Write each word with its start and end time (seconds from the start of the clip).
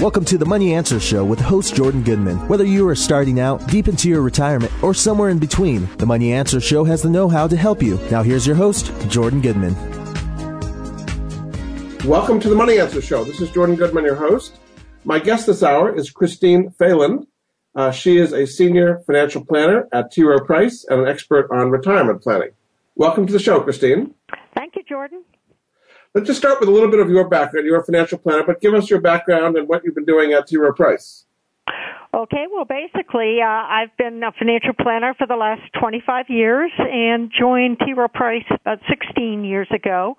Welcome 0.00 0.24
to 0.26 0.38
the 0.38 0.46
Money 0.46 0.74
Answer 0.74 1.00
Show 1.00 1.24
with 1.24 1.40
host 1.40 1.74
Jordan 1.74 2.04
Goodman. 2.04 2.36
Whether 2.46 2.64
you 2.64 2.86
are 2.86 2.94
starting 2.94 3.40
out, 3.40 3.66
deep 3.66 3.88
into 3.88 4.08
your 4.08 4.22
retirement, 4.22 4.70
or 4.80 4.94
somewhere 4.94 5.28
in 5.28 5.40
between, 5.40 5.88
the 5.96 6.06
Money 6.06 6.32
Answer 6.32 6.60
Show 6.60 6.84
has 6.84 7.02
the 7.02 7.10
know 7.10 7.28
how 7.28 7.48
to 7.48 7.56
help 7.56 7.82
you. 7.82 7.98
Now, 8.08 8.22
here's 8.22 8.46
your 8.46 8.54
host, 8.54 8.92
Jordan 9.08 9.40
Goodman. 9.40 9.74
Welcome 12.04 12.38
to 12.38 12.48
the 12.48 12.54
Money 12.54 12.78
Answer 12.78 13.02
Show. 13.02 13.24
This 13.24 13.40
is 13.40 13.50
Jordan 13.50 13.74
Goodman, 13.74 14.04
your 14.04 14.14
host. 14.14 14.60
My 15.02 15.18
guest 15.18 15.48
this 15.48 15.64
hour 15.64 15.92
is 15.92 16.12
Christine 16.12 16.70
Fahlund. 16.70 17.26
Uh, 17.74 17.90
she 17.90 18.18
is 18.18 18.32
a 18.32 18.46
senior 18.46 19.00
financial 19.04 19.44
planner 19.44 19.88
at 19.92 20.12
T. 20.12 20.22
Rowe 20.22 20.38
Price 20.38 20.86
and 20.88 21.00
an 21.00 21.08
expert 21.08 21.50
on 21.50 21.72
retirement 21.72 22.22
planning. 22.22 22.50
Welcome 22.94 23.26
to 23.26 23.32
the 23.32 23.40
show, 23.40 23.60
Christine. 23.62 24.14
Thank 24.54 24.76
you, 24.76 24.84
Jordan. 24.88 25.24
Let's 26.14 26.26
just 26.26 26.38
start 26.38 26.58
with 26.60 26.68
a 26.68 26.72
little 26.72 26.90
bit 26.90 27.00
of 27.00 27.10
your 27.10 27.28
background. 27.28 27.66
You're 27.66 27.80
a 27.80 27.84
financial 27.84 28.18
planner, 28.18 28.42
but 28.42 28.60
give 28.60 28.74
us 28.74 28.88
your 28.88 29.00
background 29.00 29.56
and 29.56 29.68
what 29.68 29.84
you've 29.84 29.94
been 29.94 30.06
doing 30.06 30.32
at. 30.32 30.50
Rowe 30.52 30.72
Price. 30.72 31.26
Okay, 32.14 32.46
well, 32.50 32.64
basically, 32.64 33.40
uh, 33.42 33.46
I've 33.46 33.94
been 33.98 34.22
a 34.22 34.32
financial 34.32 34.72
planner 34.72 35.14
for 35.18 35.26
the 35.26 35.36
last 35.36 35.60
25 35.78 36.26
years 36.30 36.72
and 36.78 37.30
joined 37.38 37.78
T. 37.80 37.92
Rowe 37.92 38.08
Price 38.08 38.44
about 38.50 38.78
16 38.88 39.44
years 39.44 39.68
ago 39.70 40.16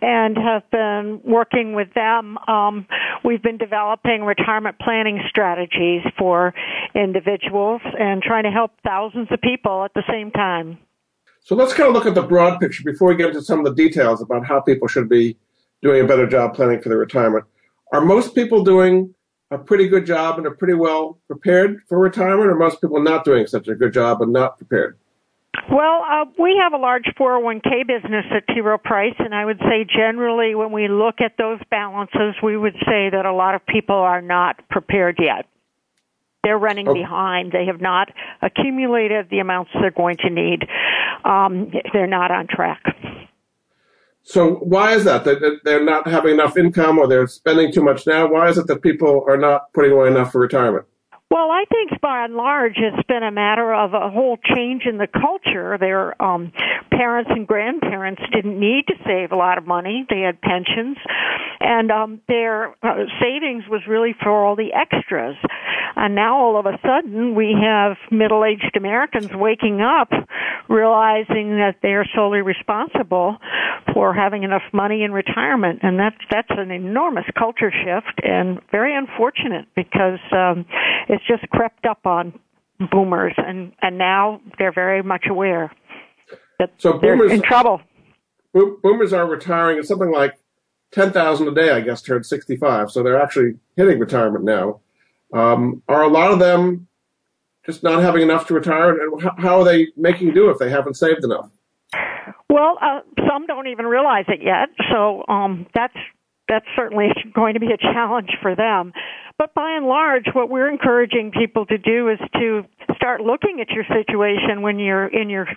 and 0.00 0.36
have 0.36 0.70
been 0.70 1.20
working 1.24 1.74
with 1.74 1.92
them. 1.94 2.38
Um, 2.46 2.86
we've 3.24 3.42
been 3.42 3.58
developing 3.58 4.22
retirement 4.22 4.78
planning 4.78 5.20
strategies 5.28 6.02
for 6.16 6.54
individuals 6.94 7.80
and 7.98 8.22
trying 8.22 8.44
to 8.44 8.50
help 8.50 8.70
thousands 8.84 9.28
of 9.32 9.40
people 9.40 9.84
at 9.84 9.92
the 9.94 10.04
same 10.08 10.30
time. 10.30 10.78
So 11.44 11.54
let's 11.54 11.74
kind 11.74 11.88
of 11.88 11.94
look 11.94 12.06
at 12.06 12.14
the 12.14 12.22
broad 12.22 12.58
picture 12.58 12.82
before 12.82 13.08
we 13.08 13.16
get 13.16 13.28
into 13.28 13.42
some 13.42 13.58
of 13.58 13.66
the 13.66 13.74
details 13.74 14.22
about 14.22 14.46
how 14.46 14.60
people 14.60 14.88
should 14.88 15.10
be 15.10 15.36
doing 15.82 16.02
a 16.02 16.08
better 16.08 16.26
job 16.26 16.54
planning 16.54 16.80
for 16.80 16.88
their 16.88 16.96
retirement. 16.96 17.44
Are 17.92 18.00
most 18.00 18.34
people 18.34 18.64
doing 18.64 19.14
a 19.50 19.58
pretty 19.58 19.86
good 19.86 20.06
job 20.06 20.38
and 20.38 20.46
are 20.46 20.54
pretty 20.54 20.72
well 20.72 21.18
prepared 21.26 21.82
for 21.86 21.98
retirement, 21.98 22.50
or 22.50 22.54
most 22.54 22.80
people 22.80 23.02
not 23.02 23.26
doing 23.26 23.46
such 23.46 23.68
a 23.68 23.74
good 23.74 23.92
job 23.92 24.22
and 24.22 24.32
not 24.32 24.56
prepared? 24.56 24.96
Well, 25.70 26.02
uh, 26.10 26.24
we 26.38 26.58
have 26.62 26.72
a 26.72 26.78
large 26.78 27.04
401k 27.20 27.86
business 27.86 28.24
at 28.34 28.48
T. 28.48 28.62
Rowe 28.62 28.78
Price, 28.78 29.14
and 29.18 29.34
I 29.34 29.44
would 29.44 29.58
say 29.60 29.84
generally 29.84 30.54
when 30.54 30.72
we 30.72 30.88
look 30.88 31.16
at 31.20 31.36
those 31.36 31.60
balances, 31.70 32.34
we 32.42 32.56
would 32.56 32.74
say 32.86 33.10
that 33.10 33.26
a 33.26 33.34
lot 33.34 33.54
of 33.54 33.64
people 33.66 33.94
are 33.94 34.22
not 34.22 34.66
prepared 34.70 35.18
yet. 35.20 35.46
They're 36.44 36.58
running 36.58 36.88
okay. 36.88 37.00
behind. 37.00 37.52
They 37.52 37.66
have 37.66 37.80
not 37.80 38.10
accumulated 38.42 39.28
the 39.30 39.40
amounts 39.40 39.70
they're 39.74 39.90
going 39.90 40.18
to 40.18 40.30
need. 40.30 40.68
Um, 41.24 41.72
they're 41.92 42.06
not 42.06 42.30
on 42.30 42.46
track. 42.46 42.82
So 44.22 44.54
why 44.56 44.92
is 44.92 45.04
that? 45.04 45.24
That 45.24 45.60
they're 45.64 45.84
not 45.84 46.08
having 46.08 46.34
enough 46.34 46.56
income 46.56 46.98
or 46.98 47.06
they're 47.06 47.26
spending 47.26 47.72
too 47.72 47.82
much 47.82 48.06
now? 48.06 48.26
Why 48.30 48.48
is 48.48 48.56
it 48.56 48.66
that 48.68 48.82
people 48.82 49.24
are 49.28 49.36
not 49.36 49.72
putting 49.74 49.92
away 49.92 50.08
enough 50.08 50.32
for 50.32 50.40
retirement? 50.40 50.86
Well, 51.34 51.50
I 51.50 51.64
think 51.68 52.00
by 52.00 52.26
and 52.26 52.36
large 52.36 52.76
it's 52.76 53.08
been 53.08 53.24
a 53.24 53.32
matter 53.32 53.74
of 53.74 53.92
a 53.92 54.08
whole 54.08 54.38
change 54.54 54.82
in 54.86 54.98
the 54.98 55.08
culture. 55.08 55.76
Their 55.80 56.14
um, 56.22 56.52
parents 56.92 57.28
and 57.34 57.44
grandparents 57.44 58.22
didn't 58.32 58.60
need 58.60 58.86
to 58.86 58.94
save 59.04 59.32
a 59.32 59.34
lot 59.34 59.58
of 59.58 59.66
money; 59.66 60.06
they 60.08 60.20
had 60.20 60.40
pensions, 60.40 60.96
and 61.58 61.90
um, 61.90 62.20
their 62.28 62.68
uh, 62.84 63.06
savings 63.20 63.64
was 63.68 63.80
really 63.88 64.14
for 64.22 64.30
all 64.30 64.54
the 64.54 64.74
extras. 64.74 65.34
And 65.96 66.14
now 66.14 66.38
all 66.38 66.56
of 66.56 66.66
a 66.66 66.78
sudden 66.86 67.34
we 67.34 67.56
have 67.60 67.96
middle-aged 68.12 68.76
Americans 68.76 69.30
waking 69.32 69.80
up, 69.80 70.12
realizing 70.68 71.56
that 71.58 71.76
they 71.82 71.94
are 71.94 72.06
solely 72.14 72.42
responsible 72.42 73.38
for 73.92 74.14
having 74.14 74.42
enough 74.42 74.62
money 74.72 75.02
in 75.02 75.12
retirement, 75.12 75.80
and 75.82 75.98
that's 75.98 76.16
that's 76.30 76.50
an 76.50 76.70
enormous 76.70 77.24
culture 77.36 77.70
shift 77.70 78.20
and 78.22 78.60
very 78.70 78.96
unfortunate 78.96 79.66
because 79.74 80.20
um, 80.32 80.64
it's 81.08 81.23
just 81.26 81.48
crept 81.50 81.86
up 81.86 82.06
on 82.06 82.38
boomers, 82.90 83.34
and 83.36 83.72
and 83.80 83.98
now 83.98 84.40
they're 84.58 84.72
very 84.72 85.02
much 85.02 85.26
aware 85.28 85.72
that 86.58 86.72
so 86.78 86.98
they're 87.00 87.16
boomers, 87.16 87.32
in 87.32 87.42
trouble. 87.42 87.80
Boomers 88.52 89.12
are 89.12 89.26
retiring 89.26 89.78
at 89.78 89.84
something 89.84 90.10
like 90.10 90.38
ten 90.92 91.12
thousand 91.12 91.48
a 91.48 91.54
day, 91.54 91.70
I 91.70 91.80
guess, 91.80 92.02
turned 92.02 92.26
sixty-five. 92.26 92.90
So 92.90 93.02
they're 93.02 93.20
actually 93.20 93.54
hitting 93.76 93.98
retirement 93.98 94.44
now. 94.44 94.80
Um, 95.32 95.82
are 95.88 96.02
a 96.02 96.08
lot 96.08 96.30
of 96.30 96.38
them 96.38 96.86
just 97.66 97.82
not 97.82 98.02
having 98.02 98.22
enough 98.22 98.46
to 98.48 98.54
retire? 98.54 98.90
And 98.90 99.22
how 99.38 99.60
are 99.60 99.64
they 99.64 99.88
making 99.96 100.34
do 100.34 100.50
if 100.50 100.58
they 100.58 100.70
haven't 100.70 100.94
saved 100.94 101.24
enough? 101.24 101.50
Well, 102.48 102.78
uh, 102.80 103.00
some 103.28 103.46
don't 103.46 103.66
even 103.66 103.86
realize 103.86 104.26
it 104.28 104.40
yet. 104.42 104.68
So 104.92 105.24
um, 105.28 105.66
that's 105.74 105.94
that's 106.54 106.66
certainly 106.76 107.08
going 107.34 107.54
to 107.54 107.60
be 107.60 107.72
a 107.72 107.76
challenge 107.76 108.30
for 108.40 108.54
them. 108.54 108.92
But 109.36 109.52
by 109.54 109.72
and 109.76 109.86
large, 109.86 110.26
what 110.32 110.48
we're 110.48 110.70
encouraging 110.70 111.32
people 111.32 111.66
to 111.66 111.76
do 111.76 112.08
is 112.08 112.18
to 112.34 112.62
start 112.94 113.20
looking 113.20 113.60
at 113.60 113.70
your 113.70 113.84
situation 113.84 114.62
when 114.62 114.78
you're 114.78 115.08
in 115.08 115.28
your 115.28 115.48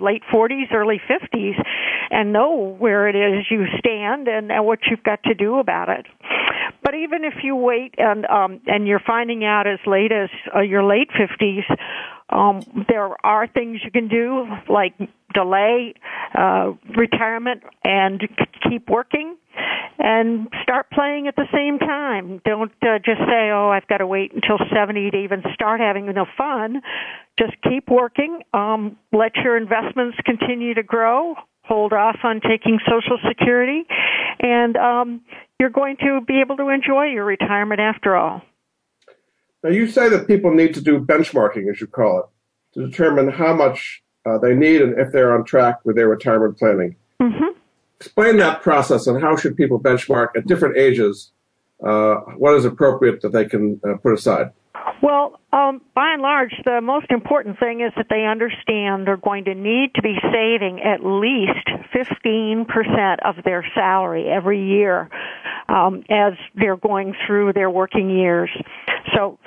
late 0.00 0.22
40s, 0.32 0.72
early 0.72 1.00
50s, 1.10 1.60
and 2.10 2.32
know 2.32 2.76
where 2.78 3.08
it 3.08 3.16
is 3.16 3.44
you 3.50 3.64
stand 3.78 4.28
and, 4.28 4.50
and 4.50 4.64
what 4.64 4.78
you've 4.88 5.02
got 5.02 5.22
to 5.24 5.34
do 5.34 5.58
about 5.58 5.88
it. 5.88 6.06
But 6.82 6.94
even 6.94 7.24
if 7.24 7.42
you 7.42 7.56
wait 7.56 7.94
and 7.98 8.24
um, 8.26 8.60
and 8.66 8.86
you're 8.86 9.02
finding 9.04 9.44
out 9.44 9.66
as 9.66 9.80
late 9.86 10.12
as 10.12 10.28
uh, 10.54 10.60
your 10.60 10.84
late 10.84 11.08
50s, 11.10 11.64
um, 12.30 12.60
there 12.88 13.14
are 13.24 13.46
things 13.46 13.80
you 13.84 13.90
can 13.90 14.08
do 14.08 14.46
like 14.68 14.94
delay 15.32 15.94
uh, 16.36 16.72
retirement 16.96 17.62
and 17.84 18.22
keep 18.68 18.88
working 18.88 19.36
and 19.98 20.48
start 20.62 20.90
playing 20.90 21.28
at 21.28 21.36
the 21.36 21.46
same 21.52 21.78
time. 21.78 22.40
Don't 22.44 22.72
uh, 22.82 22.98
just 23.04 23.20
say, 23.20 23.50
"Oh, 23.52 23.70
I've 23.70 23.86
got 23.86 23.98
to 23.98 24.06
wait 24.06 24.32
until 24.34 24.58
70 24.74 25.10
to 25.10 25.16
even 25.18 25.42
start 25.54 25.80
having 25.80 26.08
enough 26.08 26.28
fun." 26.36 26.80
Just 27.38 27.52
keep 27.62 27.88
working. 27.88 28.40
Um, 28.52 28.96
let 29.12 29.36
your 29.36 29.56
investments 29.56 30.16
continue 30.24 30.74
to 30.74 30.82
grow. 30.82 31.34
Hold 31.64 31.92
off 31.92 32.16
on 32.24 32.40
taking 32.40 32.78
Social 32.86 33.18
Security, 33.28 33.84
and 34.40 34.76
um, 34.76 35.20
you're 35.58 35.70
going 35.70 35.96
to 35.98 36.20
be 36.26 36.40
able 36.40 36.56
to 36.56 36.68
enjoy 36.68 37.06
your 37.06 37.24
retirement 37.24 37.80
after 37.80 38.16
all. 38.16 38.42
Now, 39.64 39.70
you 39.70 39.88
say 39.88 40.10
that 40.10 40.26
people 40.26 40.52
need 40.52 40.74
to 40.74 40.82
do 40.82 41.00
benchmarking, 41.00 41.70
as 41.70 41.80
you 41.80 41.86
call 41.86 42.18
it, 42.20 42.26
to 42.74 42.86
determine 42.86 43.30
how 43.30 43.54
much 43.54 44.02
uh, 44.26 44.36
they 44.36 44.54
need 44.54 44.82
and 44.82 44.98
if 44.98 45.10
they're 45.10 45.34
on 45.34 45.44
track 45.44 45.80
with 45.84 45.96
their 45.96 46.06
retirement 46.06 46.58
planning. 46.58 46.96
Mm-hmm. 47.20 47.58
Explain 47.98 48.36
that 48.36 48.60
process 48.60 49.06
and 49.06 49.22
how 49.22 49.36
should 49.36 49.56
people 49.56 49.80
benchmark 49.80 50.28
at 50.36 50.46
different 50.46 50.76
ages? 50.76 51.32
Uh, 51.82 52.16
what 52.36 52.54
is 52.54 52.66
appropriate 52.66 53.22
that 53.22 53.32
they 53.32 53.46
can 53.46 53.80
uh, 53.88 53.96
put 53.96 54.12
aside? 54.12 54.50
Well, 55.04 55.38
um, 55.52 55.82
by 55.94 56.14
and 56.14 56.22
large, 56.22 56.54
the 56.64 56.80
most 56.80 57.10
important 57.10 57.58
thing 57.58 57.82
is 57.82 57.92
that 57.98 58.06
they 58.08 58.24
understand 58.24 59.06
they're 59.06 59.18
going 59.18 59.44
to 59.44 59.54
need 59.54 59.90
to 59.96 60.02
be 60.02 60.16
saving 60.32 60.80
at 60.80 61.04
least 61.04 61.68
15% 61.94 63.18
of 63.22 63.34
their 63.44 63.66
salary 63.74 64.30
every 64.30 64.66
year 64.66 65.10
um, 65.68 66.04
as 66.08 66.32
they're 66.54 66.78
going 66.78 67.12
through 67.26 67.52
their 67.52 67.68
working 67.68 68.08
years. 68.08 68.48
So 69.14 69.38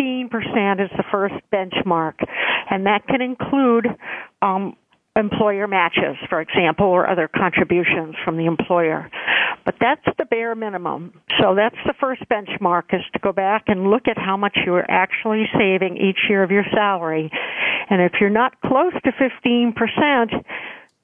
15% 0.00 0.82
is 0.82 0.90
the 0.96 1.04
first 1.12 1.36
benchmark, 1.52 2.14
and 2.68 2.86
that 2.86 3.06
can 3.06 3.22
include 3.22 3.86
um, 4.42 4.76
employer 5.16 5.68
matches, 5.68 6.16
for 6.28 6.40
example, 6.40 6.86
or 6.86 7.08
other 7.08 7.28
contributions 7.28 8.16
from 8.24 8.36
the 8.36 8.46
employer. 8.46 9.08
But 9.64 9.76
that's 9.80 10.04
the 10.18 10.24
bare 10.24 10.54
minimum. 10.54 11.14
So 11.40 11.54
that's 11.54 11.76
the 11.86 11.94
first 12.00 12.22
benchmark 12.28 12.92
is 12.92 13.02
to 13.12 13.18
go 13.20 13.32
back 13.32 13.64
and 13.68 13.90
look 13.90 14.08
at 14.08 14.18
how 14.18 14.36
much 14.36 14.58
you 14.66 14.74
are 14.74 14.90
actually 14.90 15.44
saving 15.56 15.96
each 15.96 16.18
year 16.28 16.42
of 16.42 16.50
your 16.50 16.64
salary. 16.74 17.30
And 17.88 18.02
if 18.02 18.12
you're 18.20 18.30
not 18.30 18.60
close 18.60 18.92
to 19.04 19.12
15%, 19.12 20.44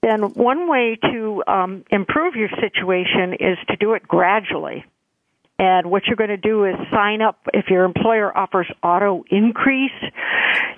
then 0.02 0.22
one 0.34 0.68
way 0.68 0.98
to 1.10 1.42
um, 1.46 1.84
improve 1.90 2.34
your 2.34 2.48
situation 2.60 3.34
is 3.34 3.58
to 3.68 3.76
do 3.76 3.94
it 3.94 4.06
gradually. 4.08 4.84
And 5.60 5.90
what 5.90 6.06
you're 6.06 6.16
going 6.16 6.30
to 6.30 6.38
do 6.38 6.64
is 6.64 6.74
sign 6.90 7.20
up 7.20 7.38
if 7.52 7.66
your 7.68 7.84
employer 7.84 8.34
offers 8.34 8.66
auto 8.82 9.24
increase. 9.30 9.90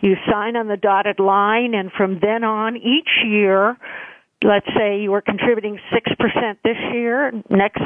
You 0.00 0.16
sign 0.28 0.56
on 0.56 0.66
the 0.66 0.76
dotted 0.76 1.20
line 1.20 1.72
and 1.72 1.92
from 1.92 2.18
then 2.20 2.42
on 2.42 2.76
each 2.76 3.08
year, 3.24 3.76
let's 4.42 4.66
say 4.76 5.00
you 5.00 5.14
are 5.14 5.22
contributing 5.22 5.78
6% 5.94 6.56
this 6.64 6.76
year, 6.92 7.30
next 7.48 7.80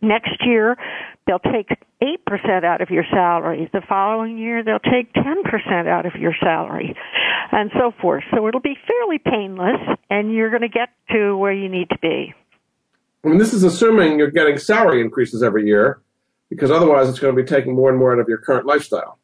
next 0.00 0.38
year 0.40 0.78
they'll 1.26 1.38
take 1.38 1.68
8% 2.02 2.64
out 2.64 2.80
of 2.80 2.88
your 2.88 3.04
salary. 3.10 3.68
The 3.70 3.82
following 3.86 4.38
year 4.38 4.64
they'll 4.64 4.78
take 4.78 5.12
10% 5.12 5.86
out 5.86 6.06
of 6.06 6.14
your 6.14 6.34
salary 6.40 6.96
and 7.52 7.70
so 7.74 7.92
forth. 8.00 8.24
So 8.34 8.48
it'll 8.48 8.62
be 8.62 8.78
fairly 8.86 9.18
painless 9.18 9.98
and 10.08 10.32
you're 10.32 10.48
going 10.48 10.62
to 10.62 10.68
get 10.68 10.88
to 11.10 11.36
where 11.36 11.52
you 11.52 11.68
need 11.68 11.90
to 11.90 11.98
be. 11.98 12.32
I 13.22 13.28
mean, 13.28 13.36
this 13.36 13.52
is 13.52 13.64
assuming 13.64 14.18
you're 14.18 14.30
getting 14.30 14.56
salary 14.56 15.02
increases 15.02 15.42
every 15.42 15.66
year 15.66 16.00
because 16.50 16.70
otherwise 16.70 17.08
it's 17.08 17.18
going 17.18 17.34
to 17.34 17.42
be 17.42 17.46
taking 17.46 17.74
more 17.74 17.90
and 17.90 17.98
more 17.98 18.12
out 18.12 18.18
of 18.18 18.28
your 18.28 18.38
current 18.38 18.66
lifestyle. 18.66 19.18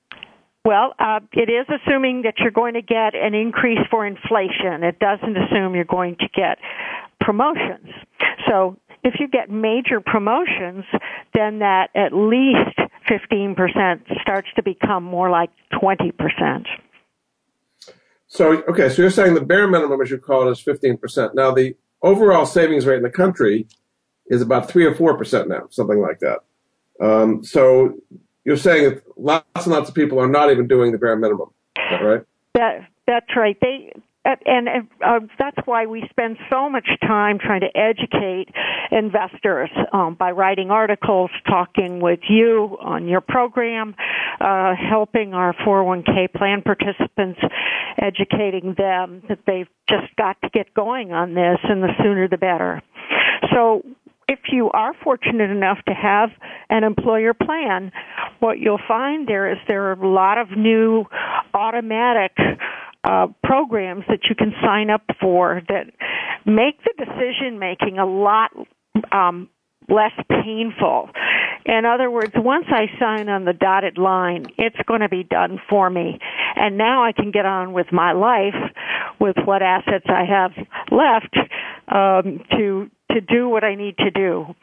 Well, 0.65 0.95
uh, 0.99 1.21
it 1.33 1.51
is 1.51 1.67
assuming 1.69 2.23
that 2.23 2.35
you're 2.39 2.51
going 2.51 2.75
to 2.75 2.83
get 2.83 3.15
an 3.15 3.35
increase 3.35 3.81
for 3.91 4.07
inflation. 4.07 4.83
It 4.83 4.99
doesn't 4.99 5.37
assume 5.37 5.75
you're 5.75 5.85
going 5.85 6.17
to 6.17 6.29
get 6.35 6.59
promotions. 7.21 7.89
So 8.49 8.79
if 9.03 9.15
you 9.21 9.29
get 9.29 9.51
major 9.51 10.01
promotions, 10.01 10.85
then 11.35 11.59
that 11.59 11.91
at 11.95 12.15
least 12.15 12.79
15% 13.11 14.21
starts 14.23 14.49
to 14.57 14.63
become 14.63 15.05
more 15.05 15.29
like 15.29 15.51
20%. 15.75 16.67
So, 18.27 18.63
okay, 18.69 18.89
so 18.89 19.03
you're 19.03 19.11
saying 19.11 19.35
the 19.35 19.43
bare 19.43 19.69
minimum, 19.69 20.01
as 20.01 20.11
you 20.11 20.19
call 20.19 20.49
it, 20.49 20.53
is 20.53 20.63
15%. 20.65 21.35
Now, 21.35 21.53
the 21.53 21.77
overall 22.03 22.47
savings 22.47 22.87
rate 22.87 22.97
in 22.97 23.03
the 23.03 23.11
country 23.11 23.67
is 24.27 24.41
about 24.41 24.71
3 24.71 24.87
or 24.87 24.95
4% 24.95 25.47
now, 25.47 25.69
something 25.71 26.01
like 26.01 26.21
that. 26.21 26.39
Um, 27.03 27.45
so 27.45 27.95
you're 28.45 28.57
saying 28.57 28.85
that 28.85 29.03
lots 29.17 29.47
and 29.67 29.69
lots 29.69 29.89
of 29.89 29.95
people 29.95 30.19
are 30.21 30.29
not 30.29 30.51
even 30.51 30.67
doing 30.67 30.93
the 30.93 30.99
bare 30.99 31.17
minimum. 31.17 31.51
Is 31.77 31.83
that 31.91 32.05
right? 32.05 32.23
That, 32.55 32.89
that's 33.07 33.37
right. 33.37 33.57
They 33.61 33.93
and 34.25 34.69
uh, 35.05 35.21
that's 35.39 35.59
why 35.67 35.85
we 35.85 36.03
spend 36.09 36.39
so 36.51 36.71
much 36.71 36.89
time 37.03 37.39
trying 37.39 37.61
to 37.61 37.77
educate 37.77 38.47
investors 38.91 39.69
um, 39.93 40.17
by 40.19 40.31
writing 40.31 40.71
articles, 40.71 41.31
talking 41.47 42.01
with 42.01 42.21
you 42.29 42.79
on 42.81 43.07
your 43.07 43.21
program, 43.21 43.95
uh, 44.41 44.75
helping 44.77 45.35
our 45.35 45.53
401k 45.67 46.33
plan 46.33 46.63
participants, 46.63 47.39
educating 48.01 48.75
them 48.79 49.23
that 49.29 49.41
they've 49.47 49.69
just 49.91 50.15
got 50.17 50.41
to 50.43 50.49
get 50.49 50.73
going 50.73 51.13
on 51.13 51.35
this, 51.35 51.59
and 51.65 51.83
the 51.83 51.93
sooner 52.03 52.27
the 52.27 52.39
better. 52.39 52.83
So 53.53 53.83
if 54.29 54.41
you 54.51 54.71
are 54.73 54.93
fortunate 55.03 55.51
enough 55.51 55.79
to 55.87 55.95
have 55.95 56.31
an 56.71 56.85
employer 56.85 57.35
plan, 57.35 57.93
what 58.41 58.59
you'll 58.59 58.81
find 58.87 59.27
there 59.29 59.51
is 59.51 59.59
there 59.69 59.91
are 59.91 59.93
a 59.93 60.09
lot 60.09 60.39
of 60.39 60.51
new 60.57 61.05
automatic 61.53 62.33
uh, 63.05 63.27
programs 63.43 64.05
that 64.09 64.21
you 64.29 64.35
can 64.35 64.53
sign 64.63 64.91
up 64.91 65.03
for 65.21 65.61
that 65.69 65.85
make 66.47 66.83
the 66.85 66.93
decision 66.97 67.59
making 67.59 67.99
a 67.99 68.07
lot 68.07 68.51
um, 69.13 69.49
less 69.89 70.13
painful. 70.29 71.11
In 71.67 71.85
other 71.87 72.11
words, 72.11 72.33
once 72.37 72.67
I 72.69 72.87
sign 72.99 73.29
on 73.29 73.45
the 73.45 73.53
dotted 73.53 73.99
line, 73.99 74.51
it's 74.59 74.77
going 74.87 75.01
to 75.01 75.09
be 75.09 75.23
done 75.23 75.59
for 75.69 75.89
me. 75.89 76.19
And 76.57 76.77
now 76.77 77.05
I 77.05 77.13
can 77.13 77.31
get 77.31 77.47
on 77.47 77.73
with 77.73 77.87
my 77.93 78.13
life 78.13 78.55
with 79.21 79.37
what 79.45 79.63
assets 79.63 80.07
I 80.09 80.25
have 80.25 80.53
left 80.91 81.37
um, 81.89 82.41
to 82.53 82.91
to 83.15 83.21
do 83.21 83.49
what 83.49 83.65
I 83.65 83.75
need 83.75 83.97
to 83.99 84.11
do. 84.11 84.55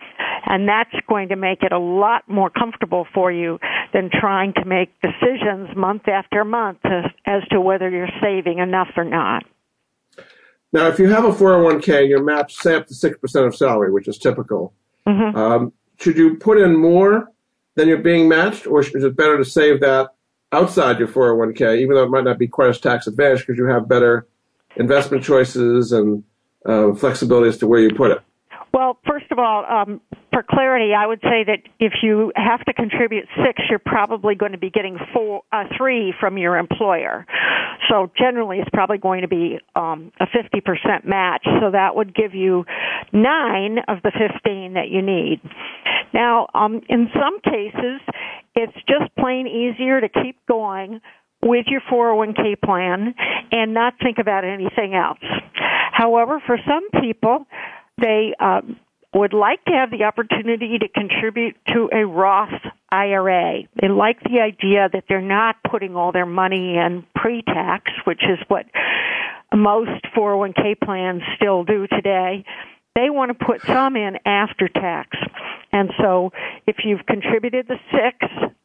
And 0.45 0.67
that's 0.67 0.93
going 1.07 1.29
to 1.29 1.35
make 1.35 1.63
it 1.63 1.71
a 1.71 1.79
lot 1.79 2.23
more 2.27 2.49
comfortable 2.49 3.07
for 3.13 3.31
you 3.31 3.59
than 3.93 4.09
trying 4.11 4.53
to 4.53 4.65
make 4.65 4.89
decisions 5.01 5.75
month 5.75 6.07
after 6.07 6.43
month 6.43 6.79
as, 6.83 7.11
as 7.25 7.43
to 7.51 7.61
whether 7.61 7.89
you're 7.89 8.09
saving 8.21 8.59
enough 8.59 8.89
or 8.95 9.03
not. 9.03 9.43
Now, 10.73 10.87
if 10.87 10.99
you 10.99 11.09
have 11.09 11.25
a 11.25 11.31
401k, 11.31 12.07
you're 12.07 12.23
matched, 12.23 12.61
say, 12.61 12.75
up 12.75 12.87
to 12.87 12.93
6% 12.93 13.47
of 13.47 13.55
salary, 13.55 13.91
which 13.91 14.07
is 14.07 14.17
typical. 14.17 14.73
Mm-hmm. 15.05 15.37
Um, 15.37 15.73
should 15.99 16.17
you 16.17 16.35
put 16.37 16.57
in 16.57 16.77
more 16.77 17.31
than 17.75 17.87
you're 17.87 17.97
being 17.97 18.29
matched, 18.29 18.67
or 18.67 18.79
is 18.81 18.93
it 18.93 19.15
better 19.15 19.37
to 19.37 19.45
save 19.45 19.81
that 19.81 20.13
outside 20.51 20.99
your 20.99 21.07
401k, 21.07 21.79
even 21.79 21.95
though 21.95 22.03
it 22.03 22.09
might 22.09 22.23
not 22.23 22.37
be 22.37 22.47
quite 22.47 22.69
as 22.69 22.79
tax 22.79 23.07
advantaged 23.07 23.47
because 23.47 23.57
you 23.57 23.65
have 23.65 23.87
better 23.87 24.27
investment 24.75 25.23
choices 25.23 25.91
and 25.91 26.23
uh, 26.65 26.93
flexibility 26.93 27.49
as 27.49 27.57
to 27.57 27.67
where 27.67 27.79
you 27.79 27.93
put 27.93 28.11
it? 28.11 28.21
Well, 28.73 28.97
first 29.05 29.25
of 29.31 29.39
all, 29.39 29.65
um, 29.65 29.99
for 30.31 30.43
clarity, 30.49 30.93
I 30.93 31.05
would 31.05 31.19
say 31.21 31.43
that 31.45 31.59
if 31.79 31.93
you 32.01 32.31
have 32.35 32.63
to 32.65 32.73
contribute 32.73 33.25
six, 33.45 33.61
you're 33.69 33.79
probably 33.79 34.35
going 34.35 34.53
to 34.53 34.57
be 34.57 34.69
getting 34.69 34.97
four, 35.13 35.41
uh, 35.51 35.65
three 35.77 36.13
from 36.19 36.37
your 36.37 36.57
employer. 36.57 37.25
So 37.89 38.09
generally, 38.17 38.59
it's 38.59 38.69
probably 38.71 38.97
going 38.97 39.21
to 39.21 39.27
be 39.27 39.59
um, 39.75 40.13
a 40.21 40.25
50% 40.25 41.05
match. 41.05 41.45
So 41.59 41.71
that 41.71 41.95
would 41.95 42.15
give 42.15 42.33
you 42.33 42.63
nine 43.11 43.79
of 43.89 43.97
the 44.03 44.11
15 44.11 44.73
that 44.75 44.89
you 44.89 45.01
need. 45.01 45.41
Now, 46.13 46.47
um, 46.53 46.81
in 46.87 47.09
some 47.13 47.41
cases, 47.41 47.99
it's 48.55 48.73
just 48.87 49.13
plain 49.17 49.47
easier 49.47 49.99
to 49.99 50.07
keep 50.07 50.37
going 50.47 51.01
with 51.43 51.65
your 51.67 51.81
401k 51.91 52.61
plan 52.63 53.15
and 53.51 53.73
not 53.73 53.95
think 54.01 54.17
about 54.19 54.45
anything 54.45 54.93
else. 54.93 55.19
However, 55.91 56.41
for 56.45 56.57
some 56.67 57.01
people, 57.01 57.45
they 58.01 58.33
um, 58.39 58.77
would 59.13 59.33
like 59.33 59.63
to 59.65 59.71
have 59.71 59.91
the 59.91 60.03
opportunity 60.05 60.79
to 60.79 60.87
contribute 60.87 61.55
to 61.67 61.89
a 61.93 62.05
Roth 62.05 62.49
IRA. 62.91 63.63
They 63.81 63.87
like 63.87 64.21
the 64.23 64.39
idea 64.39 64.89
that 64.91 65.05
they're 65.07 65.21
not 65.21 65.57
putting 65.69 65.95
all 65.95 66.11
their 66.11 66.25
money 66.25 66.77
in 66.77 67.05
pre-tax, 67.15 67.91
which 68.05 68.23
is 68.23 68.39
what 68.47 68.65
most 69.53 70.03
401k 70.15 70.79
plans 70.81 71.21
still 71.35 71.63
do 71.63 71.87
today. 71.87 72.45
They 72.95 73.09
want 73.09 73.37
to 73.37 73.45
put 73.45 73.61
some 73.61 73.95
in 73.95 74.17
after 74.25 74.67
tax. 74.67 75.17
And 75.73 75.91
so 75.97 76.31
if 76.67 76.77
you've 76.83 77.05
contributed 77.05 77.67
the 77.67 77.77
six 77.91 78.17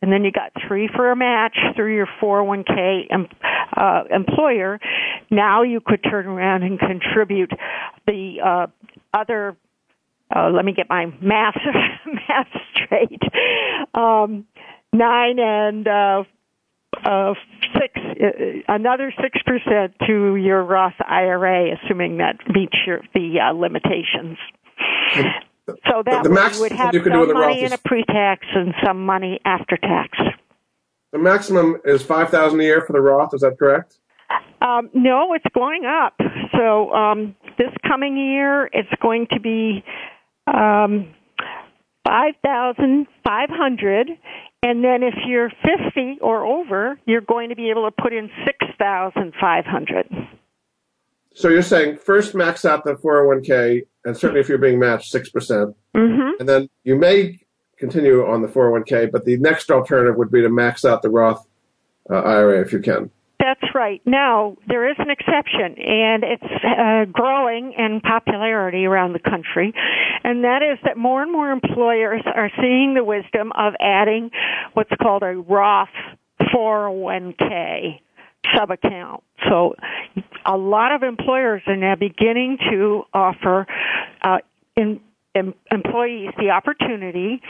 and 0.03 0.13
then 0.13 0.25
you 0.25 0.33
got 0.33 0.51
three 0.67 0.89
for 0.89 1.13
a 1.13 1.17
match 1.17 1.57
through 1.77 1.95
your 1.95 2.09
401k 2.21 3.07
uh, 3.77 4.03
employer, 4.11 4.81
now 5.31 5.63
you 5.63 5.81
could 5.81 6.03
turn 6.03 6.27
around 6.27 6.65
and 6.65 6.79
contribute 6.79 7.53
the 8.07 8.39
uh, 8.45 8.67
other 9.13 9.57
uh, 10.35 10.51
let 10.51 10.65
me 10.65 10.73
get 10.73 10.89
my 10.89 11.07
math 11.21 11.57
math 12.07 12.49
straight. 12.75 13.23
Um, 13.95 14.47
nine 14.93 15.39
and 15.39 15.87
uh, 15.87 16.25
uh, 17.05 17.35
six, 17.75 17.93
uh, 17.97 18.29
another 18.69 19.13
six 19.23 19.39
percent 19.43 19.95
to 20.07 20.37
your 20.37 20.63
Roth 20.63 20.95
IRA, 21.07 21.77
assuming 21.77 22.19
that 22.19 22.37
meets 22.49 22.77
your 22.87 23.03
the 23.15 23.39
uh, 23.41 23.53
limitations. 23.53 24.39
So 25.69 26.03
that 26.05 26.23
the, 26.23 26.29
the 26.29 26.53
you 26.55 26.61
would 26.61 26.73
have 26.73 26.95
you 26.95 27.05
some 27.05 27.33
money 27.33 27.65
in 27.65 27.73
a 27.73 27.79
pre-tax 27.79 28.47
and 28.55 28.75
some 28.85 29.05
money 29.05 29.41
after 29.45 29.77
tax. 29.77 30.17
The 31.13 31.19
maximum 31.19 31.81
is 31.85 32.03
five 32.03 32.31
thousand 32.31 32.61
a 32.61 32.65
year 32.65 32.83
for 32.87 32.93
the 32.93 33.01
Roth. 33.01 33.35
Is 33.35 33.41
that 33.43 33.59
correct? 33.59 33.99
Um, 34.61 34.91
no, 34.93 35.35
it's 35.35 35.45
going 35.55 35.85
up. 35.85 36.15
So 36.57 36.93
um, 36.93 37.37
this 37.59 37.73
coming 37.87 38.17
year, 38.17 38.69
it's 38.73 38.89
going 39.03 39.27
to 39.33 39.41
be 39.41 39.85
um, 40.47 41.15
five 42.07 42.35
thousand 42.43 43.07
five 43.25 43.51
hundred, 43.51 44.09
and 44.63 44.85
then 44.85 45.03
if 45.03 45.15
you're 45.27 45.51
fifty 45.63 46.19
or 46.21 46.45
over, 46.45 46.99
you're 47.07 47.21
going 47.21 47.51
to 47.51 47.57
be 47.57 47.71
able 47.71 47.91
to 47.91 48.03
put 48.03 48.13
in 48.13 48.31
six 48.45 48.59
thousand 48.79 49.35
five 49.41 49.65
hundred. 49.65 50.07
So 51.37 51.51
you're 51.51 51.61
saying 51.61 51.99
first 51.99 52.35
max 52.35 52.65
out 52.65 52.85
the 52.85 52.95
401k, 52.95 53.83
and 54.07 54.17
certainly 54.17 54.41
if 54.41 54.49
you're 54.49 54.57
being 54.57 54.79
matched, 54.79 55.13
6%. 55.13 55.33
percent 55.35 55.77
mm 55.95 56.17
hmm 56.17 56.31
And 56.41 56.49
then 56.49 56.71
you 56.83 56.97
may 56.97 57.39
continue 57.77 58.27
on 58.27 58.41
the 58.41 58.49
401k, 58.49 59.13
but 59.13 59.27
the 59.27 59.37
next 59.37 59.71
alternative 59.71 60.17
would 60.17 60.31
be 60.31 60.41
to 60.41 60.49
max 60.49 60.87
out 60.87 61.03
the 61.03 61.11
Roth 61.11 61.47
uh, 62.11 62.15
IRA 62.15 62.63
if 62.63 62.73
you 62.73 62.79
can. 62.79 63.11
That's 63.47 63.75
right. 63.77 64.03
Now, 64.05 64.57
there 64.67 64.91
is 64.91 64.97
an 64.99 65.09
exception, 65.09 65.81
and 65.81 66.25
it's 66.25 66.65
uh, 66.65 67.05
growing 67.13 67.75
in 67.79 68.01
popularity 68.01 68.87
around 68.87 69.13
the 69.13 69.21
country, 69.21 69.73
and 70.25 70.43
that 70.43 70.63
is 70.65 70.81
that 70.83 70.97
more 70.97 71.23
and 71.23 71.31
more 71.31 71.53
employers 71.53 72.23
are 72.27 72.51
seeing 72.61 72.95
the 72.95 73.05
wisdom 73.05 73.53
of 73.57 73.75
adding 73.79 74.33
what's 74.73 74.91
called 75.01 75.23
a 75.23 75.37
Roth 75.37 75.95
401k 76.53 78.01
sub 78.53 78.73
account. 78.73 79.23
So 79.49 79.77
a 80.45 80.57
lot 80.57 80.93
of 80.93 81.05
employers 81.05 81.63
are 81.69 81.77
now 81.77 81.95
beginning 81.95 82.59
to 82.69 83.05
offer 83.15 83.65
uh, 84.23 84.39
in 84.77 85.01
employees 85.71 86.31
the 86.37 86.51
opportunity 86.51 87.41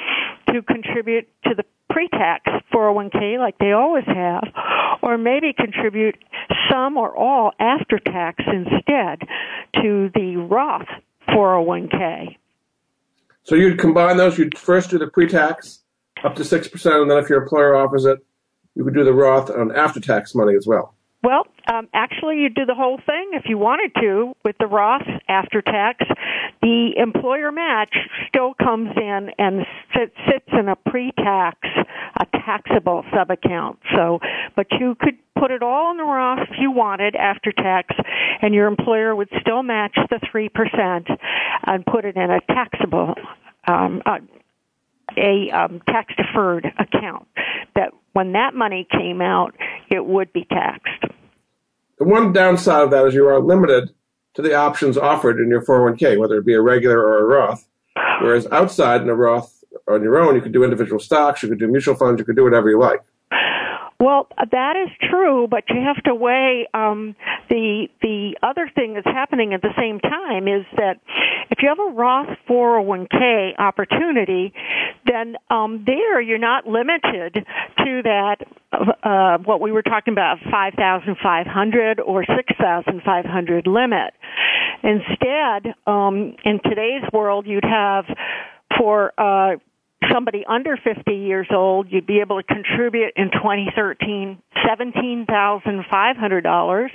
to 0.52 0.60
contribute 0.60 1.26
to 1.44 1.54
the 1.54 1.64
pre-tax 1.96 2.44
401k 2.74 3.38
like 3.38 3.56
they 3.56 3.72
always 3.72 4.04
have, 4.04 4.42
or 5.00 5.16
maybe 5.16 5.54
contribute 5.54 6.14
some 6.70 6.98
or 6.98 7.16
all 7.16 7.52
after 7.58 7.98
tax 7.98 8.44
instead 8.46 9.22
to 9.76 10.10
the 10.14 10.36
Roth 10.36 10.88
401k. 11.30 12.36
So 13.44 13.54
you'd 13.54 13.78
combine 13.78 14.18
those. 14.18 14.36
You'd 14.36 14.58
first 14.58 14.90
do 14.90 14.98
the 14.98 15.06
pre-tax 15.06 15.84
up 16.22 16.34
to 16.36 16.44
six 16.44 16.68
percent, 16.68 16.96
and 16.96 17.10
then 17.10 17.16
if 17.16 17.30
your 17.30 17.42
employer 17.42 17.74
offers 17.74 18.04
it, 18.04 18.18
you 18.74 18.84
could 18.84 18.92
do 18.92 19.02
the 19.02 19.14
Roth 19.14 19.48
on 19.50 19.74
after-tax 19.74 20.34
money 20.34 20.54
as 20.54 20.66
well. 20.66 20.95
Well, 21.26 21.44
um, 21.66 21.88
actually, 21.92 22.36
you 22.36 22.50
do 22.50 22.66
the 22.66 22.76
whole 22.76 23.00
thing 23.04 23.30
if 23.32 23.46
you 23.48 23.58
wanted 23.58 23.90
to 24.00 24.32
with 24.44 24.54
the 24.60 24.68
Roth 24.68 25.02
after 25.28 25.60
tax. 25.60 26.04
The 26.62 26.92
employer 26.96 27.50
match 27.50 27.92
still 28.28 28.54
comes 28.54 28.90
in 28.96 29.30
and 29.36 29.66
sits 29.92 30.46
in 30.52 30.68
a 30.68 30.76
pre-tax, 30.76 31.58
a 32.20 32.26
taxable 32.26 33.04
sub 33.12 33.32
account. 33.32 33.80
So, 33.96 34.20
but 34.54 34.68
you 34.78 34.94
could 35.00 35.16
put 35.36 35.50
it 35.50 35.64
all 35.64 35.90
in 35.90 35.96
the 35.96 36.04
Roth 36.04 36.46
if 36.48 36.58
you 36.60 36.70
wanted 36.70 37.16
after 37.16 37.50
tax, 37.50 37.92
and 38.40 38.54
your 38.54 38.68
employer 38.68 39.16
would 39.16 39.30
still 39.40 39.64
match 39.64 39.98
the 40.08 40.20
three 40.30 40.48
percent 40.48 41.08
and 41.66 41.84
put 41.84 42.04
it 42.04 42.14
in 42.14 42.30
a 42.30 42.38
taxable. 42.46 43.14
Um, 43.66 44.00
uh, 44.06 44.18
a 45.16 45.50
um, 45.50 45.80
tax 45.86 46.14
deferred 46.16 46.66
account 46.78 47.26
that 47.74 47.92
when 48.12 48.32
that 48.32 48.54
money 48.54 48.86
came 48.90 49.20
out, 49.20 49.54
it 49.90 50.04
would 50.04 50.32
be 50.32 50.46
taxed. 50.50 51.04
The 51.98 52.04
one 52.04 52.32
downside 52.32 52.84
of 52.84 52.90
that 52.90 53.06
is 53.06 53.14
you 53.14 53.26
are 53.26 53.40
limited 53.40 53.90
to 54.34 54.42
the 54.42 54.54
options 54.54 54.98
offered 54.98 55.40
in 55.40 55.48
your 55.48 55.64
401k, 55.64 56.18
whether 56.18 56.38
it 56.38 56.46
be 56.46 56.54
a 56.54 56.60
regular 56.60 56.98
or 56.98 57.18
a 57.18 57.24
Roth. 57.24 57.66
Whereas 58.20 58.46
outside 58.52 59.02
in 59.02 59.08
a 59.08 59.14
Roth 59.14 59.64
on 59.88 60.02
your 60.02 60.18
own, 60.18 60.34
you 60.34 60.42
could 60.42 60.52
do 60.52 60.64
individual 60.64 60.98
stocks, 60.98 61.42
you 61.42 61.48
could 61.48 61.58
do 61.58 61.68
mutual 61.68 61.94
funds, 61.94 62.18
you 62.18 62.24
could 62.24 62.36
do 62.36 62.44
whatever 62.44 62.68
you 62.68 62.78
like. 62.78 63.02
Well, 63.98 64.28
that 64.36 64.76
is 64.76 64.90
true, 65.10 65.48
but 65.50 65.64
you 65.70 65.80
have 65.80 66.02
to 66.04 66.14
weigh 66.14 66.68
um, 66.74 67.16
the 67.48 67.88
the 68.02 68.36
other 68.42 68.70
thing 68.74 68.92
that's 68.92 69.06
happening 69.06 69.54
at 69.54 69.62
the 69.62 69.72
same 69.78 70.00
time 70.00 70.48
is 70.48 70.66
that 70.76 71.00
if 71.50 71.58
you 71.62 71.68
have 71.68 71.78
a 71.78 71.94
Roth 71.94 72.28
401k 72.48 73.58
opportunity, 73.58 74.52
then 75.06 75.36
um, 75.50 75.84
there 75.86 76.20
you're 76.20 76.36
not 76.36 76.66
limited 76.66 77.34
to 77.78 78.02
that 78.02 78.36
uh, 79.02 79.38
what 79.38 79.62
we 79.62 79.72
were 79.72 79.82
talking 79.82 80.12
about 80.12 80.38
5,500 80.50 82.00
or 82.00 82.24
6,500 82.24 83.66
limit. 83.66 84.12
Instead, 84.82 85.74
um, 85.86 86.36
in 86.44 86.60
today's 86.62 87.02
world, 87.14 87.46
you'd 87.46 87.64
have 87.64 88.04
for 88.76 89.12
uh, 89.18 89.56
somebody 90.12 90.44
under 90.48 90.76
50 90.76 91.12
years 91.12 91.48
old, 91.50 91.90
you'd 91.90 92.06
be 92.06 92.20
able 92.20 92.42
to 92.42 92.46
contribute 92.46 93.12
in 93.16 93.30
2013 93.30 94.42
$17,500. 94.66 96.90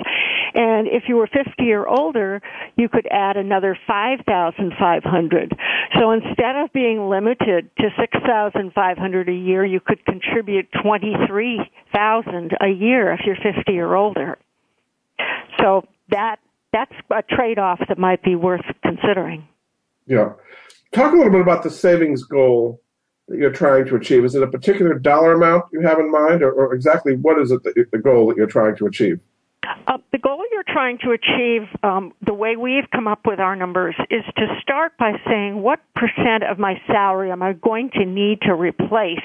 And 0.53 0.85
if 0.87 1.03
you 1.07 1.15
were 1.15 1.27
50 1.27 1.71
or 1.71 1.87
older, 1.87 2.41
you 2.75 2.89
could 2.89 3.07
add 3.09 3.37
another 3.37 3.77
5,500. 3.87 5.57
So 5.97 6.11
instead 6.11 6.57
of 6.57 6.73
being 6.73 7.07
limited 7.09 7.69
to 7.77 7.89
6,500 7.99 9.29
a 9.29 9.33
year, 9.33 9.63
you 9.65 9.79
could 9.79 10.05
contribute 10.05 10.67
23,000 10.83 12.57
a 12.59 12.67
year 12.67 13.13
if 13.13 13.21
you're 13.25 13.37
50 13.37 13.79
or 13.79 13.95
older. 13.95 14.37
So 15.59 15.87
that 16.09 16.39
that's 16.73 16.91
a 17.09 17.21
trade-off 17.21 17.79
that 17.89 17.97
might 17.97 18.23
be 18.23 18.35
worth 18.35 18.65
considering. 18.81 19.45
Yeah. 20.05 20.33
Talk 20.93 21.13
a 21.13 21.17
little 21.17 21.31
bit 21.31 21.41
about 21.41 21.63
the 21.63 21.69
savings 21.69 22.23
goal 22.23 22.80
that 23.31 23.39
you're 23.39 23.51
trying 23.51 23.85
to 23.85 23.95
achieve? 23.95 24.25
Is 24.25 24.35
it 24.35 24.43
a 24.43 24.47
particular 24.47 24.93
dollar 24.99 25.33
amount 25.33 25.65
you 25.71 25.81
have 25.81 25.99
in 25.99 26.11
mind, 26.11 26.43
or, 26.43 26.51
or 26.51 26.73
exactly 26.73 27.15
what 27.15 27.39
is 27.39 27.51
it 27.51 27.63
that, 27.63 27.87
the 27.91 27.97
goal 27.97 28.27
that 28.27 28.37
you're 28.37 28.47
trying 28.47 28.75
to 28.77 28.85
achieve? 28.85 29.19
Uh, 29.63 29.97
the 30.11 30.17
goal 30.17 30.43
you're 30.51 30.63
trying 30.67 30.97
to 30.97 31.11
achieve, 31.11 31.67
um, 31.83 32.13
the 32.25 32.33
way 32.33 32.55
we've 32.55 32.89
come 32.91 33.07
up 33.07 33.19
with 33.25 33.39
our 33.39 33.55
numbers, 33.55 33.95
is 34.09 34.23
to 34.35 34.47
start 34.61 34.93
by 34.97 35.11
saying 35.27 35.61
what 35.61 35.79
percent 35.95 36.43
of 36.43 36.57
my 36.57 36.81
salary 36.87 37.31
am 37.31 37.43
I 37.43 37.53
going 37.53 37.91
to 37.93 38.05
need 38.05 38.41
to 38.41 38.55
replace 38.55 39.21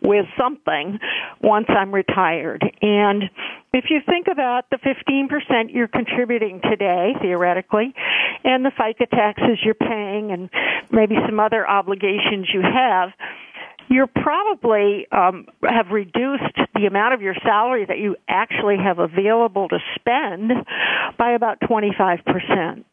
with 0.00 0.26
something 0.38 0.98
once 1.42 1.66
I'm 1.68 1.92
retired. 1.92 2.62
And 2.80 3.24
if 3.72 3.86
you 3.90 4.00
think 4.06 4.28
about 4.30 4.70
the 4.70 4.76
15% 4.76 5.74
you're 5.74 5.88
contributing 5.88 6.60
today, 6.62 7.14
theoretically, 7.20 7.92
and 8.44 8.64
the 8.64 8.70
FICA 8.70 9.10
taxes 9.10 9.58
you're 9.64 9.74
paying 9.74 10.30
and 10.30 10.48
maybe 10.92 11.16
some 11.26 11.40
other 11.40 11.68
obligations 11.68 12.48
you 12.54 12.62
have, 12.62 13.10
you 13.88 14.06
probably 14.06 15.06
um, 15.12 15.46
have 15.62 15.88
reduced 15.90 16.56
the 16.74 16.86
amount 16.86 17.14
of 17.14 17.22
your 17.22 17.34
salary 17.42 17.84
that 17.86 17.98
you 17.98 18.16
actually 18.28 18.76
have 18.82 18.98
available 18.98 19.68
to 19.68 19.78
spend 19.96 20.50
by 21.18 21.32
about 21.32 21.60
25%. 21.60 22.84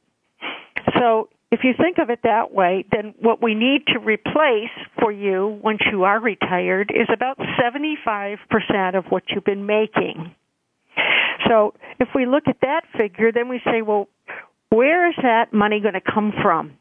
So 0.98 1.30
if 1.52 1.62
you 1.64 1.74
think 1.78 1.98
of 1.98 2.10
it 2.10 2.20
that 2.24 2.54
way, 2.54 2.86
then 2.92 3.14
what 3.20 3.42
we 3.42 3.56
need 3.56 3.88
to 3.88 4.00
replace 4.00 4.70
for 5.00 5.12
you 5.12 5.60
once 5.64 5.80
you 5.92 6.04
are 6.04 6.20
retired 6.20 6.92
is 6.94 7.08
about 7.14 7.38
75% 7.40 8.98
of 8.98 9.06
what 9.10 9.24
you've 9.30 9.44
been 9.44 9.66
making. 9.66 10.36
So 11.48 11.74
if 12.00 12.10
we 12.14 12.26
look 12.26 12.44
at 12.48 12.58
that 12.62 12.82
figure, 12.98 13.32
then 13.32 13.50
we 13.50 13.62
say, 13.66 13.82
well, 13.82 14.08
where 14.70 15.10
is 15.10 15.16
that 15.24 15.52
money 15.52 15.80
going 15.80 15.96
to 15.96 16.02
come 16.02 16.34
from? 16.42 16.74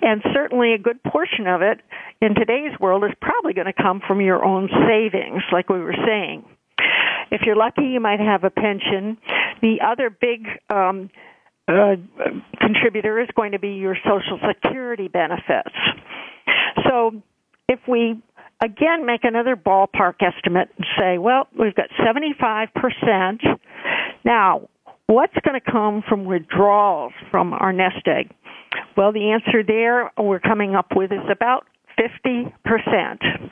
And 0.00 0.22
certainly 0.32 0.74
a 0.74 0.78
good 0.78 1.02
portion 1.02 1.48
of 1.48 1.62
it 1.62 1.80
in 2.20 2.34
today's 2.34 2.78
world 2.80 3.04
is 3.04 3.12
probably 3.20 3.52
going 3.52 3.66
to 3.66 3.72
come 3.72 4.00
from 4.06 4.20
your 4.20 4.44
own 4.44 4.68
savings, 4.88 5.42
like 5.52 5.68
we 5.68 5.78
were 5.78 5.94
saying. 6.06 6.44
If 7.30 7.42
you're 7.44 7.56
lucky, 7.56 7.84
you 7.84 8.00
might 8.00 8.20
have 8.20 8.44
a 8.44 8.50
pension. 8.50 9.18
The 9.60 9.78
other 9.86 10.10
big 10.10 10.46
um, 10.70 11.10
uh, 11.68 11.96
contributor 12.60 13.20
is 13.20 13.28
going 13.36 13.52
to 13.52 13.58
be 13.58 13.74
your 13.74 13.96
Social 14.04 14.40
Security 14.46 15.08
benefits. 15.08 15.74
So 16.88 17.22
if 17.68 17.78
we 17.86 18.20
again 18.62 19.04
make 19.06 19.24
another 19.24 19.56
ballpark 19.56 20.14
estimate 20.20 20.70
and 20.76 20.86
say, 20.98 21.18
well, 21.18 21.46
we've 21.58 21.74
got 21.74 21.90
75%. 22.00 22.68
Now, 24.24 24.68
what's 25.06 25.34
going 25.44 25.60
to 25.60 25.70
come 25.70 26.02
from 26.08 26.24
withdrawals 26.24 27.12
from 27.30 27.52
our 27.52 27.72
nest 27.72 28.06
egg? 28.06 28.32
Well, 28.96 29.12
the 29.12 29.30
answer 29.30 29.62
there 29.62 30.10
we're 30.18 30.40
coming 30.40 30.74
up 30.74 30.96
with 30.96 31.12
is 31.12 31.30
about 31.30 31.66
50%. 31.98 33.50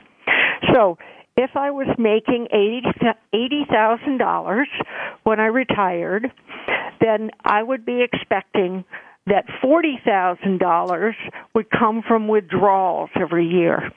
So, 0.73 0.97
if 1.35 1.55
I 1.55 1.69
was 1.69 1.87
making 1.99 2.47
$80,000 2.51 4.65
when 5.23 5.39
I 5.39 5.45
retired, 5.45 6.31
then 6.99 7.29
I 7.43 7.61
would 7.61 7.85
be 7.85 8.01
expecting 8.01 8.83
that 9.27 9.45
$40,000 9.63 11.13
would 11.53 11.69
come 11.69 12.01
from 12.07 12.27
withdrawals 12.27 13.11
every 13.15 13.47
year. 13.47 13.91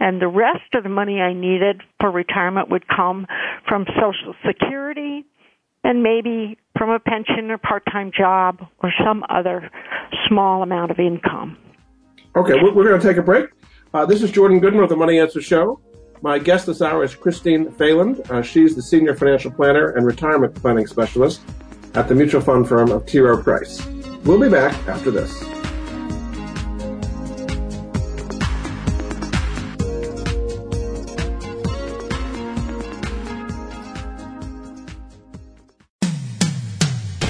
And 0.00 0.22
the 0.22 0.28
rest 0.28 0.74
of 0.74 0.82
the 0.82 0.88
money 0.88 1.20
I 1.20 1.34
needed 1.34 1.82
for 2.00 2.10
retirement 2.10 2.70
would 2.70 2.88
come 2.88 3.26
from 3.68 3.84
Social 4.00 4.34
Security, 4.46 5.26
and 5.84 6.02
maybe 6.02 6.56
from 6.78 6.90
a 6.90 6.98
pension 6.98 7.50
or 7.50 7.58
part-time 7.58 8.12
job 8.16 8.66
or 8.82 8.92
some 9.04 9.24
other 9.28 9.70
small 10.28 10.62
amount 10.62 10.90
of 10.90 10.98
income. 10.98 11.58
Okay, 12.34 12.54
we're, 12.62 12.72
going 12.72 13.00
to 13.00 13.06
take 13.06 13.18
a 13.18 13.22
break. 13.22 13.50
Uh, 13.94 14.06
this 14.06 14.22
is 14.22 14.30
Jordan 14.30 14.58
Goodman 14.58 14.82
of 14.82 14.88
the 14.88 14.96
Money 14.96 15.20
Answer 15.20 15.42
Show. 15.42 15.78
My 16.22 16.38
guest 16.38 16.64
this 16.64 16.80
hour 16.80 17.04
is 17.04 17.14
Christine 17.14 17.66
Fahlund. 17.66 18.30
Uh, 18.30 18.40
she's 18.40 18.74
the 18.74 18.80
senior 18.80 19.14
financial 19.14 19.50
planner 19.50 19.90
and 19.90 20.06
retirement 20.06 20.54
planning 20.54 20.86
specialist 20.86 21.42
at 21.94 22.08
the 22.08 22.14
mutual 22.14 22.40
fund 22.40 22.66
firm 22.66 22.90
of 22.90 23.04
T. 23.04 23.18
Rowe 23.20 23.42
Price. 23.42 23.84
We'll 24.24 24.40
be 24.40 24.48
back 24.48 24.72
after 24.88 25.10
this. 25.10 25.42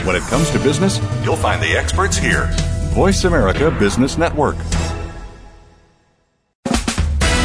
When 0.04 0.14
it 0.14 0.22
comes 0.24 0.48
to 0.50 0.60
business, 0.60 1.00
you'll 1.24 1.34
find 1.34 1.60
the 1.60 1.76
experts 1.76 2.16
here. 2.16 2.48
Voice 2.92 3.24
America 3.24 3.72
Business 3.80 4.16
Network. 4.16 4.56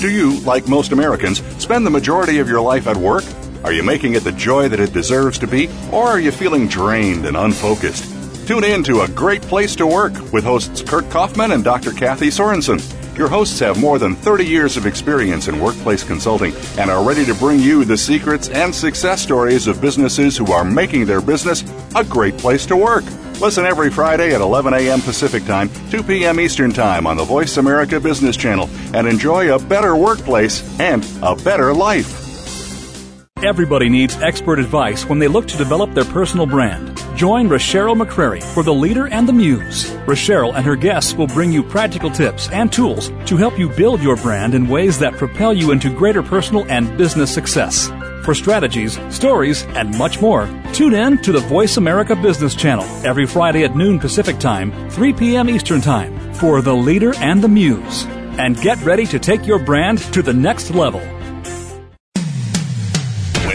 Do 0.00 0.10
you, 0.10 0.40
like 0.40 0.66
most 0.66 0.92
Americans, 0.92 1.42
spend 1.62 1.84
the 1.84 1.90
majority 1.90 2.38
of 2.38 2.48
your 2.48 2.62
life 2.62 2.86
at 2.86 2.96
work? 2.96 3.22
Are 3.64 3.72
you 3.72 3.82
making 3.82 4.14
it 4.14 4.24
the 4.24 4.32
joy 4.32 4.66
that 4.66 4.80
it 4.80 4.94
deserves 4.94 5.38
to 5.40 5.46
be, 5.46 5.68
or 5.92 6.06
are 6.06 6.18
you 6.18 6.32
feeling 6.32 6.68
drained 6.68 7.26
and 7.26 7.36
unfocused? 7.36 8.06
Tune 8.48 8.64
in 8.64 8.82
to 8.84 9.02
A 9.02 9.08
Great 9.08 9.42
Place 9.42 9.76
to 9.76 9.86
Work 9.86 10.14
with 10.32 10.42
hosts 10.42 10.80
Kurt 10.80 11.10
Kaufman 11.10 11.52
and 11.52 11.62
Dr. 11.62 11.92
Kathy 11.92 12.28
Sorensen. 12.28 12.80
Your 13.16 13.28
hosts 13.28 13.58
have 13.60 13.80
more 13.80 13.98
than 13.98 14.14
30 14.14 14.46
years 14.46 14.76
of 14.76 14.86
experience 14.86 15.48
in 15.48 15.60
workplace 15.60 16.02
consulting 16.02 16.54
and 16.78 16.90
are 16.90 17.06
ready 17.06 17.24
to 17.26 17.34
bring 17.34 17.58
you 17.58 17.84
the 17.84 17.96
secrets 17.96 18.48
and 18.48 18.74
success 18.74 19.20
stories 19.20 19.66
of 19.66 19.80
businesses 19.80 20.36
who 20.36 20.52
are 20.52 20.64
making 20.64 21.06
their 21.06 21.20
business 21.20 21.64
a 21.96 22.04
great 22.04 22.38
place 22.38 22.64
to 22.66 22.76
work. 22.76 23.04
Listen 23.40 23.64
every 23.64 23.90
Friday 23.90 24.34
at 24.34 24.40
11 24.40 24.74
a.m. 24.74 25.00
Pacific 25.00 25.44
Time, 25.44 25.70
2 25.90 26.02
p.m. 26.02 26.38
Eastern 26.38 26.72
Time 26.72 27.06
on 27.06 27.16
the 27.16 27.24
Voice 27.24 27.56
America 27.56 27.98
Business 27.98 28.36
Channel 28.36 28.68
and 28.94 29.08
enjoy 29.08 29.54
a 29.54 29.58
better 29.58 29.96
workplace 29.96 30.62
and 30.78 31.06
a 31.22 31.34
better 31.34 31.72
life. 31.72 32.19
Everybody 33.42 33.88
needs 33.88 34.16
expert 34.16 34.58
advice 34.58 35.06
when 35.06 35.18
they 35.18 35.26
look 35.26 35.48
to 35.48 35.56
develop 35.56 35.94
their 35.94 36.04
personal 36.04 36.44
brand. 36.44 36.94
Join 37.16 37.48
Rochelle 37.48 37.96
McCrary 37.96 38.42
for 38.42 38.62
The 38.62 38.74
Leader 38.74 39.06
and 39.06 39.26
the 39.26 39.32
Muse. 39.32 39.90
Rochelle 40.06 40.52
and 40.52 40.66
her 40.66 40.76
guests 40.76 41.14
will 41.14 41.26
bring 41.26 41.50
you 41.50 41.62
practical 41.62 42.10
tips 42.10 42.50
and 42.50 42.70
tools 42.70 43.08
to 43.24 43.38
help 43.38 43.58
you 43.58 43.70
build 43.70 44.02
your 44.02 44.16
brand 44.16 44.54
in 44.54 44.68
ways 44.68 44.98
that 44.98 45.14
propel 45.16 45.54
you 45.54 45.72
into 45.72 45.88
greater 45.88 46.22
personal 46.22 46.66
and 46.70 46.98
business 46.98 47.32
success. 47.32 47.88
For 48.26 48.34
strategies, 48.34 48.98
stories, 49.08 49.64
and 49.68 49.96
much 49.96 50.20
more, 50.20 50.46
tune 50.74 50.92
in 50.92 51.22
to 51.22 51.32
the 51.32 51.40
Voice 51.40 51.78
America 51.78 52.14
Business 52.14 52.54
Channel 52.54 52.84
every 53.06 53.24
Friday 53.24 53.64
at 53.64 53.74
noon 53.74 53.98
Pacific 53.98 54.38
Time, 54.38 54.90
3 54.90 55.14
p.m. 55.14 55.48
Eastern 55.48 55.80
Time 55.80 56.34
for 56.34 56.60
The 56.60 56.74
Leader 56.74 57.14
and 57.16 57.42
the 57.42 57.48
Muse. 57.48 58.04
And 58.36 58.60
get 58.60 58.82
ready 58.82 59.06
to 59.06 59.18
take 59.18 59.46
your 59.46 59.58
brand 59.58 59.98
to 60.12 60.20
the 60.20 60.34
next 60.34 60.72
level. 60.72 61.00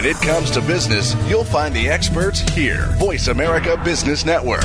When 0.06 0.14
it 0.14 0.22
comes 0.22 0.52
to 0.52 0.60
business, 0.60 1.16
you'll 1.28 1.42
find 1.42 1.74
the 1.74 1.88
experts 1.88 2.38
here. 2.38 2.86
Voice 2.96 3.26
America 3.26 3.76
Business 3.84 4.24
Network. 4.24 4.62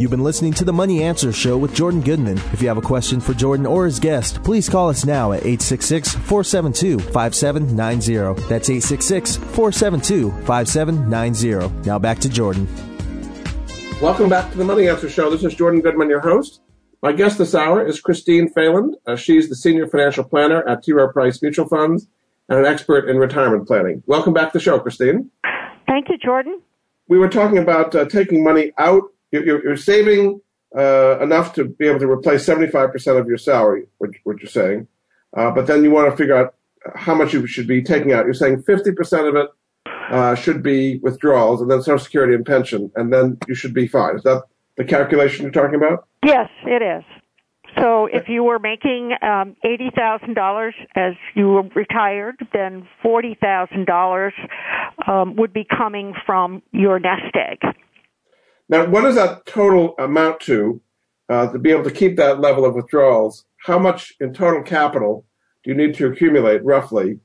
You've 0.00 0.10
been 0.10 0.24
listening 0.24 0.52
to 0.54 0.64
the 0.64 0.72
Money 0.72 1.04
Answer 1.04 1.32
Show 1.32 1.56
with 1.56 1.76
Jordan 1.76 2.00
Goodman. 2.00 2.38
If 2.52 2.60
you 2.60 2.66
have 2.66 2.76
a 2.76 2.82
question 2.82 3.20
for 3.20 3.34
Jordan 3.34 3.66
or 3.66 3.84
his 3.84 4.00
guest, 4.00 4.42
please 4.42 4.68
call 4.68 4.88
us 4.88 5.04
now 5.04 5.30
at 5.30 5.42
866 5.42 6.16
472 6.16 6.98
5790. 7.12 8.48
That's 8.48 8.68
866 8.68 9.36
472 9.36 10.32
5790. 10.44 11.86
Now 11.86 12.00
back 12.00 12.18
to 12.18 12.28
Jordan. 12.28 12.66
Welcome 14.02 14.28
back 14.28 14.50
to 14.50 14.58
the 14.58 14.64
Money 14.64 14.88
Answer 14.88 15.08
Show. 15.08 15.30
This 15.30 15.44
is 15.44 15.54
Jordan 15.54 15.82
Goodman, 15.82 16.10
your 16.10 16.18
host. 16.18 16.62
My 17.00 17.12
guest 17.12 17.38
this 17.38 17.54
hour 17.54 17.86
is 17.86 18.00
Christine 18.00 18.52
Fahlund. 18.52 18.94
Uh, 19.06 19.14
she's 19.14 19.48
the 19.48 19.54
senior 19.54 19.86
financial 19.86 20.24
planner 20.24 20.68
at 20.68 20.82
T. 20.82 20.92
Rowe 20.92 21.12
Price 21.12 21.40
Mutual 21.40 21.68
Funds 21.68 22.08
and 22.50 22.58
an 22.58 22.66
expert 22.66 23.08
in 23.08 23.16
retirement 23.16 23.66
planning. 23.66 24.02
Welcome 24.06 24.34
back 24.34 24.52
to 24.52 24.58
the 24.58 24.62
show, 24.62 24.78
Christine. 24.80 25.30
Thank 25.86 26.08
you, 26.08 26.18
Jordan. 26.18 26.60
We 27.08 27.18
were 27.18 27.28
talking 27.28 27.58
about 27.58 27.94
uh, 27.94 28.04
taking 28.06 28.44
money 28.44 28.72
out. 28.76 29.04
You're, 29.30 29.62
you're 29.64 29.76
saving 29.76 30.40
uh, 30.76 31.20
enough 31.20 31.54
to 31.54 31.64
be 31.64 31.86
able 31.86 32.00
to 32.00 32.10
replace 32.10 32.44
75% 32.44 33.18
of 33.18 33.28
your 33.28 33.38
salary, 33.38 33.86
what, 33.98 34.10
what 34.24 34.40
you're 34.40 34.50
saying. 34.50 34.88
Uh, 35.36 35.52
but 35.52 35.68
then 35.68 35.84
you 35.84 35.92
want 35.92 36.10
to 36.10 36.16
figure 36.16 36.36
out 36.36 36.54
how 36.96 37.14
much 37.14 37.32
you 37.32 37.46
should 37.46 37.68
be 37.68 37.82
taking 37.82 38.12
out. 38.12 38.24
You're 38.24 38.34
saying 38.34 38.64
50% 38.64 39.28
of 39.28 39.36
it 39.36 39.48
uh, 40.10 40.34
should 40.34 40.62
be 40.62 40.98
withdrawals 40.98 41.60
and 41.60 41.70
then 41.70 41.82
Social 41.82 41.98
Security 42.00 42.34
and 42.34 42.44
pension, 42.44 42.90
and 42.96 43.12
then 43.12 43.38
you 43.46 43.54
should 43.54 43.74
be 43.74 43.86
fine. 43.86 44.16
Is 44.16 44.24
that 44.24 44.42
the 44.76 44.84
calculation 44.84 45.44
you're 45.44 45.52
talking 45.52 45.76
about? 45.76 46.08
Yes, 46.24 46.48
it 46.64 46.82
is. 46.82 47.04
So 47.80 48.06
if 48.06 48.28
you 48.28 48.44
were 48.44 48.58
making 48.58 49.12
um, 49.22 49.56
eighty 49.64 49.90
thousand 49.94 50.34
dollars 50.34 50.74
as 50.94 51.14
you 51.34 51.48
were 51.48 51.62
retired, 51.74 52.36
then 52.52 52.86
forty 53.02 53.36
thousand 53.40 53.80
um, 53.80 53.84
dollars 53.84 54.34
would 55.08 55.52
be 55.52 55.64
coming 55.64 56.14
from 56.26 56.62
your 56.72 56.98
nest 56.98 57.34
egg. 57.34 57.58
Now, 58.68 58.86
what 58.86 59.02
does 59.02 59.16
that 59.16 59.46
total 59.46 59.94
amount 59.98 60.40
to 60.42 60.80
uh, 61.28 61.52
to 61.52 61.58
be 61.58 61.70
able 61.70 61.84
to 61.84 61.90
keep 61.90 62.16
that 62.16 62.40
level 62.40 62.64
of 62.64 62.74
withdrawals? 62.74 63.44
How 63.66 63.78
much 63.78 64.14
in 64.20 64.32
total 64.32 64.62
capital 64.62 65.24
do 65.62 65.70
you 65.70 65.76
need 65.76 65.94
to 65.94 66.06
accumulate 66.06 66.64
roughly 66.64 67.18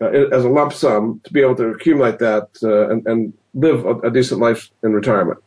uh, 0.00 0.10
as 0.32 0.44
a 0.44 0.48
lump 0.48 0.72
sum 0.72 1.20
to 1.24 1.32
be 1.32 1.40
able 1.40 1.56
to 1.56 1.68
accumulate 1.68 2.18
that 2.18 2.48
uh, 2.62 2.88
and, 2.90 3.06
and, 3.06 3.32
live 3.52 3.84
a, 3.84 3.94
a 4.02 4.10
decent 4.12 4.40
life 4.40 4.70
in 4.84 4.92
retirement? 4.92 5.38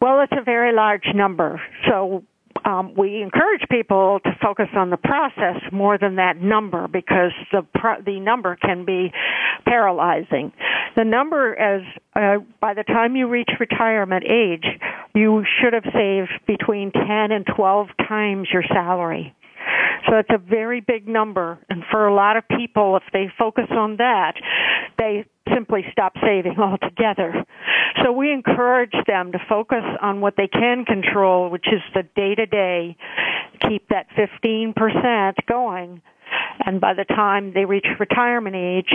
Well, 0.00 0.20
it's 0.20 0.32
a 0.32 0.42
very 0.42 0.74
large 0.74 1.06
number. 1.14 1.60
So 1.88 2.24
um, 2.66 2.94
we 2.96 3.22
encourage 3.22 3.62
people 3.70 4.18
to 4.24 4.30
focus 4.42 4.66
on 4.76 4.90
the 4.90 4.96
process 4.96 5.62
more 5.72 5.98
than 5.98 6.16
that 6.16 6.40
number 6.40 6.88
because 6.88 7.32
the 7.52 7.62
pro- 7.74 8.02
the 8.02 8.18
number 8.18 8.56
can 8.56 8.84
be 8.84 9.12
paralyzing. 9.64 10.52
The 10.96 11.04
number 11.04 11.54
as 11.56 11.82
uh, 12.14 12.44
by 12.60 12.74
the 12.74 12.82
time 12.82 13.14
you 13.14 13.28
reach 13.28 13.50
retirement 13.60 14.24
age, 14.24 14.64
you 15.14 15.44
should 15.60 15.74
have 15.74 15.84
saved 15.94 16.30
between 16.46 16.90
10 16.90 17.06
and 17.30 17.46
12 17.56 17.88
times 18.08 18.48
your 18.52 18.64
salary. 18.72 19.34
So 20.08 20.18
it's 20.18 20.30
a 20.30 20.38
very 20.38 20.80
big 20.80 21.08
number. 21.08 21.58
And 21.68 21.82
for 21.90 22.06
a 22.06 22.14
lot 22.14 22.36
of 22.36 22.44
people, 22.48 22.96
if 22.96 23.02
they 23.12 23.30
focus 23.38 23.66
on 23.70 23.96
that, 23.96 24.34
they 24.98 25.24
simply 25.52 25.84
stop 25.92 26.14
saving 26.22 26.58
altogether. 26.58 27.44
So 28.02 28.12
we 28.12 28.32
encourage 28.32 28.94
them 29.06 29.32
to 29.32 29.38
focus 29.48 29.84
on 30.00 30.20
what 30.20 30.34
they 30.36 30.48
can 30.48 30.84
control, 30.84 31.50
which 31.50 31.66
is 31.66 31.80
the 31.94 32.02
day 32.14 32.34
to 32.34 32.46
day, 32.46 32.96
keep 33.68 33.88
that 33.88 34.06
15% 34.16 35.34
going. 35.48 36.02
And 36.64 36.80
by 36.80 36.94
the 36.94 37.04
time 37.04 37.52
they 37.54 37.64
reach 37.64 37.86
retirement 37.98 38.56
age, 38.56 38.92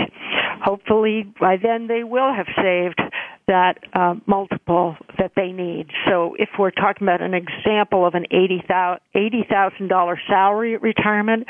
hopefully 0.62 1.32
by 1.40 1.56
then 1.56 1.86
they 1.86 2.04
will 2.04 2.32
have 2.32 2.46
saved 2.56 3.00
that 3.48 3.78
uh, 3.92 4.14
multiple 4.26 4.96
that 5.18 5.32
they 5.36 5.52
need. 5.52 5.88
So 6.06 6.34
if 6.38 6.48
we're 6.58 6.70
talking 6.70 7.06
about 7.06 7.20
an 7.22 7.34
example 7.34 8.06
of 8.06 8.14
an 8.14 8.26
$80,000 8.32 10.16
salary 10.28 10.76
retirement, 10.76 11.46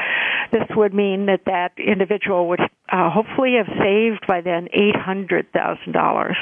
this 0.52 0.64
would 0.76 0.94
mean 0.94 1.26
that 1.26 1.44
that 1.46 1.72
individual 1.78 2.48
would 2.48 2.60
uh, 2.60 3.10
hopefully 3.10 3.54
have 3.56 3.68
saved 3.78 4.26
by 4.26 4.40
then 4.40 4.68
$800,000. 4.76 6.34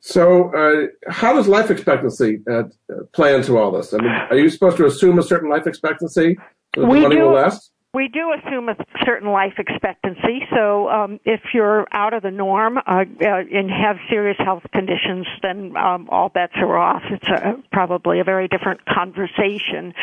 So, 0.00 0.54
uh, 0.54 0.86
how 1.10 1.34
does 1.34 1.48
life 1.48 1.68
expectancy 1.68 2.40
uh, 2.48 2.64
play 3.12 3.34
into 3.34 3.58
all 3.58 3.72
this? 3.72 3.92
I 3.92 3.96
mean, 3.96 4.06
are 4.06 4.38
you 4.38 4.48
supposed 4.50 4.76
to 4.76 4.86
assume 4.86 5.18
a 5.18 5.22
certain 5.22 5.50
life 5.50 5.66
expectancy 5.66 6.38
so 6.76 6.82
that 6.82 6.86
we 6.86 6.98
the 6.98 7.02
money 7.02 7.16
do, 7.16 7.22
will 7.22 7.32
last? 7.32 7.72
We 7.96 8.08
do 8.08 8.30
assume 8.30 8.68
a 8.68 8.76
certain 9.06 9.30
life 9.30 9.54
expectancy. 9.56 10.40
So 10.54 10.86
um, 10.90 11.18
if 11.24 11.40
you're 11.54 11.86
out 11.90 12.12
of 12.12 12.22
the 12.22 12.30
norm 12.30 12.76
uh, 12.76 12.82
uh, 12.86 13.04
and 13.22 13.70
have 13.70 13.96
serious 14.10 14.36
health 14.38 14.64
conditions, 14.70 15.26
then 15.42 15.74
um, 15.78 16.06
all 16.10 16.28
bets 16.28 16.52
are 16.56 16.76
off. 16.76 17.00
It's 17.10 17.26
a, 17.26 17.54
probably 17.72 18.20
a 18.20 18.24
very 18.24 18.48
different 18.48 18.84
conversation 18.84 19.94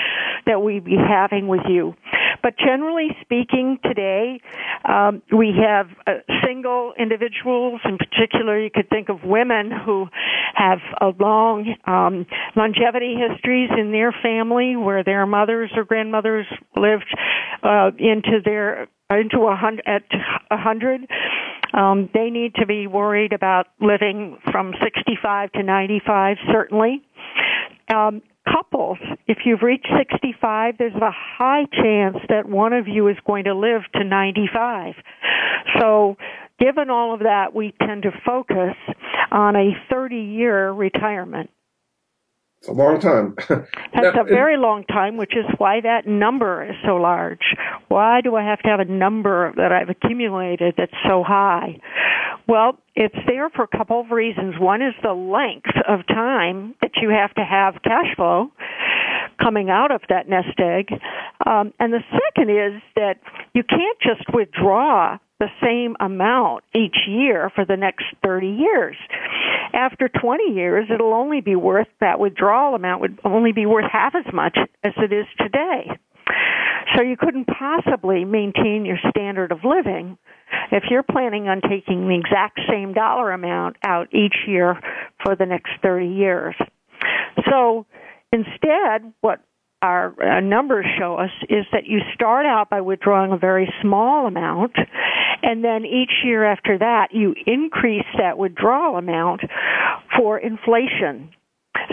that 0.47 0.63
we'd 0.63 0.86
be 0.86 0.97
having 0.97 1.47
with 1.47 1.62
you. 1.69 1.93
But 2.41 2.58
generally 2.58 3.10
speaking, 3.21 3.77
today 3.84 4.41
um, 4.84 5.21
we 5.32 5.53
have 5.63 5.88
uh, 6.08 6.13
single 6.43 6.93
individuals. 6.97 7.79
In 7.86 7.99
particular, 7.99 8.60
you 8.60 8.71
could 8.73 8.89
think 8.89 9.10
of 9.10 9.23
women 9.23 9.71
who 9.71 10.08
have 10.56 10.79
a 10.99 11.10
long 11.19 11.75
um, 11.86 12.25
longevity 12.56 13.15
histories 13.15 13.69
in 13.77 13.91
their 13.91 14.12
family 14.23 14.75
where 14.75 15.03
their 15.03 15.27
mothers 15.27 15.71
or 15.75 15.84
grandmothers 15.86 16.47
lived. 16.75 17.15
Uh, 17.62 17.83
uh, 17.84 17.91
into 17.98 18.39
their 18.43 18.88
into 19.10 19.48
a 19.48 19.56
hundred 19.56 19.84
at 19.86 20.04
a 20.50 20.58
hundred. 20.58 21.02
Um, 21.74 22.10
they 22.13 22.30
need 22.30 22.56
to 22.56 22.65
be 22.67 22.88
worried 22.88 23.34
about 23.34 23.67
living 23.82 24.38
from 24.52 24.74
65 24.84 25.52
to 25.54 25.63
95, 25.63 26.38
certainly. 26.52 27.02
Um, 27.93 28.22
couples, 28.48 29.00
if 29.28 29.39
you've 29.46 29.63
reached 29.63 29.88
65, 29.98 30.76
there's 30.78 30.93
a 30.93 31.12
high 31.12 31.65
chance 31.72 32.17
that 32.30 32.48
one 32.48 32.74
of 32.74 32.88
you 32.88 33.08
is 33.08 33.17
going 33.26 33.46
to 33.46 33.56
live 33.56 33.82
to 33.96 34.04
95. 34.04 34.93
So, 35.80 36.17
given 36.60 36.89
all 36.89 37.13
of 37.13 37.22
that, 37.22 37.56
we 37.56 37.74
tend 37.82 38.04
to 38.04 38.12
focus 38.26 38.76
on 39.32 39.56
a 39.56 39.72
30 39.89 40.15
year 40.15 40.72
retirement. 40.72 41.50
It's 42.63 42.69
a 42.69 42.71
long 42.71 42.97
time. 43.02 43.36
That's 43.49 44.17
a 44.17 44.23
very 44.23 44.56
long 44.56 44.86
time, 44.86 45.17
which 45.17 45.36
is 45.36 45.43
why 45.58 45.82
that 45.82 46.08
number 46.08 46.63
is 46.63 46.78
so 46.86 46.95
large. 46.95 47.41
Why 47.89 48.21
do 48.21 48.38
I 48.38 48.43
have 48.45 48.60
to 48.60 48.69
have 48.69 48.80
a 48.80 48.86
number 48.86 49.52
that 49.58 49.73
I've 49.73 49.89
accumulated 49.89 50.76
that's 50.78 50.93
so 51.06 51.26
high? 51.28 51.82
Well, 52.47 52.78
it's 52.95 53.17
there 53.28 53.49
for 53.49 53.63
a 53.63 53.78
couple 53.78 53.99
of 53.99 54.12
reasons. 54.12 54.56
One 54.58 54.82
is 54.82 54.93
the 55.04 55.12
length 55.12 55.76
of 55.89 56.08
time 56.08 56.76
that 56.82 56.91
you 57.02 57.10
have 57.10 57.34
to 57.34 57.43
have 57.43 57.82
cash 57.84 58.15
flow 58.15 58.49
coming 59.41 59.69
out 59.69 59.91
of 59.91 59.99
that 60.08 60.30
nest 60.30 60.58
egg. 60.58 60.88
Um, 61.45 61.73
and 61.82 61.91
the 61.91 62.04
second 62.13 62.49
is 62.49 62.82
that 62.95 63.15
you 63.54 63.63
can't 63.63 63.99
just 64.02 64.34
withdraw 64.34 65.17
the 65.39 65.48
same 65.62 65.96
amount 66.00 66.63
each 66.76 66.96
year 67.08 67.52
for 67.56 67.65
the 67.65 67.78
next 67.78 68.06
30 68.24 68.48
years. 68.48 68.96
After 69.74 70.08
20 70.08 70.54
years, 70.54 70.88
it'll 70.93 71.13
only 71.13 71.41
be 71.41 71.56
worth, 71.56 71.88
that 72.00 72.19
withdrawal 72.19 72.76
amount 72.76 73.02
would 73.02 73.19
only 73.26 73.52
be 73.52 73.65
worth 73.65 73.89
half 73.91 74.13
as 74.15 74.32
much 74.34 74.58
as 74.84 74.93
it 74.98 75.12
is 75.12 75.26
today. 75.39 75.89
So 76.96 77.02
you 77.02 77.17
couldn't 77.17 77.48
possibly 77.48 78.26
maintain 78.26 78.86
your 78.86 79.00
standard 79.10 79.52
of 79.52 79.60
living 79.63 80.17
if 80.72 80.84
you're 80.89 81.04
planning 81.04 81.48
on 81.48 81.62
taking 81.62 82.08
the 82.08 82.15
exact 82.15 82.60
same 82.69 82.93
dollar 82.93 83.32
amount 83.32 83.78
out 83.84 84.13
each 84.13 84.36
year 84.48 84.80
for 85.24 85.36
the 85.36 85.46
next 85.46 85.72
30 85.82 86.08
years. 86.08 86.56
So 87.50 87.86
instead, 88.32 89.13
what 89.22 89.39
our 89.84 90.15
uh, 90.24 90.39
numbers 90.39 90.86
show 90.98 91.15
us 91.15 91.30
is 91.50 91.65
that 91.74 91.86
you 91.86 92.00
start 92.13 92.46
out 92.46 92.69
by 92.69 92.80
withdrawing 92.80 93.34
a 93.34 93.38
very 93.38 93.69
small 93.82 94.26
amount, 94.26 94.72
and 95.41 95.62
then 95.62 95.86
each 95.86 96.24
year 96.24 96.46
after 96.46 96.78
that, 96.78 97.10
you 97.12 97.36
increase 97.46 98.06
that 98.17 98.38
withdrawal 98.38 98.98
amount 98.98 99.41
for 100.17 100.39
inflation. 100.39 101.32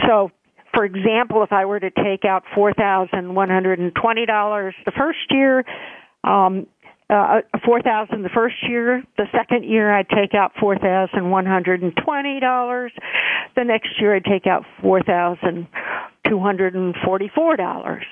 So, 0.07 0.31
for 0.73 0.85
example, 0.85 1.43
if 1.43 1.53
I 1.53 1.65
were 1.65 1.81
to 1.81 1.91
take 1.91 2.25
out 2.25 2.45
$4,120 2.57 4.73
the 4.85 4.93
first 4.97 5.19
year, 5.31 5.65
um, 6.23 6.69
uh, 7.11 7.41
four 7.65 7.83
thousand 7.83 8.23
the 8.23 8.31
first 8.33 8.57
year. 8.69 9.03
The 9.17 9.27
second 9.33 9.65
year, 9.65 9.93
I'd 9.93 10.09
take 10.09 10.35
out 10.35 10.53
four 10.61 10.79
thousand 10.79 11.31
one 11.31 11.47
hundred 11.47 11.83
and 11.83 11.93
twenty 12.05 12.41
dollars. 12.41 12.93
The 13.57 13.65
next 13.65 13.89
year, 14.01 14.15
I'd 14.15 14.25
take 14.25 14.47
out 14.47 14.65
four 14.81 15.03
thousand 15.03 15.67
two 16.29 16.39
hundred 16.39 16.75
and 16.75 16.95
forty-four 17.05 17.57
dollars. 17.57 18.05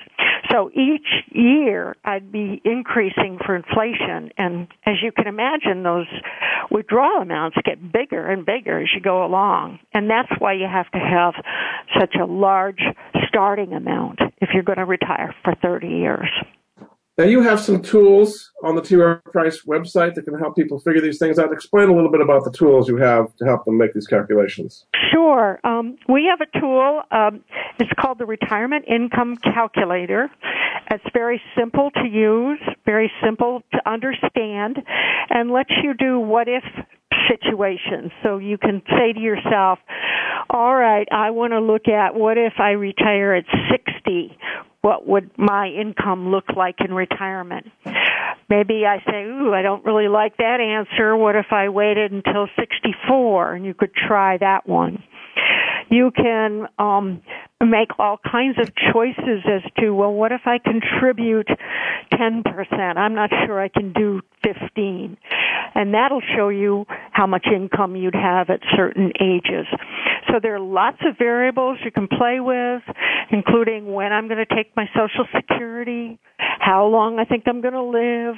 So 0.51 0.71
each 0.71 1.07
year, 1.31 1.95
I'd 2.03 2.31
be 2.31 2.61
increasing 2.65 3.37
for 3.45 3.55
inflation, 3.55 4.31
and 4.37 4.67
as 4.85 4.95
you 5.03 5.11
can 5.11 5.27
imagine, 5.27 5.83
those 5.83 6.07
withdrawal 6.71 7.21
amounts 7.21 7.57
get 7.63 7.91
bigger 7.93 8.25
and 8.27 8.45
bigger 8.45 8.81
as 8.81 8.89
you 8.93 9.01
go 9.01 9.25
along, 9.25 9.79
and 9.93 10.09
that's 10.09 10.31
why 10.39 10.53
you 10.53 10.65
have 10.65 10.89
to 10.91 10.99
have 10.99 11.33
such 11.99 12.15
a 12.19 12.25
large 12.25 12.81
starting 13.27 13.73
amount 13.73 14.19
if 14.41 14.49
you're 14.53 14.63
going 14.63 14.79
to 14.79 14.85
retire 14.85 15.35
for 15.43 15.53
thirty 15.61 15.87
years. 15.87 16.29
Now, 17.19 17.25
you 17.25 17.41
have 17.41 17.59
some 17.59 17.81
tools 17.81 18.49
on 18.63 18.75
the 18.75 18.81
T. 18.81 18.95
Rowe 18.95 19.17
Price 19.25 19.63
website 19.65 20.15
that 20.15 20.21
can 20.23 20.39
help 20.39 20.55
people 20.55 20.79
figure 20.79 21.01
these 21.01 21.19
things 21.19 21.37
out. 21.37 21.51
Explain 21.51 21.89
a 21.89 21.93
little 21.93 22.09
bit 22.09 22.21
about 22.21 22.45
the 22.45 22.49
tools 22.49 22.87
you 22.87 22.95
have 22.95 23.35
to 23.35 23.45
help 23.45 23.65
them 23.65 23.77
make 23.77 23.93
these 23.93 24.07
calculations. 24.07 24.85
Sure. 25.11 25.59
Um, 25.65 25.97
we 26.07 26.29
have 26.31 26.39
a 26.39 26.59
tool. 26.61 27.01
Um, 27.11 27.43
it's 27.77 27.91
called 27.99 28.19
the 28.19 28.25
Retirement 28.25 28.85
Income 28.87 29.35
Calculator. 29.43 30.31
It's 30.91 31.03
very 31.13 31.41
simple 31.57 31.91
to 31.91 32.07
use, 32.07 32.61
very 32.85 33.11
simple 33.21 33.63
to 33.73 33.79
understand, 33.85 34.77
and 35.29 35.51
lets 35.51 35.71
you 35.83 35.95
do 35.95 36.21
what 36.21 36.47
if 36.47 36.63
situations. 37.27 38.13
So 38.23 38.37
you 38.37 38.57
can 38.57 38.81
say 38.91 39.11
to 39.11 39.19
yourself, 39.19 39.79
all 40.49 40.73
right, 40.73 41.07
I 41.11 41.31
want 41.31 41.51
to 41.51 41.59
look 41.59 41.89
at 41.89 42.15
what 42.15 42.37
if 42.37 42.53
I 42.59 42.71
retire 42.71 43.33
at 43.33 43.43
60? 43.69 44.37
What 44.81 45.07
would 45.07 45.31
my 45.37 45.67
income 45.67 46.31
look 46.31 46.45
like 46.55 46.75
in 46.79 46.93
retirement? 46.93 47.67
Maybe 48.49 48.83
I 48.85 48.97
say, 49.05 49.23
ooh, 49.23 49.53
I 49.53 49.61
don't 49.61 49.85
really 49.85 50.07
like 50.07 50.37
that 50.37 50.59
answer. 50.59 51.15
What 51.15 51.35
if 51.35 51.47
I 51.51 51.69
waited 51.69 52.11
until 52.11 52.47
64? 52.57 53.53
And 53.53 53.65
you 53.65 53.73
could 53.73 53.93
try 53.93 54.37
that 54.37 54.67
one. 54.67 55.03
You 55.91 56.11
can 56.15 56.67
um, 56.77 57.21
make 57.61 57.89
all 57.99 58.19
kinds 58.19 58.57
of 58.59 58.69
choices 58.93 59.43
as 59.45 59.61
to, 59.79 59.91
well, 59.91 60.13
what 60.13 60.31
if 60.31 60.41
I 60.45 60.57
contribute 60.59 61.47
10%? 62.13 62.97
I'm 62.97 63.15
not 63.15 63.29
sure 63.45 63.61
I 63.61 63.69
can 63.69 63.93
do 63.93 64.21
15. 64.43 65.17
And 65.75 65.93
that'll 65.93 66.21
show 66.35 66.49
you 66.49 66.85
how 67.11 67.27
much 67.27 67.45
income 67.53 67.95
you'd 67.95 68.15
have 68.15 68.49
at 68.49 68.59
certain 68.75 69.11
ages. 69.19 69.65
So 70.27 70.39
there 70.41 70.55
are 70.55 70.59
lots 70.59 70.97
of 71.05 71.17
variables 71.17 71.79
you 71.83 71.91
can 71.91 72.07
play 72.07 72.39
with, 72.39 72.83
including 73.31 73.91
when 73.91 74.11
I'm 74.11 74.27
going 74.27 74.43
to 74.45 74.55
take 74.55 74.75
my 74.75 74.85
Social 74.93 75.25
Security, 75.35 76.19
how 76.37 76.85
long 76.87 77.19
I 77.19 77.25
think 77.25 77.43
I'm 77.47 77.61
going 77.61 77.73
to 77.73 77.83
live, 77.83 78.35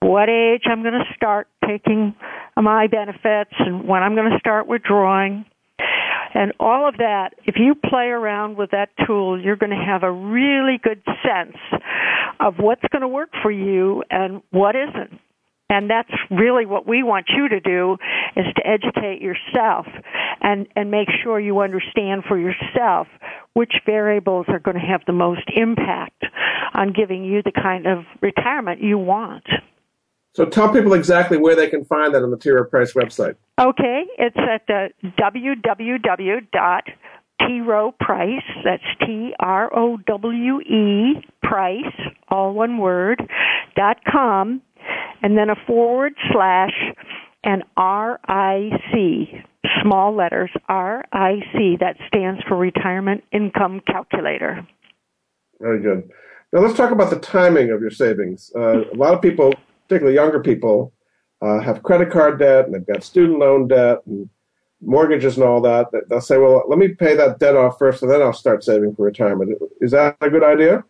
what 0.00 0.28
age 0.28 0.62
I'm 0.66 0.82
going 0.82 0.94
to 0.94 1.14
start 1.14 1.48
taking 1.66 2.14
my 2.56 2.86
benefits, 2.86 3.52
and 3.58 3.86
when 3.86 4.02
I'm 4.02 4.14
going 4.14 4.30
to 4.30 4.38
start 4.38 4.66
withdrawing. 4.66 5.44
And 6.34 6.52
all 6.60 6.88
of 6.88 6.98
that, 6.98 7.30
if 7.44 7.56
you 7.58 7.74
play 7.74 8.06
around 8.06 8.56
with 8.56 8.70
that 8.72 8.90
tool, 9.06 9.40
you're 9.40 9.56
going 9.56 9.70
to 9.70 9.84
have 9.84 10.02
a 10.02 10.12
really 10.12 10.78
good 10.82 11.02
sense 11.06 11.56
of 12.40 12.56
what's 12.58 12.82
going 12.92 13.02
to 13.02 13.08
work 13.08 13.30
for 13.42 13.50
you 13.50 14.02
and 14.10 14.42
what 14.50 14.74
isn't. 14.76 15.20
And 15.68 15.90
that's 15.90 16.12
really 16.30 16.64
what 16.64 16.86
we 16.86 17.02
want 17.02 17.26
you 17.28 17.48
to 17.48 17.58
do 17.58 17.96
is 18.36 18.46
to 18.54 18.66
educate 18.66 19.20
yourself 19.20 19.86
and, 20.40 20.68
and 20.76 20.92
make 20.92 21.08
sure 21.22 21.40
you 21.40 21.58
understand 21.60 22.22
for 22.28 22.38
yourself 22.38 23.08
which 23.54 23.72
variables 23.84 24.46
are 24.48 24.60
going 24.60 24.76
to 24.76 24.86
have 24.86 25.00
the 25.06 25.12
most 25.12 25.42
impact 25.54 26.22
on 26.74 26.92
giving 26.92 27.24
you 27.24 27.42
the 27.42 27.50
kind 27.50 27.86
of 27.86 28.04
retirement 28.20 28.80
you 28.80 28.96
want. 28.98 29.44
So 30.34 30.44
tell 30.44 30.72
people 30.72 30.92
exactly 30.92 31.38
where 31.38 31.56
they 31.56 31.68
can 31.68 31.84
find 31.84 32.14
that 32.14 32.22
on 32.22 32.30
the 32.30 32.36
T. 32.36 32.50
Rowe 32.50 32.64
Price 32.64 32.92
website. 32.92 33.34
Okay, 33.58 34.04
it's 34.18 34.36
at 34.36 34.66
the 34.68 34.90
www.troweprice, 35.18 36.44
that's 38.62 38.84
T-R-O-W-E, 39.06 40.34
price, 41.42 41.94
all 42.28 42.52
one 42.52 42.78
word, 42.78 43.26
dot 43.74 43.96
com 44.06 44.60
and 45.22 45.36
then 45.36 45.50
a 45.50 45.56
forward 45.66 46.14
slash 46.32 46.72
and 47.44 47.62
RIC, 47.78 49.28
small 49.82 50.14
letters, 50.14 50.50
RIC, 50.68 51.80
that 51.80 51.96
stands 52.08 52.42
for 52.48 52.56
Retirement 52.56 53.22
Income 53.32 53.82
Calculator. 53.86 54.66
Very 55.60 55.80
good. 55.80 56.10
Now 56.52 56.60
let's 56.60 56.76
talk 56.76 56.90
about 56.90 57.10
the 57.10 57.20
timing 57.20 57.70
of 57.70 57.80
your 57.80 57.90
savings. 57.90 58.50
Uh, 58.54 58.84
a 58.90 58.96
lot 58.96 59.14
of 59.14 59.22
people, 59.22 59.54
particularly 59.86 60.16
younger 60.16 60.40
people, 60.40 60.92
uh, 61.40 61.60
have 61.60 61.82
credit 61.82 62.10
card 62.10 62.38
debt 62.38 62.66
and 62.66 62.74
they've 62.74 62.86
got 62.86 63.04
student 63.04 63.38
loan 63.38 63.68
debt 63.68 63.98
and 64.06 64.28
mortgages 64.80 65.36
and 65.36 65.44
all 65.44 65.60
that. 65.60 65.86
They'll 66.08 66.20
say, 66.20 66.38
well, 66.38 66.64
let 66.68 66.78
me 66.78 66.88
pay 66.88 67.14
that 67.14 67.38
debt 67.38 67.56
off 67.56 67.78
first 67.78 68.02
and 68.02 68.10
then 68.10 68.22
I'll 68.22 68.32
start 68.32 68.64
saving 68.64 68.94
for 68.94 69.04
retirement. 69.04 69.56
Is 69.80 69.92
that 69.92 70.16
a 70.20 70.30
good 70.30 70.44
idea? 70.44 70.84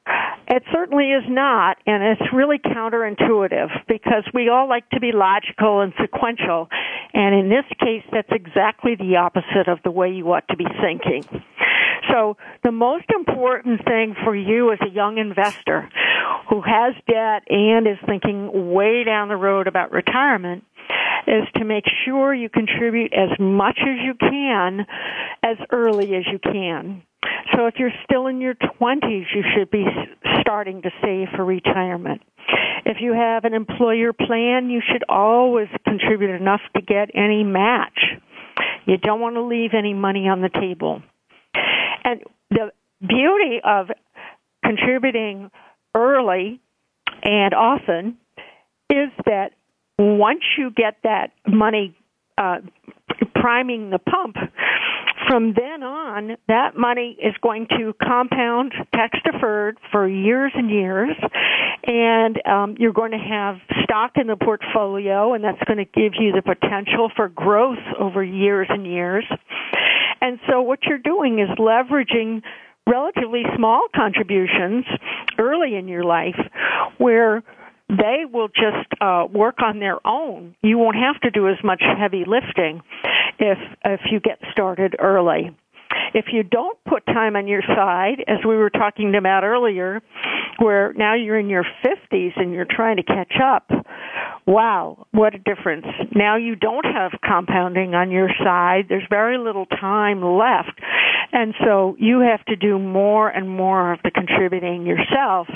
It 0.48 0.62
certainly 0.72 1.06
is 1.06 1.24
not, 1.28 1.78
and 1.87 2.04
it's 2.04 2.32
really 2.32 2.59
counterintuitive 2.59 3.68
because 3.88 4.22
we 4.32 4.48
all 4.48 4.68
like 4.68 4.88
to 4.90 5.00
be 5.00 5.11
logical 5.12 5.80
and 5.80 5.92
sequential, 6.00 6.68
and 7.12 7.35
in 7.35 7.48
this 7.48 7.64
case, 7.80 8.04
that's 8.12 8.30
exactly 8.30 8.94
the 8.94 9.16
opposite 9.16 9.66
of 9.66 9.78
the 9.82 9.90
way 9.90 10.11
you 10.11 10.32
ought 10.32 10.46
to 10.48 10.56
be 10.56 10.66
thinking. 10.80 11.24
So 12.12 12.37
the 12.62 12.70
most 12.70 13.06
important 13.14 13.85
thing 13.85 14.14
for 14.24 14.37
you 14.37 14.72
as 14.72 14.78
a 14.87 14.90
young 14.90 15.18
investor 15.18 15.88
who 16.48 16.61
has 16.61 16.94
debt 17.09 17.42
and 17.48 17.87
is 17.88 17.98
thinking 18.06 18.72
way 18.72 19.02
down 19.04 19.28
the 19.28 19.37
road 19.37 19.66
about 19.66 19.90
retirement 19.90 20.64
is 21.26 21.42
to 21.56 21.64
make 21.64 21.85
sure 22.04 22.32
you 22.32 22.48
contribute 22.48 23.12
as 23.12 23.37
much 23.40 23.78
as 23.80 23.98
you 24.04 24.14
can 24.14 24.87
as 25.42 25.56
early 25.72 26.14
as 26.14 26.24
you 26.30 26.38
can. 26.38 27.02
So 27.54 27.66
if 27.66 27.74
you're 27.78 27.92
still 28.04 28.26
in 28.26 28.40
your 28.40 28.54
20s, 28.54 29.26
you 29.34 29.42
should 29.54 29.70
be 29.70 29.84
starting 30.40 30.82
to 30.82 30.90
save 31.02 31.28
for 31.34 31.44
retirement. 31.44 32.22
If 32.84 32.98
you 33.00 33.12
have 33.12 33.44
an 33.44 33.54
employer 33.54 34.12
plan, 34.12 34.70
you 34.70 34.80
should 34.80 35.04
always 35.08 35.68
contribute 35.84 36.30
enough 36.30 36.60
to 36.76 36.82
get 36.82 37.10
any 37.14 37.42
match. 37.42 37.98
You 38.86 38.96
don't 38.98 39.20
want 39.20 39.34
to 39.34 39.42
leave 39.42 39.70
any 39.76 39.94
money 39.94 40.28
on 40.28 40.40
the 40.40 40.48
table. 40.48 41.02
And 42.04 42.22
the 42.50 42.70
beauty 43.00 43.60
of 43.64 43.88
contributing 44.64 45.50
early 45.94 46.60
and 47.22 47.54
often 47.54 48.18
is 48.90 49.10
that 49.24 49.52
once 49.98 50.42
you 50.56 50.70
get 50.70 50.98
that 51.02 51.32
money 51.46 51.96
uh, 52.38 52.58
priming 53.35 53.90
the 53.90 53.98
pump, 53.98 54.37
from 55.29 55.55
then 55.55 55.83
on, 55.83 56.37
that 56.48 56.76
money 56.76 57.16
is 57.20 57.35
going 57.42 57.66
to 57.79 57.94
compound 58.02 58.72
tax 58.94 59.18
deferred 59.24 59.79
for 59.90 60.09
years 60.09 60.52
and 60.55 60.70
years, 60.70 61.16
and 61.85 62.40
um, 62.46 62.76
you're 62.79 62.92
going 62.92 63.12
to 63.12 63.18
have 63.18 63.57
stock 63.83 64.12
in 64.16 64.26
the 64.26 64.37
portfolio, 64.37 65.35
and 65.35 65.42
that's 65.42 65.62
going 65.66 65.79
to 65.79 65.85
give 65.85 66.12
you 66.18 66.33
the 66.33 66.42
potential 66.42 67.11
for 67.14 67.29
growth 67.29 67.79
over 67.98 68.22
years 68.22 68.68
and 68.70 68.87
years. 68.87 69.24
And 70.20 70.38
so, 70.48 70.62
what 70.62 70.81
you're 70.85 70.98
doing 70.98 71.38
is 71.38 71.48
leveraging 71.59 72.42
relatively 72.87 73.42
small 73.57 73.88
contributions 73.94 74.85
early 75.38 75.74
in 75.74 75.88
your 75.88 76.05
life 76.05 76.38
where 76.98 77.42
they 77.88 78.25
will 78.31 78.49
just 78.49 78.88
uh, 79.01 79.27
work 79.33 79.57
on 79.62 79.79
their 79.79 80.05
own. 80.07 80.57
You 80.62 80.79
won't 80.79 80.96
have 80.96 81.20
to 81.22 81.31
do 81.31 81.49
as 81.49 81.57
much 81.62 81.83
heavy 81.83 82.25
lifting 82.27 82.83
if 83.38 83.59
if 83.85 84.01
you 84.11 84.20
get 84.20 84.38
started 84.53 84.96
early. 84.99 85.57
If 86.14 86.27
you 86.33 86.42
don't 86.42 86.79
put 86.88 87.07
time 87.07 87.37
on 87.37 87.46
your 87.46 87.62
side, 87.62 88.25
as 88.27 88.38
we 88.46 88.57
were 88.57 88.70
talking 88.70 89.14
about 89.14 89.44
earlier, 89.44 90.03
where 90.59 90.92
now 90.94 91.14
you're 91.14 91.38
in 91.38 91.49
your 91.49 91.64
50s 91.85 92.33
and 92.37 92.53
you're 92.53 92.66
trying 92.68 92.96
to 92.96 93.03
catch 93.03 93.35
up, 93.42 93.70
wow, 94.46 95.07
what 95.12 95.35
a 95.35 95.38
difference. 95.38 95.87
Now 96.14 96.37
you 96.37 96.57
don't 96.57 96.85
have 96.85 97.12
compounding 97.25 97.94
on 97.94 98.11
your 98.11 98.31
side. 98.42 98.87
There's 98.88 99.07
very 99.11 99.38
little 99.38 99.66
time 99.66 100.22
left. 100.22 100.81
And 101.33 101.55
so 101.64 101.96
you 101.99 102.20
have 102.20 102.44
to 102.46 102.57
do 102.57 102.79
more 102.79 103.29
and 103.29 103.49
more 103.49 103.92
of 103.92 104.01
the 104.03 104.11
contributing 104.11 104.87
yourself 104.87 105.49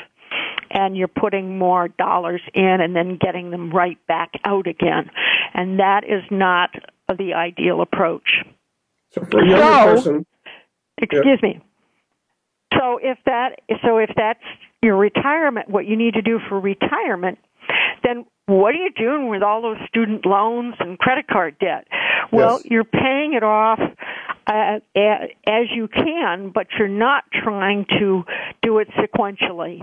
and 0.70 0.96
you're 0.96 1.08
putting 1.08 1.58
more 1.58 1.88
dollars 1.88 2.40
in 2.54 2.78
and 2.80 2.94
then 2.94 3.18
getting 3.20 3.50
them 3.50 3.70
right 3.70 3.98
back 4.06 4.30
out 4.44 4.66
again. 4.66 5.10
And 5.54 5.80
that 5.80 6.04
is 6.04 6.22
not 6.30 6.70
the 7.08 7.34
ideal 7.34 7.80
approach. 7.80 8.44
So 9.12 9.26
for 9.30 9.44
a 9.44 9.50
so, 9.50 9.84
person, 9.84 10.26
excuse 10.98 11.38
yeah. 11.42 11.48
me. 11.48 11.60
So 12.78 12.98
if 13.02 13.18
that 13.26 13.60
so 13.84 13.98
if 13.98 14.10
that's 14.16 14.42
your 14.80 14.96
retirement, 14.96 15.68
what 15.68 15.86
you 15.86 15.96
need 15.96 16.14
to 16.14 16.22
do 16.22 16.38
for 16.48 16.60
retirement, 16.60 17.38
then 18.04 18.24
what 18.46 18.74
are 18.74 18.78
you 18.78 18.90
doing 18.96 19.28
with 19.28 19.42
all 19.42 19.62
those 19.62 19.76
student 19.88 20.24
loans 20.24 20.74
and 20.78 20.98
credit 20.98 21.26
card 21.26 21.56
debt? 21.58 21.86
Well, 22.32 22.60
Yes. 22.62 22.70
you're 22.70 22.84
paying 22.84 23.34
it 23.34 23.42
off 23.42 23.80
uh, 24.46 24.78
as 25.46 25.66
you 25.74 25.88
can, 25.88 26.50
but 26.54 26.66
you're 26.78 26.88
not 26.88 27.24
trying 27.32 27.86
to 27.98 28.24
do 28.62 28.78
it 28.78 28.88
sequentially. 28.98 29.82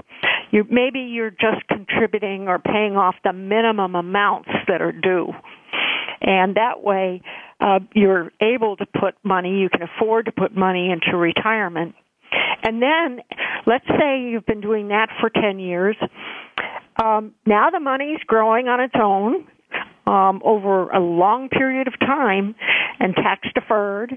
You 0.52 0.65
maybe 0.70 1.00
you're 1.00 1.32
just 1.32 1.67
contributing 1.67 2.48
or 2.48 2.60
paying 2.60 2.96
off 2.96 3.15
the 3.24 3.34
minimum 3.34 3.96
amounts 3.96 4.50
that 4.67 4.82
are 4.82 4.91
due, 4.91 5.32
and 6.22 6.56
that 6.56 6.84
way 6.84 7.22
uh, 7.60 7.80
you're 7.93 8.32
able 8.41 8.78
to 8.78 8.86
put 8.86 9.15
money. 9.24 9.60
You 9.60 9.70
can 9.70 9.82
afford 9.84 10.26
to 10.26 10.32
put 10.32 10.56
money 10.56 10.91
into 10.91 11.17
retirement. 11.17 11.96
And 12.63 12.82
then, 12.82 13.20
let's 13.65 13.88
say 13.88 14.22
you've 14.22 14.46
been 14.46 14.62
doing 14.62 14.89
that 14.89 15.10
for 15.22 15.30
10 15.30 15.60
years. 15.60 15.96
Um, 17.02 17.34
now 17.46 17.70
the 17.70 17.80
money's 17.80 18.20
growing 18.26 18.67
on 18.67 18.80
its 18.80 18.96
own 19.02 19.48
um, 20.08 20.41
over 20.43 20.89
a 20.89 21.00
long 21.00 21.50
period 21.50 21.88
of 21.88 22.00
time 22.00 22.56
and 23.00 23.13
tax 23.15 23.48
deferred. 23.54 24.13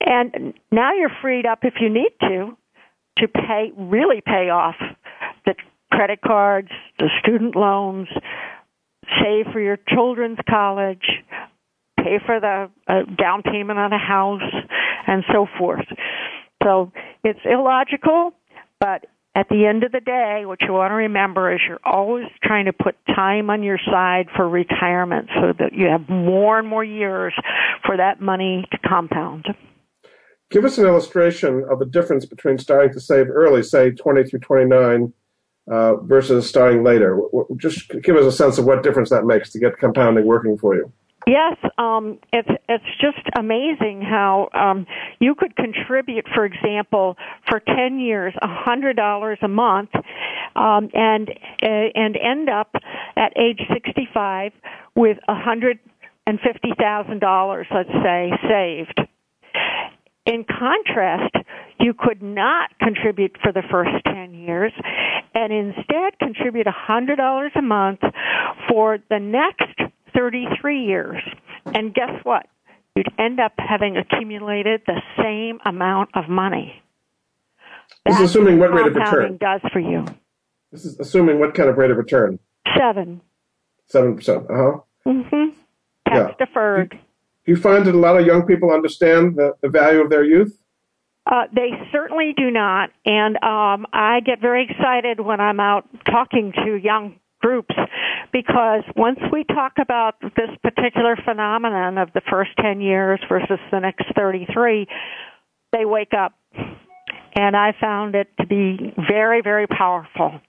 And 0.00 0.54
now 0.70 0.92
you're 0.92 1.12
freed 1.22 1.46
up 1.46 1.60
if 1.62 1.74
you 1.80 1.88
need 1.88 2.10
to 2.20 2.56
to 3.18 3.28
pay 3.28 3.70
really 3.76 4.20
pay 4.20 4.50
off 4.50 4.74
the 5.46 5.54
credit 5.92 6.20
cards, 6.20 6.68
the 6.98 7.08
student 7.22 7.54
loans, 7.54 8.08
save 9.22 9.46
for 9.52 9.60
your 9.60 9.78
children's 9.88 10.38
college, 10.50 11.04
pay 11.96 12.18
for 12.26 12.40
the 12.40 12.68
uh, 12.88 13.02
down 13.16 13.42
payment 13.42 13.78
on 13.78 13.92
a 13.92 13.98
house, 13.98 14.42
and 15.06 15.22
so 15.32 15.46
forth. 15.56 15.86
So 16.62 16.90
it's 17.22 17.38
illogical, 17.44 18.32
but 18.80 19.06
at 19.36 19.48
the 19.48 19.66
end 19.66 19.82
of 19.82 19.90
the 19.90 20.00
day, 20.00 20.42
what 20.44 20.60
you 20.62 20.72
want 20.72 20.92
to 20.92 20.94
remember 20.94 21.52
is 21.52 21.60
you're 21.66 21.80
always 21.84 22.26
trying 22.42 22.66
to 22.66 22.72
put 22.72 22.94
time 23.06 23.50
on 23.50 23.62
your 23.64 23.78
side 23.90 24.28
for 24.36 24.48
retirement 24.48 25.28
so 25.34 25.52
that 25.58 25.72
you 25.72 25.86
have 25.86 26.08
more 26.08 26.58
and 26.58 26.68
more 26.68 26.84
years 26.84 27.34
for 27.84 27.96
that 27.96 28.20
money 28.20 28.64
to 28.70 28.78
compound. 28.88 29.46
Give 30.50 30.64
us 30.64 30.78
an 30.78 30.86
illustration 30.86 31.64
of 31.68 31.80
the 31.80 31.86
difference 31.86 32.26
between 32.26 32.58
starting 32.58 32.92
to 32.92 33.00
save 33.00 33.28
early, 33.28 33.64
say 33.64 33.90
20 33.90 34.24
through 34.24 34.38
29, 34.38 35.12
uh, 35.70 35.96
versus 35.96 36.48
starting 36.48 36.84
later. 36.84 37.18
Just 37.56 37.88
give 38.02 38.16
us 38.16 38.26
a 38.26 38.36
sense 38.36 38.58
of 38.58 38.66
what 38.66 38.84
difference 38.84 39.10
that 39.10 39.24
makes 39.24 39.50
to 39.52 39.58
get 39.58 39.78
compounding 39.78 40.26
working 40.26 40.56
for 40.56 40.76
you. 40.76 40.92
Yes, 41.26 41.56
um, 41.78 42.18
it's 42.32 42.48
it's 42.68 42.84
just 43.00 43.26
amazing 43.38 44.02
how 44.02 44.48
um, 44.52 44.86
you 45.20 45.34
could 45.34 45.56
contribute, 45.56 46.26
for 46.34 46.44
example, 46.44 47.16
for 47.48 47.60
ten 47.60 47.98
years, 47.98 48.34
a 48.42 48.48
hundred 48.48 48.96
dollars 48.96 49.38
a 49.40 49.48
month, 49.48 49.90
um, 50.54 50.90
and 50.92 51.30
uh, 51.62 51.66
and 51.94 52.16
end 52.16 52.50
up 52.50 52.74
at 53.16 53.32
age 53.38 53.60
sixty 53.72 54.06
five 54.12 54.52
with 54.94 55.16
a 55.26 55.34
hundred 55.34 55.78
and 56.26 56.38
fifty 56.40 56.72
thousand 56.78 57.20
dollars, 57.20 57.66
let's 57.74 57.88
say, 58.02 58.30
saved. 58.46 59.00
In 60.26 60.44
contrast, 60.44 61.34
you 61.80 61.92
could 61.92 62.22
not 62.22 62.70
contribute 62.78 63.36
for 63.42 63.52
the 63.52 63.62
first 63.70 63.90
10 64.06 64.32
years 64.32 64.72
and 65.34 65.52
instead 65.52 66.18
contribute 66.18 66.66
$100 66.66 67.56
a 67.56 67.62
month 67.62 68.00
for 68.68 68.98
the 69.10 69.18
next 69.18 69.83
33 70.14 70.84
years. 70.84 71.22
And 71.66 71.94
guess 71.94 72.10
what? 72.22 72.46
You'd 72.96 73.12
end 73.18 73.40
up 73.40 73.52
having 73.58 73.96
accumulated 73.96 74.82
the 74.86 75.00
same 75.18 75.58
amount 75.64 76.10
of 76.14 76.28
money. 76.28 76.80
This 78.06 78.16
is 78.20 78.30
assuming 78.30 78.58
what 78.58 78.72
rate 78.72 78.86
of 78.86 78.94
return? 78.94 79.36
does 79.38 79.60
for 79.72 79.80
you. 79.80 80.04
This 80.70 80.84
is 80.84 80.98
assuming 81.00 81.38
what 81.40 81.54
kind 81.54 81.68
of 81.68 81.76
rate 81.76 81.90
of 81.90 81.96
return? 81.96 82.38
Seven. 82.78 83.20
7%. 83.92 84.28
Uh 84.28 84.42
huh. 84.48 84.80
Mm-hmm. 85.06 85.50
Tax 86.08 86.34
Yeah. 86.38 86.46
deferred. 86.46 86.90
Do 86.90 87.52
you 87.52 87.56
find 87.56 87.84
that 87.86 87.94
a 87.94 87.98
lot 87.98 88.18
of 88.18 88.26
young 88.26 88.46
people 88.46 88.70
understand 88.72 89.36
the, 89.36 89.54
the 89.60 89.68
value 89.68 90.00
of 90.00 90.10
their 90.10 90.24
youth? 90.24 90.58
Uh, 91.26 91.44
they 91.54 91.70
certainly 91.90 92.34
do 92.36 92.50
not, 92.50 92.90
and 93.06 93.36
um, 93.42 93.86
I 93.94 94.20
get 94.20 94.40
very 94.42 94.66
excited 94.68 95.20
when 95.20 95.40
I'm 95.40 95.58
out 95.58 95.86
talking 96.04 96.52
to 96.64 96.74
young 96.76 97.16
groups 97.44 97.74
because 98.32 98.82
once 98.96 99.18
we 99.30 99.44
talk 99.44 99.74
about 99.80 100.14
this 100.20 100.50
particular 100.62 101.14
phenomenon 101.24 101.98
of 101.98 102.08
the 102.14 102.22
first 102.30 102.50
10 102.60 102.80
years 102.80 103.20
versus 103.28 103.58
the 103.70 103.80
next 103.80 104.06
33, 104.16 104.86
they 105.72 105.84
wake 105.84 106.12
up. 106.16 106.32
And 107.36 107.56
I 107.56 107.74
found 107.78 108.14
it 108.14 108.28
to 108.40 108.46
be 108.46 108.94
very, 109.08 109.42
very 109.42 109.66
powerful. 109.66 110.40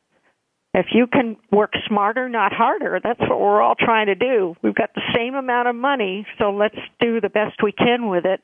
If 0.73 0.87
you 0.93 1.07
can 1.07 1.37
work 1.51 1.73
smarter, 1.87 2.29
not 2.29 2.53
harder, 2.53 2.99
that's 3.03 3.19
what 3.21 3.39
we're 3.39 3.61
all 3.61 3.75
trying 3.75 4.07
to 4.07 4.15
do. 4.15 4.55
We've 4.61 4.75
got 4.75 4.93
the 4.93 5.01
same 5.15 5.35
amount 5.35 5.67
of 5.67 5.75
money, 5.75 6.25
so 6.37 6.51
let's 6.51 6.77
do 6.99 7.19
the 7.21 7.29
best 7.29 7.63
we 7.63 7.71
can 7.71 8.09
with 8.09 8.25
it 8.25 8.41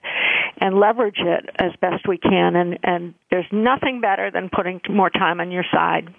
and 0.60 0.80
leverage 0.80 1.20
it 1.20 1.50
as 1.56 1.72
best 1.82 2.08
we 2.08 2.18
can. 2.18 2.56
And, 2.56 2.80
and 2.84 3.14
there's 3.30 3.46
nothing 3.52 4.02
better 4.02 4.32
than 4.32 4.50
putting 4.54 4.82
more 4.90 5.10
time 5.10 5.40
on 5.40 5.52
your 5.52 5.66
side. 5.72 6.14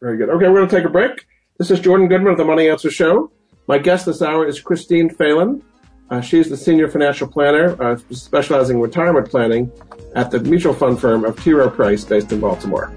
Very 0.00 0.18
good. 0.18 0.28
Okay, 0.28 0.48
we're 0.48 0.56
going 0.56 0.68
to 0.68 0.76
take 0.76 0.84
a 0.84 0.90
break. 0.90 1.24
This 1.62 1.70
is 1.70 1.78
Jordan 1.78 2.08
Goodman 2.08 2.32
of 2.32 2.38
the 2.38 2.44
Money 2.44 2.68
Answer 2.68 2.90
Show. 2.90 3.30
My 3.68 3.78
guest 3.78 4.06
this 4.06 4.20
hour 4.20 4.44
is 4.44 4.60
Christine 4.60 5.08
Fahlund. 5.08 5.62
Uh, 6.10 6.20
she's 6.20 6.48
the 6.48 6.56
senior 6.56 6.88
financial 6.88 7.28
planner 7.28 7.80
uh, 7.80 7.96
specializing 8.10 8.78
in 8.78 8.82
retirement 8.82 9.30
planning 9.30 9.70
at 10.16 10.32
the 10.32 10.40
mutual 10.40 10.74
fund 10.74 11.00
firm 11.00 11.24
of 11.24 11.40
T. 11.40 11.52
Rowe 11.52 11.70
Price 11.70 12.04
based 12.04 12.32
in 12.32 12.40
Baltimore. 12.40 12.92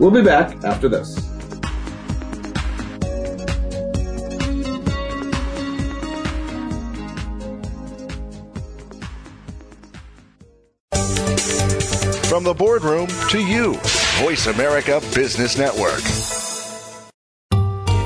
We'll 0.00 0.10
be 0.10 0.22
back 0.22 0.64
after 0.64 0.88
this. 0.88 1.16
From 12.28 12.42
the 12.42 12.54
boardroom 12.58 13.06
to 13.28 13.38
you, 13.38 13.74
Voice 14.24 14.48
America 14.48 15.00
Business 15.14 15.56
Network. 15.56 16.47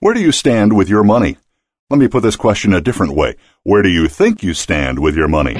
Where 0.00 0.14
do 0.14 0.20
you 0.20 0.32
stand 0.32 0.76
with 0.76 0.88
your 0.88 1.04
money? 1.04 1.38
Let 1.88 1.98
me 1.98 2.08
put 2.08 2.22
this 2.22 2.36
question 2.36 2.74
a 2.74 2.80
different 2.80 3.14
way. 3.14 3.36
Where 3.62 3.82
do 3.82 3.88
you 3.88 4.08
think 4.08 4.42
you 4.42 4.52
stand 4.54 4.98
with 4.98 5.16
your 5.16 5.28
money? 5.28 5.54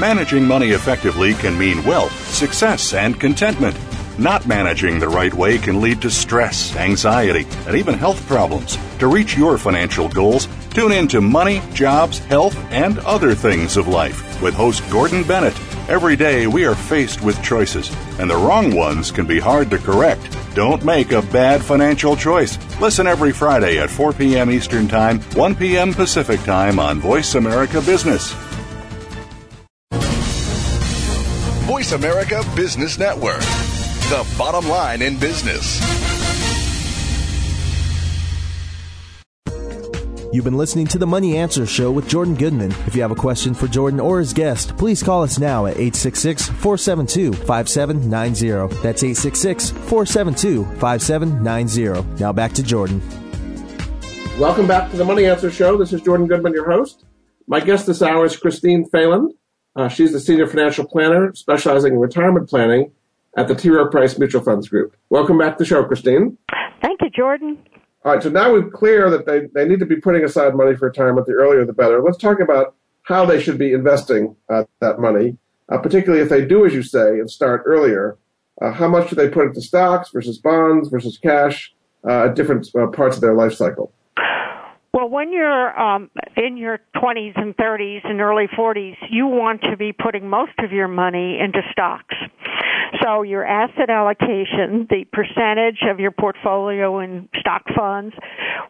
Managing 0.00 0.44
money 0.44 0.70
effectively 0.70 1.34
can 1.34 1.56
mean 1.58 1.84
wealth, 1.84 2.12
success, 2.34 2.92
and 2.94 3.18
contentment. 3.20 3.76
Not 4.18 4.46
managing 4.46 4.98
the 4.98 5.08
right 5.08 5.32
way 5.32 5.58
can 5.58 5.80
lead 5.80 6.02
to 6.02 6.10
stress, 6.10 6.74
anxiety, 6.76 7.46
and 7.66 7.76
even 7.76 7.94
health 7.94 8.26
problems. 8.26 8.76
To 8.98 9.06
reach 9.06 9.36
your 9.36 9.56
financial 9.56 10.08
goals, 10.08 10.46
tune 10.72 10.92
in 10.92 11.08
to 11.08 11.20
Money, 11.20 11.62
Jobs, 11.72 12.18
Health, 12.18 12.56
and 12.70 12.98
Other 13.00 13.34
Things 13.34 13.76
of 13.76 13.88
Life 13.88 14.40
with 14.42 14.54
host 14.54 14.82
Gordon 14.90 15.22
Bennett. 15.22 15.58
Every 15.88 16.16
day 16.16 16.46
we 16.46 16.64
are 16.64 16.74
faced 16.74 17.22
with 17.22 17.42
choices, 17.42 17.94
and 18.18 18.30
the 18.30 18.36
wrong 18.36 18.74
ones 18.74 19.10
can 19.10 19.26
be 19.26 19.38
hard 19.40 19.70
to 19.70 19.78
correct. 19.78 20.36
Don't 20.54 20.84
make 20.84 21.12
a 21.12 21.22
bad 21.22 21.62
financial 21.62 22.16
choice. 22.16 22.58
Listen 22.80 23.06
every 23.06 23.32
Friday 23.32 23.78
at 23.78 23.90
4 23.90 24.12
p.m. 24.12 24.50
Eastern 24.50 24.88
Time, 24.88 25.20
1 25.34 25.54
p.m. 25.56 25.92
Pacific 25.92 26.40
Time 26.42 26.78
on 26.78 27.00
Voice 27.00 27.34
America 27.34 27.80
Business. 27.80 28.32
Voice 31.66 31.92
America 31.92 32.44
Business 32.54 32.98
Network. 32.98 33.40
The 34.10 34.26
bottom 34.38 34.68
line 34.68 35.02
in 35.02 35.18
business. 35.18 36.11
You've 40.32 40.46
been 40.46 40.56
listening 40.56 40.86
to 40.86 40.96
the 40.96 41.06
Money 41.06 41.36
Answer 41.36 41.66
Show 41.66 41.92
with 41.92 42.08
Jordan 42.08 42.34
Goodman. 42.34 42.70
If 42.86 42.96
you 42.96 43.02
have 43.02 43.10
a 43.10 43.14
question 43.14 43.52
for 43.52 43.68
Jordan 43.68 44.00
or 44.00 44.18
his 44.18 44.32
guest, 44.32 44.74
please 44.78 45.02
call 45.02 45.22
us 45.22 45.38
now 45.38 45.66
at 45.66 45.72
866 45.76 46.48
472 46.48 47.34
5790. 47.34 48.74
That's 48.80 49.02
866 49.02 49.72
472 49.72 50.64
5790. 50.78 52.18
Now 52.18 52.32
back 52.32 52.54
to 52.54 52.62
Jordan. 52.62 53.02
Welcome 54.38 54.66
back 54.66 54.90
to 54.92 54.96
the 54.96 55.04
Money 55.04 55.26
Answer 55.26 55.50
Show. 55.50 55.76
This 55.76 55.92
is 55.92 56.00
Jordan 56.00 56.26
Goodman, 56.26 56.54
your 56.54 56.70
host. 56.70 57.04
My 57.46 57.60
guest 57.60 57.86
this 57.86 58.00
hour 58.00 58.24
is 58.24 58.34
Christine 58.34 58.88
Fahlund. 58.88 59.32
Uh, 59.76 59.88
she's 59.88 60.12
the 60.12 60.20
senior 60.20 60.46
financial 60.46 60.86
planner 60.86 61.34
specializing 61.34 61.92
in 61.92 61.98
retirement 61.98 62.48
planning 62.48 62.90
at 63.36 63.48
the 63.48 63.54
T. 63.54 63.68
Rowe 63.68 63.90
Price 63.90 64.18
Mutual 64.18 64.40
Funds 64.40 64.66
Group. 64.66 64.96
Welcome 65.10 65.36
back 65.36 65.58
to 65.58 65.64
the 65.64 65.68
show, 65.68 65.84
Christine. 65.84 66.38
Thank 66.80 67.02
you, 67.02 67.10
Jordan. 67.10 67.58
All 68.04 68.12
right, 68.12 68.22
so 68.22 68.30
now 68.30 68.52
we're 68.52 68.68
clear 68.68 69.08
that 69.10 69.26
they, 69.26 69.46
they 69.54 69.68
need 69.68 69.78
to 69.78 69.86
be 69.86 69.96
putting 69.96 70.24
aside 70.24 70.56
money 70.56 70.74
for 70.74 70.86
retirement. 70.86 71.26
The 71.26 71.34
earlier, 71.34 71.64
the 71.64 71.72
better. 71.72 72.02
Let's 72.02 72.18
talk 72.18 72.40
about 72.40 72.74
how 73.04 73.24
they 73.24 73.40
should 73.40 73.58
be 73.58 73.72
investing 73.72 74.34
uh, 74.48 74.64
that 74.80 74.98
money, 74.98 75.36
uh, 75.68 75.78
particularly 75.78 76.22
if 76.22 76.28
they 76.28 76.44
do, 76.44 76.66
as 76.66 76.74
you 76.74 76.82
say, 76.82 77.20
and 77.20 77.30
start 77.30 77.62
earlier. 77.64 78.18
Uh, 78.60 78.72
how 78.72 78.88
much 78.88 79.10
do 79.10 79.16
they 79.16 79.28
put 79.28 79.46
into 79.46 79.60
stocks 79.60 80.10
versus 80.10 80.38
bonds 80.38 80.88
versus 80.88 81.16
cash 81.16 81.72
uh, 82.08 82.24
at 82.24 82.34
different 82.34 82.68
uh, 82.74 82.88
parts 82.88 83.16
of 83.16 83.22
their 83.22 83.34
life 83.34 83.54
cycle? 83.54 83.92
Well, 84.92 85.08
when 85.08 85.32
you're 85.32 85.80
um, 85.80 86.10
in 86.36 86.56
your 86.56 86.80
20s 86.96 87.40
and 87.40 87.56
30s 87.56 88.00
and 88.04 88.20
early 88.20 88.46
40s, 88.46 88.96
you 89.10 89.26
want 89.26 89.62
to 89.62 89.76
be 89.76 89.92
putting 89.92 90.28
most 90.28 90.52
of 90.58 90.72
your 90.72 90.88
money 90.88 91.38
into 91.40 91.62
stocks. 91.70 92.14
So 93.02 93.22
your 93.22 93.44
asset 93.44 93.90
allocation, 93.90 94.86
the 94.88 95.04
percentage 95.12 95.82
of 95.90 95.98
your 95.98 96.12
portfolio 96.12 97.00
in 97.00 97.28
stock 97.40 97.64
funds 97.74 98.14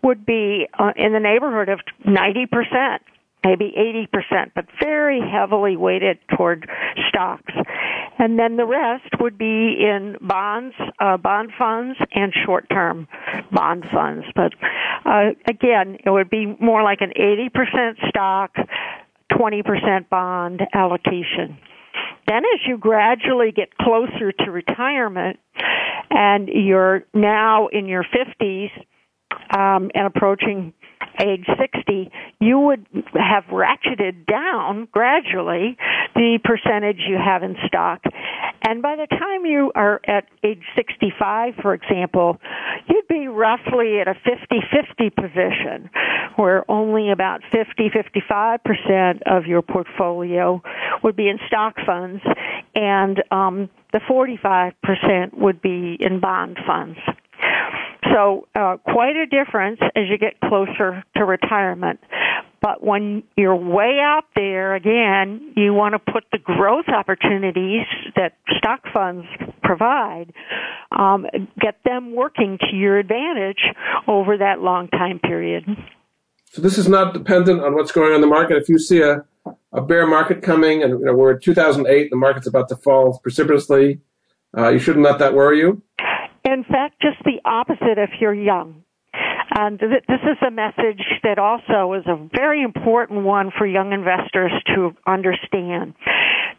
would 0.02 0.24
be 0.24 0.66
uh, 0.78 0.92
in 0.96 1.12
the 1.12 1.20
neighborhood 1.20 1.68
of 1.68 1.80
90% 2.06 2.98
maybe 3.44 3.72
80%, 3.76 4.52
but 4.54 4.66
very 4.80 5.20
heavily 5.20 5.76
weighted 5.76 6.18
toward 6.36 6.68
stocks. 7.08 7.52
And 8.18 8.38
then 8.38 8.56
the 8.56 8.66
rest 8.66 9.08
would 9.20 9.36
be 9.36 9.76
in 9.80 10.16
bonds, 10.20 10.74
uh, 11.00 11.16
bond 11.16 11.50
funds, 11.58 11.98
and 12.14 12.32
short-term 12.44 13.08
bond 13.50 13.84
funds. 13.92 14.26
But 14.34 14.52
uh, 15.04 15.30
again, 15.48 15.98
it 16.04 16.10
would 16.10 16.30
be 16.30 16.56
more 16.60 16.82
like 16.82 17.00
an 17.00 17.12
80% 17.18 18.08
stock, 18.08 18.54
20% 19.32 20.08
bond 20.08 20.62
allocation. 20.72 21.58
Then 22.26 22.42
as 22.54 22.60
you 22.66 22.78
gradually 22.78 23.52
get 23.52 23.76
closer 23.76 24.32
to 24.32 24.50
retirement 24.50 25.38
and 26.10 26.48
you're 26.48 27.04
now 27.14 27.68
in 27.68 27.86
your 27.86 28.04
50s 28.04 28.70
um, 29.56 29.90
and 29.94 30.06
approaching 30.06 30.72
age 31.20 31.46
60, 31.58 32.10
you 32.40 32.58
would 32.58 32.86
have 33.14 33.44
ratcheted 33.44 34.26
down 34.26 34.88
gradually 34.92 35.76
the 36.14 36.38
percentage 36.42 37.00
you 37.08 37.16
have 37.16 37.42
in 37.42 37.56
stock. 37.66 38.02
And 38.62 38.82
by 38.82 38.96
the 38.96 39.06
time 39.06 39.44
you 39.44 39.72
are 39.74 40.00
at 40.06 40.26
age 40.44 40.62
65, 40.76 41.54
for 41.60 41.74
example, 41.74 42.38
you'd 42.88 43.08
be 43.08 43.26
roughly 43.28 44.00
at 44.00 44.08
a 44.08 44.14
50-50 44.14 45.14
position 45.14 45.90
where 46.36 46.70
only 46.70 47.10
about 47.10 47.40
50-55% 47.52 49.22
of 49.26 49.46
your 49.46 49.62
portfolio 49.62 50.62
would 51.02 51.16
be 51.16 51.28
in 51.28 51.38
stock 51.46 51.76
funds 51.84 52.22
and 52.74 53.22
um, 53.30 53.68
the 53.92 54.00
45% 54.00 55.36
would 55.36 55.60
be 55.60 55.96
in 56.00 56.20
bond 56.20 56.58
funds. 56.66 56.98
So, 58.10 58.48
uh, 58.54 58.78
quite 58.78 59.16
a 59.16 59.26
difference 59.26 59.80
as 59.94 60.04
you 60.10 60.18
get 60.18 60.40
closer 60.40 61.04
to 61.16 61.24
retirement. 61.24 62.00
But 62.62 62.82
when 62.82 63.24
you're 63.36 63.56
way 63.56 63.98
out 64.00 64.24
there, 64.36 64.74
again, 64.74 65.52
you 65.56 65.74
want 65.74 65.94
to 65.94 66.12
put 66.12 66.24
the 66.30 66.38
growth 66.38 66.88
opportunities 66.88 67.86
that 68.14 68.38
stock 68.56 68.82
funds 68.94 69.26
provide, 69.62 70.32
um, 70.96 71.26
get 71.60 71.82
them 71.84 72.14
working 72.14 72.58
to 72.70 72.76
your 72.76 72.98
advantage 72.98 73.62
over 74.06 74.38
that 74.38 74.60
long 74.60 74.86
time 74.88 75.18
period. 75.18 75.64
So 76.52 76.62
this 76.62 76.78
is 76.78 76.88
not 76.88 77.14
dependent 77.14 77.62
on 77.62 77.74
what's 77.74 77.90
going 77.90 78.10
on 78.10 78.16
in 78.16 78.20
the 78.20 78.26
market. 78.28 78.58
If 78.58 78.68
you 78.68 78.78
see 78.78 79.00
a, 79.00 79.24
a 79.72 79.80
bear 79.80 80.06
market 80.06 80.42
coming, 80.42 80.84
and 80.84 81.00
you 81.00 81.04
know 81.06 81.14
we're 81.14 81.32
in 81.32 81.40
2008, 81.40 82.10
the 82.10 82.16
market's 82.16 82.46
about 82.46 82.68
to 82.68 82.76
fall 82.76 83.18
precipitously, 83.22 84.00
uh, 84.56 84.68
you 84.68 84.78
shouldn't 84.78 85.04
let 85.04 85.18
that 85.18 85.34
worry 85.34 85.58
you. 85.58 85.82
In 86.44 86.64
fact, 86.64 87.00
just 87.00 87.18
the 87.24 87.40
opposite 87.44 87.98
if 87.98 88.10
you're 88.20 88.34
young. 88.34 88.84
And 89.54 89.78
th- 89.78 90.04
this 90.08 90.20
is 90.22 90.38
a 90.46 90.50
message 90.50 91.04
that 91.22 91.38
also 91.38 91.92
is 91.92 92.06
a 92.06 92.28
very 92.34 92.62
important 92.62 93.24
one 93.24 93.50
for 93.56 93.66
young 93.66 93.92
investors 93.92 94.52
to 94.74 94.92
understand. 95.06 95.94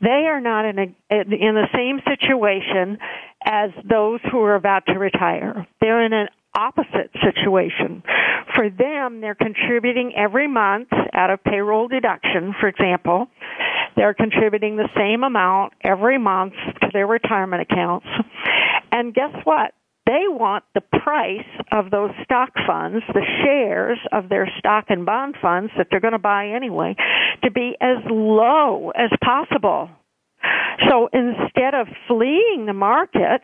They 0.02 0.28
are 0.28 0.42
not 0.42 0.66
in 0.66 0.80
a, 0.80 0.84
in 1.10 1.56
the 1.56 1.68
same 1.74 2.00
situation 2.06 2.98
as 3.44 3.72
those 3.90 4.20
who 4.32 4.40
are 4.42 4.56
about 4.56 4.86
to 4.88 5.00
retire. 5.00 5.68
They're 5.82 6.06
in 6.06 6.14
an 6.14 6.28
opposite 6.56 7.10
situation. 7.24 8.04
For 8.56 8.70
them, 8.70 9.22
they're 9.22 9.36
contributing 9.36 10.14
every 10.16 10.48
month 10.48 10.90
out 11.14 11.32
of 11.32 11.44
payroll 11.44 11.88
deduction, 11.88 12.54
for 12.60 12.68
example. 12.68 13.28
They're 13.96 14.14
contributing 14.14 14.76
the 14.76 14.90
same 14.96 15.24
amount 15.24 15.74
every 15.84 16.18
month 16.18 16.54
to 16.82 16.90
their 16.94 17.08
retirement 17.08 17.62
accounts. 17.62 18.08
And 18.94 19.12
guess 19.14 19.34
what? 19.44 19.74
They 20.06 20.26
want 20.28 20.66
the 20.76 20.82
price 20.82 21.48
of 21.72 21.90
those 21.90 22.12
stock 22.24 22.52
funds, 22.68 23.04
the 23.14 23.26
shares 23.44 23.98
of 24.12 24.30
their 24.30 24.48
stock 24.60 24.86
and 24.90 25.06
bond 25.06 25.36
funds 25.42 25.72
that 25.78 25.88
they're 25.90 26.00
going 26.00 26.14
to 26.14 26.20
buy 26.20 26.50
anyway, 26.50 26.96
to 27.44 27.50
be 27.50 27.76
as 27.82 27.98
low 28.06 28.92
as 28.92 29.10
possible. 29.24 29.90
So 30.90 31.10
instead 31.12 31.74
of 31.74 31.88
fleeing 32.08 32.66
the 32.68 32.74
market 32.74 33.42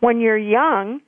when 0.00 0.20
you're 0.20 0.38
young, 0.38 1.00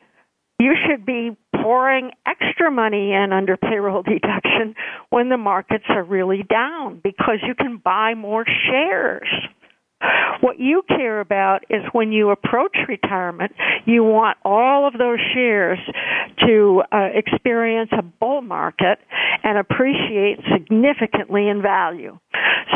you 0.59 0.75
should 0.89 1.07
be 1.07 1.37
pouring 1.63 2.11
extra 2.27 2.71
money 2.71 3.13
in 3.13 3.33
under 3.33 3.57
payroll 3.57 4.03
deduction 4.05 4.75
when 5.11 5.29
the 5.29 5.37
markets 5.37 5.85
are 5.91 6.03
really 6.03 6.43
down 6.43 7.01
because 7.05 7.39
you 7.47 7.55
can 7.55 7.77
buy 7.77 8.15
more 8.15 8.45
shares. 8.67 9.29
What 10.41 10.59
you 10.59 10.83
care 10.89 11.21
about 11.21 11.65
is 11.69 11.83
when 11.93 12.13
you 12.13 12.31
approach 12.31 12.77
retirement, 12.89 13.53
you 13.85 14.03
want 14.03 14.39
all 14.45 14.87
of 14.87 14.95
those 14.95 15.19
shares 15.35 15.79
to 16.47 16.83
uh, 16.91 17.09
experience 17.15 17.91
a 17.93 18.03
bull 18.03 18.41
market 18.41 18.99
and 19.43 19.59
appreciate 19.59 20.39
significantly 20.53 21.49
in 21.49 21.61
value 21.61 22.19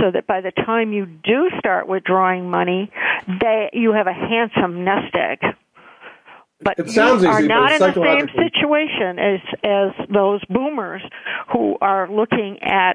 so 0.01 0.11
that 0.11 0.27
by 0.27 0.41
the 0.41 0.51
time 0.51 0.93
you 0.93 1.07
do 1.07 1.51
start 1.59 1.89
withdrawing 1.89 2.51
money, 2.51 2.91
they, 3.41 3.71
you 3.73 3.93
have 3.93 4.07
a 4.07 4.13
handsome 4.13 4.85
nest 4.85 5.15
egg. 5.15 5.39
But 6.61 6.79
it 6.79 6.89
sounds 6.91 7.23
you 7.23 7.29
easy, 7.29 7.37
are 7.37 7.47
not 7.47 7.73
in 7.73 7.79
the 7.81 7.93
same 7.93 8.29
situation 8.29 9.19
as 9.19 9.41
as 9.65 10.07
those 10.13 10.41
boomers 10.47 11.03
who 11.53 11.77
are 11.81 12.09
looking 12.11 12.63
at 12.63 12.95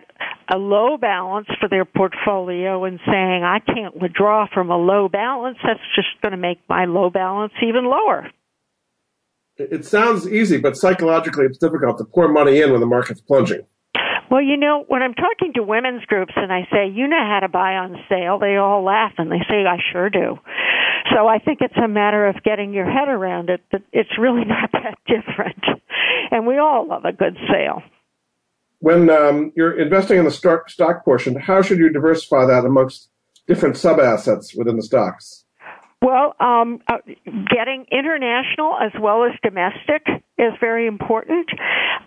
a 0.52 0.58
low 0.58 0.98
balance 0.98 1.48
for 1.60 1.68
their 1.70 1.86
portfolio 1.86 2.86
and 2.86 3.00
saying, 3.06 3.44
"I 3.44 3.60
can't 3.60 3.96
withdraw 3.96 4.48
from 4.52 4.72
a 4.72 4.78
low 4.78 5.10
balance. 5.10 5.58
That's 5.64 5.80
just 5.96 6.08
going 6.22 6.32
to 6.32 6.38
make 6.38 6.60
my 6.70 6.86
low 6.86 7.10
balance 7.10 7.54
even 7.62 7.86
lower." 7.86 8.30
It 9.58 9.86
sounds 9.86 10.28
easy, 10.32 10.58
but 10.58 10.78
psychologically 10.78 11.46
it's 11.46 11.58
difficult 11.58 11.98
to 11.98 12.06
pour 12.06 12.30
money 12.30 12.62
in 12.62 12.72
when 12.72 12.80
the 12.80 12.88
market's 12.88 13.22
plunging. 13.22 13.66
Well, 14.30 14.42
you 14.42 14.58
know, 14.58 14.86
when 14.88 15.02
I'm 15.02 15.16
talking 15.16 15.54
to 15.54 15.64
women's 15.64 16.06
groups 16.06 16.34
and 16.36 16.54
I 16.54 16.68
say, 16.72 16.88
you 16.94 17.08
know 17.08 17.26
how 17.28 17.40
to 17.40 17.50
buy 17.50 17.78
on 17.78 17.98
sale, 18.08 18.38
they 18.38 18.58
all 18.58 18.84
laugh 18.84 19.14
and 19.18 19.32
they 19.32 19.42
say, 19.50 19.66
I 19.66 19.78
sure 19.92 20.10
do. 20.10 20.38
So 21.12 21.28
I 21.28 21.40
think 21.40 21.60
it's 21.62 21.78
a 21.84 21.88
matter 21.88 22.28
of 22.28 22.44
getting 22.44 22.74
your 22.74 22.86
head 22.86 23.08
around 23.08 23.50
it 23.50 23.62
that 23.72 23.82
it's 23.92 24.18
really 24.20 24.46
not 24.46 24.72
that 24.74 24.98
different. 25.08 25.64
And 26.32 26.46
we 26.46 26.60
all 26.60 26.88
love 26.88 27.06
a 27.06 27.12
good 27.12 27.38
sale. 27.52 27.82
When 28.80 29.10
um, 29.10 29.52
you're 29.56 29.78
investing 29.78 30.20
in 30.20 30.26
the 30.26 30.32
stock, 30.32 31.04
portion, 31.04 31.36
how 31.36 31.62
should 31.62 31.80
you 31.80 31.90
diversify 31.90 32.46
that 32.46 32.66
amongst 32.66 33.10
different 33.48 33.78
sub 33.78 34.00
assets 34.00 34.56
within 34.56 34.78
the 34.78 34.84
stocks? 34.84 35.44
Well, 36.02 36.34
um, 36.40 36.80
uh, 36.88 36.98
getting 37.26 37.86
international 37.92 38.78
as 38.82 38.92
well 39.02 39.26
as 39.26 39.32
domestic 39.44 40.08
is 40.38 40.54
very 40.62 40.88
important. 40.88 41.50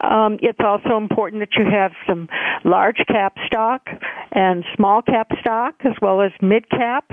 Um, 0.02 0.38
it's 0.42 0.58
also 0.64 0.96
important 0.96 1.42
that 1.42 1.56
you 1.56 1.64
have 1.70 1.92
some 2.06 2.28
large 2.64 2.98
cap 3.06 3.36
stock 3.46 3.86
and 4.32 4.64
small 4.76 5.02
cap 5.02 5.30
stock 5.40 5.74
as 5.84 5.92
well 6.02 6.20
as 6.20 6.32
mid 6.40 6.68
cap. 6.68 7.10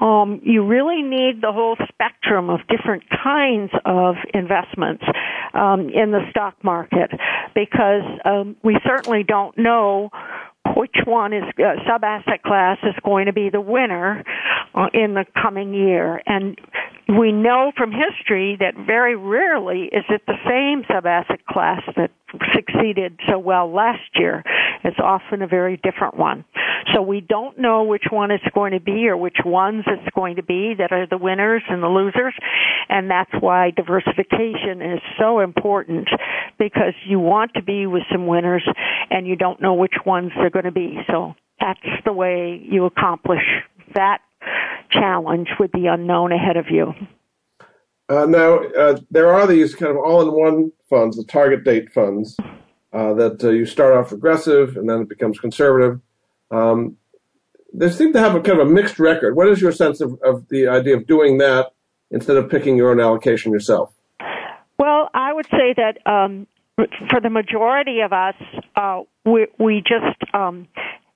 Um, 0.00 0.40
you 0.44 0.64
really 0.64 1.02
need 1.02 1.42
the 1.42 1.52
whole 1.52 1.76
spectrum 1.88 2.48
of 2.50 2.60
different 2.68 3.04
kinds 3.10 3.72
of 3.84 4.16
investments 4.32 5.04
um, 5.54 5.88
in 5.90 6.12
the 6.12 6.22
stock 6.30 6.54
market 6.62 7.10
because 7.54 8.02
um, 8.24 8.56
we 8.62 8.78
certainly 8.86 9.24
don't 9.26 9.56
know 9.58 10.10
which 10.76 10.96
one 11.06 11.32
is 11.32 11.42
uh, 11.58 11.74
sub 11.86 12.04
asset 12.04 12.42
class 12.42 12.78
is 12.84 12.94
going 13.04 13.26
to 13.26 13.32
be 13.32 13.50
the 13.50 13.60
winner 13.60 14.24
uh, 14.74 14.86
in 14.94 15.14
the 15.14 15.24
coming 15.40 15.74
year 15.74 16.22
and 16.26 16.56
we 17.18 17.32
know 17.32 17.72
from 17.76 17.92
history 17.92 18.56
that 18.60 18.74
very 18.76 19.16
rarely 19.16 19.84
is 19.92 20.04
it 20.08 20.22
the 20.26 20.38
same 20.48 20.84
sub 20.92 21.06
asset 21.06 21.44
class 21.46 21.82
that 21.96 22.10
succeeded 22.54 23.18
so 23.28 23.38
well 23.38 23.72
last 23.72 24.00
year. 24.14 24.42
It's 24.84 24.98
often 24.98 25.42
a 25.42 25.46
very 25.46 25.76
different 25.76 26.16
one. 26.16 26.44
So 26.94 27.02
we 27.02 27.20
don't 27.20 27.58
know 27.58 27.84
which 27.84 28.04
one 28.10 28.30
it's 28.30 28.44
going 28.54 28.72
to 28.72 28.80
be 28.80 29.08
or 29.08 29.16
which 29.16 29.38
ones 29.44 29.84
it's 29.86 30.14
going 30.14 30.36
to 30.36 30.42
be 30.42 30.74
that 30.78 30.92
are 30.92 31.06
the 31.06 31.18
winners 31.18 31.62
and 31.68 31.82
the 31.82 31.88
losers. 31.88 32.34
And 32.88 33.10
that's 33.10 33.30
why 33.40 33.70
diversification 33.70 34.82
is 34.82 35.00
so 35.18 35.40
important 35.40 36.08
because 36.58 36.94
you 37.06 37.20
want 37.20 37.54
to 37.54 37.62
be 37.62 37.86
with 37.86 38.02
some 38.10 38.26
winners 38.26 38.66
and 39.10 39.26
you 39.26 39.36
don't 39.36 39.60
know 39.60 39.74
which 39.74 39.94
ones 40.04 40.32
they're 40.36 40.50
going 40.50 40.64
to 40.64 40.72
be. 40.72 40.98
So 41.08 41.34
that's 41.60 41.80
the 42.04 42.12
way 42.12 42.60
you 42.64 42.86
accomplish 42.86 43.44
that 43.94 44.20
challenge 44.90 45.48
with 45.58 45.72
the 45.72 45.86
unknown 45.86 46.32
ahead 46.32 46.56
of 46.56 46.66
you. 46.70 46.94
Uh, 48.08 48.26
now, 48.26 48.58
uh, 48.58 48.98
there 49.10 49.32
are 49.32 49.46
these 49.46 49.74
kind 49.74 49.90
of 49.90 49.96
all-in-one 49.96 50.72
funds, 50.90 51.16
the 51.16 51.24
target 51.24 51.64
date 51.64 51.92
funds, 51.92 52.36
uh, 52.92 53.14
that 53.14 53.42
uh, 53.42 53.48
you 53.48 53.64
start 53.64 53.94
off 53.94 54.12
aggressive 54.12 54.76
and 54.76 54.88
then 54.88 55.02
it 55.02 55.08
becomes 55.08 55.38
conservative. 55.38 56.00
Um, 56.50 56.96
they 57.72 57.88
seem 57.88 58.12
to 58.12 58.18
have 58.18 58.34
a 58.34 58.40
kind 58.40 58.60
of 58.60 58.68
a 58.68 58.70
mixed 58.70 58.98
record. 58.98 59.34
What 59.34 59.48
is 59.48 59.62
your 59.62 59.72
sense 59.72 60.02
of, 60.02 60.18
of 60.22 60.46
the 60.48 60.68
idea 60.68 60.96
of 60.96 61.06
doing 61.06 61.38
that 61.38 61.72
instead 62.10 62.36
of 62.36 62.50
picking 62.50 62.76
your 62.76 62.90
own 62.90 63.00
allocation 63.00 63.50
yourself? 63.50 63.94
Well, 64.78 65.08
I 65.14 65.32
would 65.32 65.46
say 65.46 65.74
that 65.76 66.06
um, 66.06 66.46
for 67.08 67.20
the 67.20 67.30
majority 67.30 68.00
of 68.00 68.12
us, 68.12 68.34
uh, 68.76 69.02
we, 69.24 69.46
we 69.58 69.80
just 69.80 70.34
um, 70.34 70.68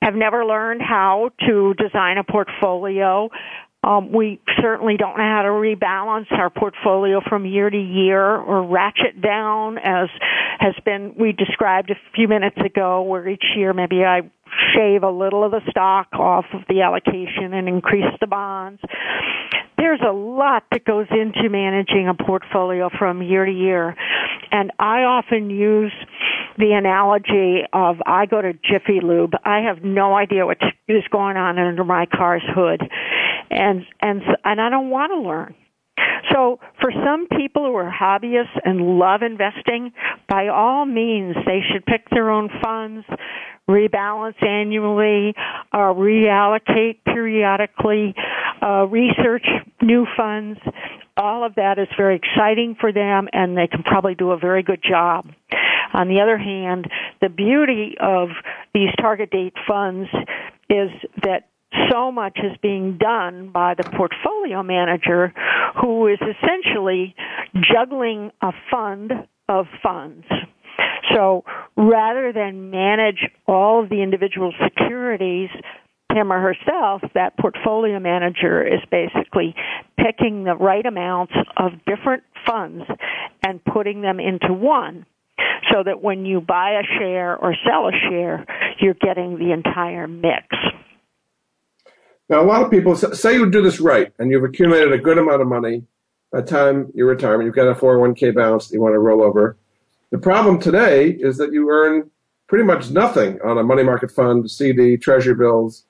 have 0.03 0.15
never 0.15 0.45
learned 0.45 0.83
how 0.83 1.31
to 1.47 1.75
design 1.75 2.19
a 2.19 2.25
portfolio. 2.25 3.29
Um, 3.83 4.13
we 4.13 4.41
certainly 4.61 4.97
don't 4.97 5.17
know 5.17 5.25
how 5.25 5.43
to 5.43 5.49
rebalance 5.49 6.31
our 6.33 6.51
portfolio 6.51 7.21
from 7.29 7.47
year 7.47 7.71
to 7.71 7.81
year 7.81 8.21
or 8.21 8.67
ratchet 8.67 9.21
down 9.23 9.79
as 9.79 10.09
has 10.59 10.75
been 10.85 11.15
we 11.19 11.33
described 11.33 11.91
a 11.91 11.95
few 12.15 12.27
minutes 12.27 12.57
ago 12.65 13.03
where 13.03 13.29
each 13.29 13.45
year 13.57 13.73
maybe 13.73 14.05
I 14.05 14.23
shave 14.75 15.03
a 15.03 15.11
little 15.11 15.45
of 15.45 15.53
the 15.53 15.61
stock 15.71 16.09
off 16.15 16.47
of 16.53 16.63
the 16.69 16.83
allocation 16.83 17.53
and 17.53 17.69
increase 17.69 18.13
the 18.21 18.27
bonds. 18.27 18.81
There's 19.79 20.01
a 20.01 20.13
lot 20.13 20.65
that 20.73 20.85
goes 20.85 21.07
into 21.11 21.51
managing 21.51 22.09
a 22.09 22.15
portfolio 22.15 22.91
from 22.99 23.23
year 23.23 23.45
to 23.45 23.53
year. 23.53 23.95
And 24.51 24.73
I 24.79 25.03
often 25.03 25.51
use 25.51 25.93
the 26.59 26.73
analogy 26.73 27.63
of 27.73 27.97
I 28.07 28.27
go 28.27 28.41
to 28.41 28.53
Jiffy 28.53 29.01
Lube. 29.03 29.35
I 29.45 29.61
have 29.61 29.85
no 29.85 30.15
idea 30.15 30.47
what 30.47 30.59
is 30.89 31.05
going 31.11 31.37
on 31.37 31.59
under 31.59 31.85
my 31.85 32.07
car's 32.07 32.43
hood. 32.47 32.81
And, 33.51 33.85
and, 34.01 34.23
and 34.45 34.61
I 34.61 34.71
don't 34.71 34.91
want 34.91 35.13
to 35.13 35.29
learn. 35.29 35.55
So 36.33 36.61
for 36.81 36.91
some 36.93 37.27
people 37.29 37.65
who 37.65 37.75
are 37.77 37.91
hobbyists 37.91 38.59
and 38.65 38.99
love 38.99 39.23
investing, 39.23 39.93
by 40.29 40.49
all 40.49 40.85
means, 40.85 41.37
they 41.47 41.61
should 41.73 41.87
pick 41.87 42.09
their 42.11 42.31
own 42.31 42.51
funds, 42.63 43.07
rebalance 43.69 44.43
annually, 44.43 45.35
uh, 45.73 45.95
reallocate 45.95 46.99
periodically, 47.05 48.15
uh, 48.63 48.87
research 48.87 49.47
new 49.81 50.07
funds. 50.17 50.59
All 51.17 51.45
of 51.45 51.55
that 51.55 51.79
is 51.79 51.89
very 51.97 52.17
exciting 52.17 52.77
for 52.79 52.93
them 52.93 53.29
and 53.33 53.57
they 53.57 53.67
can 53.67 53.83
probably 53.83 54.15
do 54.15 54.33
a 54.33 54.39
very 54.39 54.63
good 54.63 54.83
job. 54.83 55.27
On 55.95 56.09
the 56.09 56.21
other 56.21 56.37
hand, 56.37 56.87
the 57.21 57.29
beauty 57.29 57.97
of 58.01 58.29
these 58.75 58.91
target 59.01 59.31
date 59.31 59.55
funds 59.67 60.09
is 60.69 60.91
that 61.23 61.49
so 61.91 62.11
much 62.13 62.39
is 62.39 62.57
being 62.63 62.99
done 62.99 63.51
by 63.53 63.75
the 63.75 63.85
portfolio 63.85 64.63
manager 64.63 65.33
who 65.81 66.07
is 66.09 66.19
essentially 66.21 67.15
juggling 67.73 68.31
a 68.43 68.53
fund 68.71 69.13
of 69.49 69.67
funds. 69.83 70.27
So 71.15 71.45
rather 71.77 72.33
than 72.33 72.71
manage 72.71 73.29
all 73.47 73.83
of 73.83 73.89
the 73.89 74.03
individual 74.03 74.53
securities, 74.63 75.51
him 76.17 76.33
or 76.33 76.41
herself, 76.41 77.03
that 77.15 77.37
portfolio 77.39 78.01
manager 78.01 78.67
is 78.67 78.81
basically 78.91 79.55
picking 79.99 80.45
the 80.45 80.55
right 80.55 80.85
amounts 80.85 81.35
of 81.57 81.73
different 81.87 82.23
funds 82.47 82.85
and 83.45 83.63
putting 83.65 84.01
them 84.01 84.19
into 84.19 84.53
one 84.53 85.05
so 85.71 85.83
that 85.85 86.03
when 86.03 86.25
you 86.25 86.41
buy 86.41 86.81
a 86.81 86.99
share 86.99 87.37
or 87.37 87.55
sell 87.67 87.89
a 87.89 87.93
share, 88.09 88.47
you're 88.81 88.95
getting 88.95 89.39
the 89.39 89.53
entire 89.53 90.07
mix. 90.07 90.47
Now, 92.29 92.43
a 92.43 92.47
lot 92.47 92.63
of 92.63 92.71
people 92.71 92.97
say 92.97 93.35
you 93.35 93.51
do 93.51 93.63
this 93.63 93.79
right 93.79 94.13
and 94.19 94.31
you've 94.31 94.43
accumulated 94.45 94.93
a 94.93 94.99
good 94.99 95.19
amount 95.19 95.43
of 95.43 95.49
money 95.49 95.85
by 96.33 96.41
the 96.41 96.47
time 96.47 96.91
you 96.95 97.07
retire. 97.07 97.35
and 97.35 97.45
You've 97.45 97.55
got 97.55 97.69
a 97.69 97.75
401k 97.75 98.35
balance 98.35 98.69
that 98.69 98.75
you 98.75 98.81
want 98.81 98.95
to 98.95 98.99
roll 98.99 99.23
over. 99.23 99.57
The 100.11 100.19
problem 100.19 100.59
today 100.59 101.11
is 101.11 101.37
that 101.37 101.53
you 101.53 101.69
earn 101.71 102.11
pretty 102.49 102.65
much 102.65 102.91
nothing 102.91 103.41
on 103.43 103.59
a 103.59 103.63
money 103.63 103.83
market 103.83 104.11
fund, 104.11 104.51
CD, 104.51 104.97
treasury 104.97 105.35
bills, 105.35 105.85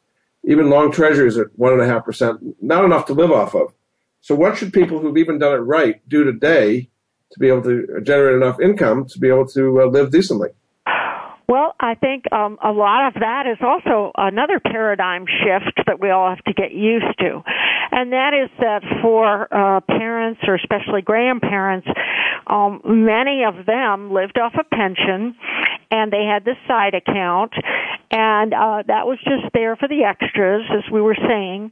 even 0.47 0.71
long 0.71 0.93
treasuries 0.93 1.37
at 1.37 1.49
1.5%, 1.59 2.55
not 2.63 2.85
enough 2.85 3.07
to 3.07 3.13
live 3.13 3.33
off 3.33 3.55
of. 3.55 3.73
So, 4.21 4.35
what 4.35 4.57
should 4.57 4.73
people 4.73 4.99
who've 4.99 5.17
even 5.17 5.39
done 5.39 5.53
it 5.53 5.59
right 5.59 6.01
do 6.09 6.25
today 6.25 6.89
to 7.33 7.39
be 7.39 7.49
able 7.49 7.63
to 7.63 8.01
generate 8.03 8.37
enough 8.37 8.61
income 8.61 9.07
to 9.07 9.19
be 9.19 9.29
able 9.29 9.47
to 9.49 9.83
uh, 9.83 9.87
live 9.87 10.11
decently? 10.11 10.49
Well, 11.49 11.75
I 11.79 11.95
think 11.95 12.25
um, 12.33 12.59
a 12.63 12.73
lot 12.73 13.07
of 13.07 13.15
that 13.21 13.47
is 13.47 13.59
also 13.61 14.11
another 14.17 14.59
paradigm 14.59 15.27
shift 15.27 15.81
that 15.87 16.01
we 16.01 16.11
all 16.11 16.29
have 16.29 16.43
to 16.45 16.53
get 16.53 16.73
used 16.73 17.19
to, 17.21 17.43
and 17.93 18.13
that 18.13 18.35
is 18.35 18.51
that 18.59 18.83
for 19.01 19.47
uh, 19.55 19.81
parents 19.83 20.41
or 20.47 20.57
especially 20.57 21.03
grandparents, 21.03 21.87
um, 22.49 22.81
many 22.85 23.45
of 23.45 23.65
them 23.65 24.13
lived 24.13 24.39
off 24.39 24.55
a 24.59 24.65
pension, 24.65 25.37
and 25.93 26.13
they 26.13 26.25
had 26.25 26.45
this 26.45 26.57
side 26.67 26.95
account, 26.95 27.53
and 28.17 28.55
uh, 28.55 28.83
that 28.87 29.07
was 29.07 29.19
just 29.25 29.53
there 29.53 29.77
for 29.77 29.89
the 29.89 30.05
extras, 30.05 30.63
as 30.71 30.91
we 30.91 31.03
were 31.03 31.17
saying, 31.29 31.71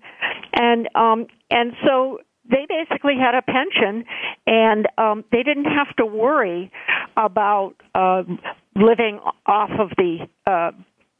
and 0.52 0.88
um, 0.94 1.26
and 1.50 1.72
so 1.86 2.18
they 2.50 2.66
basically 2.68 3.14
had 3.18 3.34
a 3.34 3.40
pension 3.40 4.04
and 4.46 4.86
um 4.98 5.24
they 5.32 5.42
didn't 5.42 5.64
have 5.64 5.96
to 5.96 6.04
worry 6.04 6.70
about 7.16 7.72
uh 7.94 8.22
living 8.76 9.18
off 9.46 9.70
of 9.80 9.88
the 9.96 10.18
uh 10.46 10.70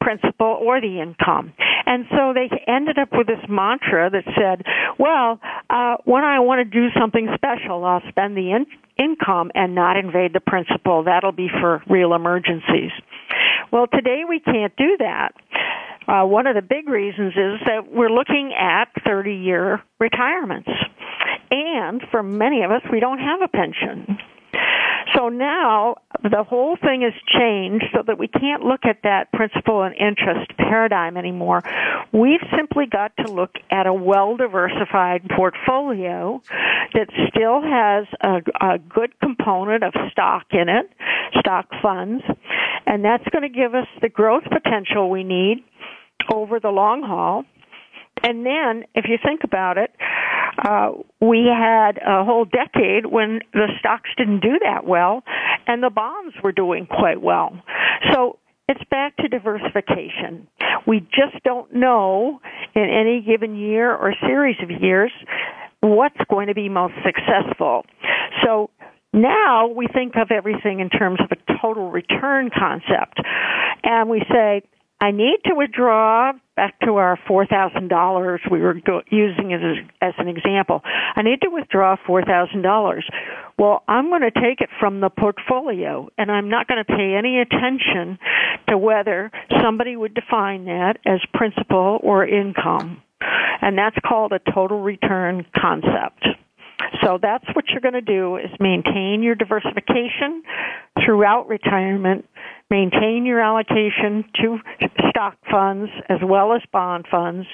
principal 0.04 0.58
or 0.60 0.82
the 0.82 1.00
income. 1.00 1.54
And 1.86 2.04
so 2.10 2.34
they 2.34 2.50
ended 2.70 2.98
up 2.98 3.08
with 3.12 3.26
this 3.26 3.40
mantra 3.48 4.10
that 4.10 4.24
said, 4.36 4.64
well, 4.98 5.40
uh, 5.70 5.96
when 6.04 6.24
I 6.24 6.40
want 6.40 6.58
to 6.60 6.64
do 6.64 6.88
something 6.98 7.26
special, 7.34 7.84
I'll 7.84 8.02
spend 8.10 8.36
the 8.36 8.52
in- 8.52 8.66
income 8.98 9.50
and 9.54 9.74
not 9.74 9.96
invade 9.96 10.34
the 10.34 10.40
principal. 10.40 11.04
That'll 11.04 11.32
be 11.32 11.48
for 11.48 11.82
real 11.88 12.12
emergencies. 12.12 12.92
Well, 13.72 13.86
today 13.86 14.22
we 14.28 14.40
can't 14.40 14.74
do 14.76 14.96
that. 14.98 15.32
Uh, 16.06 16.26
one 16.26 16.46
of 16.46 16.54
the 16.54 16.62
big 16.62 16.88
reasons 16.88 17.32
is 17.32 17.60
that 17.66 17.90
we're 17.90 18.10
looking 18.10 18.52
at 18.58 18.86
30 19.06 19.32
year 19.32 19.82
retirements. 19.98 20.68
And 21.50 22.02
for 22.10 22.22
many 22.22 22.62
of 22.62 22.70
us, 22.70 22.82
we 22.92 23.00
don't 23.00 23.18
have 23.18 23.40
a 23.42 23.48
pension. 23.48 24.18
So 25.14 25.28
now 25.28 25.96
the 26.22 26.42
whole 26.42 26.76
thing 26.76 27.02
has 27.02 27.12
changed 27.26 27.84
so 27.94 28.02
that 28.06 28.18
we 28.18 28.26
can't 28.26 28.64
look 28.64 28.84
at 28.84 29.02
that 29.02 29.30
principal 29.32 29.82
and 29.82 29.94
interest 29.94 30.50
paradigm 30.56 31.16
anymore. 31.16 31.62
We've 32.12 32.42
simply 32.56 32.86
got 32.86 33.12
to 33.18 33.30
look 33.30 33.52
at 33.70 33.86
a 33.86 33.92
well 33.92 34.36
diversified 34.36 35.28
portfolio 35.36 36.42
that 36.94 37.08
still 37.28 37.62
has 37.62 38.06
a, 38.20 38.74
a 38.74 38.78
good 38.78 39.18
component 39.20 39.84
of 39.84 39.92
stock 40.10 40.46
in 40.50 40.68
it, 40.68 40.90
stock 41.38 41.66
funds, 41.82 42.24
and 42.86 43.04
that's 43.04 43.24
going 43.30 43.42
to 43.42 43.54
give 43.54 43.74
us 43.74 43.86
the 44.00 44.08
growth 44.08 44.44
potential 44.44 45.10
we 45.10 45.22
need 45.22 45.58
over 46.32 46.58
the 46.60 46.70
long 46.70 47.02
haul. 47.02 47.44
And 48.22 48.46
then, 48.46 48.84
if 48.94 49.04
you 49.06 49.18
think 49.22 49.42
about 49.44 49.76
it, 49.76 49.90
uh, 50.58 50.92
we 51.20 51.46
had 51.46 51.98
a 51.98 52.24
whole 52.24 52.44
decade 52.44 53.06
when 53.06 53.40
the 53.52 53.68
stocks 53.78 54.10
didn't 54.16 54.40
do 54.40 54.58
that 54.62 54.86
well, 54.86 55.22
and 55.66 55.82
the 55.82 55.90
bonds 55.90 56.34
were 56.42 56.52
doing 56.52 56.86
quite 56.86 57.20
well. 57.20 57.52
So 58.12 58.38
it's 58.68 58.82
back 58.90 59.16
to 59.18 59.28
diversification. 59.28 60.48
We 60.86 61.00
just 61.00 61.42
don't 61.44 61.74
know 61.74 62.40
in 62.74 62.82
any 62.82 63.22
given 63.26 63.56
year 63.56 63.94
or 63.94 64.14
series 64.26 64.56
of 64.62 64.70
years 64.70 65.12
what's 65.80 66.16
going 66.30 66.48
to 66.48 66.54
be 66.54 66.68
most 66.68 66.94
successful. 67.04 67.84
So 68.42 68.70
now 69.12 69.68
we 69.68 69.86
think 69.86 70.14
of 70.16 70.30
everything 70.30 70.80
in 70.80 70.88
terms 70.88 71.20
of 71.20 71.30
a 71.30 71.58
total 71.60 71.90
return 71.90 72.50
concept. 72.56 73.20
And 73.82 74.08
we 74.08 74.22
say, 74.30 74.62
I 75.00 75.10
need 75.10 75.38
to 75.46 75.54
withdraw 75.54 76.32
back 76.56 76.78
to 76.80 76.94
our 76.96 77.18
$4,000 77.28 78.50
we 78.50 78.60
were 78.60 78.74
go- 78.74 79.02
using 79.10 79.52
as, 79.52 79.60
as 80.00 80.14
an 80.18 80.28
example. 80.28 80.82
I 80.84 81.22
need 81.22 81.40
to 81.42 81.50
withdraw 81.50 81.96
$4,000. 82.08 83.02
Well, 83.58 83.82
I'm 83.88 84.08
going 84.08 84.22
to 84.22 84.30
take 84.30 84.60
it 84.60 84.70
from 84.80 85.00
the 85.00 85.10
portfolio 85.10 86.08
and 86.16 86.30
I'm 86.30 86.48
not 86.48 86.68
going 86.68 86.82
to 86.82 86.84
pay 86.84 87.16
any 87.16 87.40
attention 87.40 88.18
to 88.68 88.78
whether 88.78 89.30
somebody 89.62 89.96
would 89.96 90.14
define 90.14 90.66
that 90.66 90.98
as 91.04 91.20
principal 91.34 91.98
or 92.02 92.26
income. 92.26 93.02
And 93.60 93.76
that's 93.76 93.96
called 94.06 94.32
a 94.32 94.52
total 94.52 94.80
return 94.80 95.44
concept. 95.56 96.26
So 97.02 97.18
that's 97.20 97.44
what 97.54 97.66
you're 97.68 97.80
going 97.80 97.94
to 97.94 98.00
do 98.00 98.36
is 98.36 98.50
maintain 98.60 99.22
your 99.22 99.34
diversification 99.34 100.42
throughout 101.04 101.48
retirement, 101.48 102.26
maintain 102.74 103.24
your 103.24 103.40
allocation 103.40 104.24
to 104.34 104.58
stock 105.08 105.36
funds 105.48 105.92
as 106.08 106.18
well 106.24 106.52
as 106.52 106.60
bond 106.72 107.06
funds, 107.08 107.46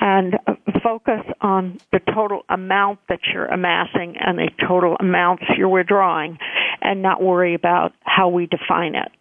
and 0.00 0.38
focus 0.82 1.20
on 1.42 1.78
the 1.92 2.00
total 2.14 2.42
amount 2.48 2.98
that 3.10 3.20
you're 3.32 3.46
amassing 3.46 4.16
and 4.18 4.38
the 4.38 4.48
total 4.66 4.96
amounts 4.98 5.44
you're 5.58 5.68
withdrawing 5.68 6.38
and 6.80 7.02
not 7.02 7.22
worry 7.22 7.54
about 7.54 7.92
how 8.00 8.28
we 8.28 8.46
define 8.46 8.94
it. 8.94 9.12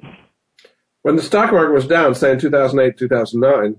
When 1.01 1.17
the 1.17 1.21
stock 1.21 1.51
market 1.51 1.73
was 1.73 1.87
down, 1.87 2.15
say 2.15 2.31
in 2.31 2.39
2008, 2.39 2.97
2009, 2.97 3.75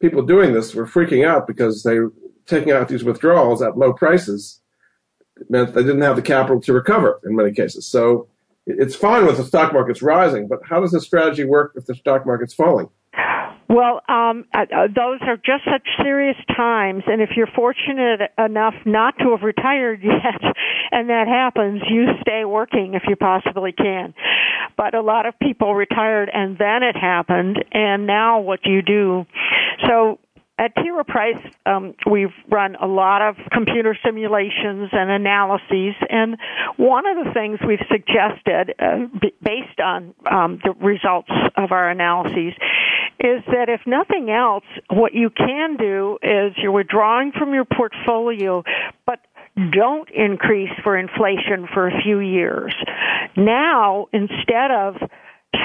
people 0.00 0.22
doing 0.22 0.52
this 0.52 0.74
were 0.74 0.86
freaking 0.86 1.26
out 1.26 1.46
because 1.46 1.84
they 1.84 1.98
were 2.00 2.12
taking 2.46 2.72
out 2.72 2.88
these 2.88 3.04
withdrawals 3.04 3.62
at 3.62 3.78
low 3.78 3.94
prices 3.94 4.60
meant 5.48 5.74
they 5.74 5.82
didn't 5.82 6.02
have 6.02 6.16
the 6.16 6.22
capital 6.22 6.60
to 6.60 6.72
recover 6.74 7.18
in 7.24 7.34
many 7.34 7.52
cases. 7.52 7.86
So 7.86 8.28
it's 8.66 8.94
fine 8.94 9.26
with 9.26 9.36
the 9.36 9.44
stock 9.44 9.72
market's 9.72 10.02
rising, 10.02 10.48
but 10.48 10.60
how 10.64 10.80
does 10.80 10.92
this 10.92 11.04
strategy 11.04 11.44
work 11.44 11.72
if 11.76 11.86
the 11.86 11.94
stock 11.94 12.26
market's 12.26 12.54
falling? 12.54 12.88
Well, 13.68 14.02
um, 14.06 14.44
uh, 14.52 14.66
uh, 14.74 14.88
those 14.94 15.20
are 15.22 15.36
just 15.36 15.64
such 15.64 15.88
serious 16.02 16.36
times, 16.54 17.04
and 17.06 17.22
if 17.22 17.30
you're 17.36 17.48
fortunate 17.56 18.20
enough 18.38 18.74
not 18.84 19.14
to 19.18 19.30
have 19.30 19.42
retired 19.42 20.00
yet, 20.04 20.42
and 20.90 21.08
that 21.08 21.26
happens, 21.26 21.80
you 21.88 22.08
stay 22.20 22.44
working 22.44 22.92
if 22.94 23.02
you 23.08 23.16
possibly 23.16 23.72
can. 23.72 24.12
But 24.76 24.94
a 24.94 25.00
lot 25.00 25.24
of 25.24 25.38
people 25.40 25.74
retired 25.74 26.30
and 26.32 26.58
then 26.58 26.82
it 26.82 26.96
happened, 26.96 27.64
and 27.72 28.06
now 28.06 28.40
what 28.40 28.62
do 28.62 28.70
you 28.70 28.82
do? 28.82 29.24
So 29.86 30.18
at 30.58 30.74
T. 30.76 30.90
Rowe 30.90 31.02
Price, 31.04 31.42
um, 31.66 31.94
we've 32.08 32.34
run 32.50 32.76
a 32.76 32.86
lot 32.86 33.22
of 33.22 33.36
computer 33.52 33.96
simulations 34.04 34.90
and 34.92 35.10
analyses, 35.10 35.94
and 36.08 36.36
one 36.76 37.06
of 37.06 37.24
the 37.24 37.32
things 37.32 37.58
we've 37.66 37.84
suggested, 37.90 38.74
uh, 38.78 39.06
b- 39.20 39.34
based 39.42 39.80
on 39.82 40.14
um, 40.30 40.60
the 40.62 40.72
results 40.72 41.30
of 41.56 41.72
our 41.72 41.90
analyses, 41.90 42.54
is 43.18 43.42
that 43.46 43.68
if 43.68 43.80
nothing 43.86 44.30
else, 44.30 44.64
what 44.90 45.14
you 45.14 45.30
can 45.30 45.76
do 45.76 46.18
is 46.22 46.52
you're 46.58 46.72
withdrawing 46.72 47.32
from 47.32 47.54
your 47.54 47.64
portfolio, 47.64 48.62
but 49.06 49.20
don't 49.70 50.10
increase 50.10 50.70
for 50.82 50.96
inflation 50.96 51.68
for 51.72 51.88
a 51.88 52.02
few 52.02 52.20
years. 52.20 52.74
Now, 53.36 54.06
instead 54.12 54.70
of 54.70 54.96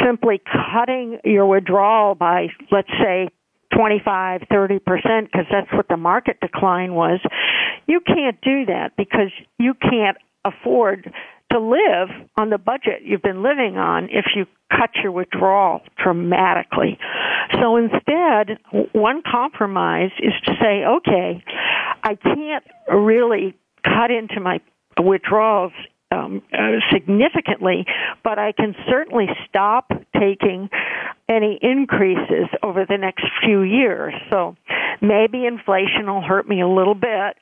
simply 0.04 0.42
cutting 0.74 1.20
your 1.24 1.46
withdrawal 1.46 2.16
by, 2.16 2.48
let's 2.72 2.90
say, 3.02 3.30
25, 3.76 4.42
30%, 4.52 4.80
because 4.80 5.46
that's 5.52 5.72
what 5.74 5.88
the 5.90 5.98
market 5.98 6.40
decline 6.40 6.94
was, 6.94 7.20
you 7.88 8.00
can't 8.00 8.40
do 8.42 8.66
that 8.66 8.92
because 8.98 9.32
you 9.60 9.74
can't 9.74 10.18
afford 10.46 11.12
to 11.52 11.60
live 11.60 12.10
on 12.38 12.50
the 12.50 12.58
budget 12.58 13.02
you've 13.04 13.22
been 13.22 13.42
living 13.42 13.78
on 13.78 14.06
if 14.06 14.26
you 14.36 14.46
cut 14.70 14.90
your 15.02 15.12
withdrawal 15.12 15.82
dramatically. 16.02 16.98
So 17.62 17.78
instead, 17.78 18.60
one 18.94 19.22
compromise 19.30 20.12
is 20.20 20.34
to 20.46 20.52
say, 20.62 20.84
okay, 20.86 21.44
I 22.04 22.16
can't 22.16 22.64
really 22.90 23.56
cut 23.84 24.12
into 24.12 24.42
my 24.42 24.60
withdrawals 25.02 25.72
um, 26.18 26.42
uh, 26.54 26.80
significantly, 26.92 27.86
but 28.24 28.40
I 28.40 28.52
can 28.52 28.76
certainly 28.90 29.28
stop 29.48 29.92
taking 30.20 30.70
any 31.30 31.60
increases 31.62 32.48
over 32.64 32.86
the 32.88 32.98
next 32.98 33.26
few 33.44 33.62
years. 33.62 34.14
So 34.32 34.56
maybe 35.02 35.46
inflation 35.46 36.08
will 36.08 36.22
hurt 36.22 36.48
me 36.48 36.62
a 36.62 36.68
little 36.68 36.96
bit, 36.96 37.36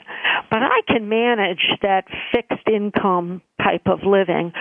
but 0.49 0.59
I 0.61 0.81
can 0.87 1.07
manage 1.07 1.63
that 1.81 2.05
fixed 2.33 2.67
income 2.67 3.41
type 3.63 3.87
of 3.87 3.99
living 4.03 4.51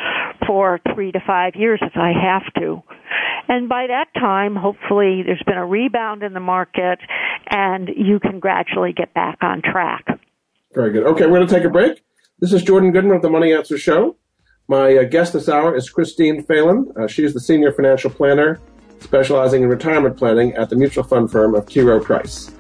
for 0.47 0.81
three 0.95 1.13
to 1.13 1.21
five 1.27 1.55
years 1.57 1.81
if 1.83 1.97
I 1.97 2.13
have 2.13 2.53
to. 2.61 2.83
And 3.49 3.69
by 3.69 3.87
that 3.89 4.07
time, 4.19 4.57
hopefully 4.57 5.23
there's 5.25 5.43
been 5.47 5.59
a 5.59 5.67
rebound 5.67 6.23
in 6.23 6.33
the 6.33 6.41
market 6.41 6.99
and 7.51 7.89
you 7.89 8.19
can 8.21 8.41
gradually 8.41 8.93
get 8.93 9.13
back 9.13 9.39
on 9.43 9.63
track. 9.63 10.07
Very 10.75 10.93
good. 10.93 11.05
Okay, 11.05 11.27
we're 11.27 11.37
going 11.37 11.47
to 11.47 11.55
take 11.55 11.65
a 11.65 11.71
break. 11.71 12.03
This 12.41 12.53
is 12.53 12.65
Jordan 12.65 12.91
Goodman 12.91 13.15
of 13.15 13.23
the 13.23 13.31
Money 13.31 13.53
Answer 13.53 13.79
Show. 13.79 14.17
My 14.67 14.97
uh, 14.97 15.05
guest 15.05 15.35
this 15.35 15.49
hour 15.49 15.77
is 15.77 15.89
Christine 15.89 16.45
Fahlund. 16.45 16.97
Uh, 16.97 17.07
she 17.07 17.23
is 17.23 17.33
the 17.33 17.39
senior 17.39 17.71
financial 17.71 18.11
planner 18.11 18.61
specializing 18.99 19.63
in 19.63 19.69
retirement 19.69 20.17
planning 20.17 20.53
at 20.55 20.69
the 20.69 20.75
mutual 20.75 21.05
fund 21.05 21.31
firm 21.31 21.55
of 21.55 21.69
T. 21.69 21.81
Rowe 21.81 22.01
Price. 22.01 22.51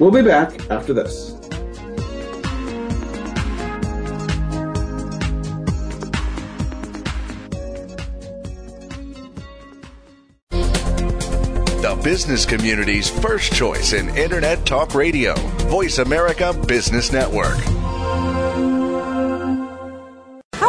We'll 0.00 0.10
be 0.10 0.22
back 0.22 0.68
after 0.68 0.92
this. 0.92 1.36
The 11.80 12.00
business 12.02 12.44
community's 12.44 13.08
first 13.08 13.52
choice 13.52 13.92
in 13.92 14.08
Internet 14.16 14.66
Talk 14.66 14.96
Radio, 14.96 15.34
Voice 15.68 15.98
America 15.98 16.52
Business 16.66 17.12
Network. 17.12 17.58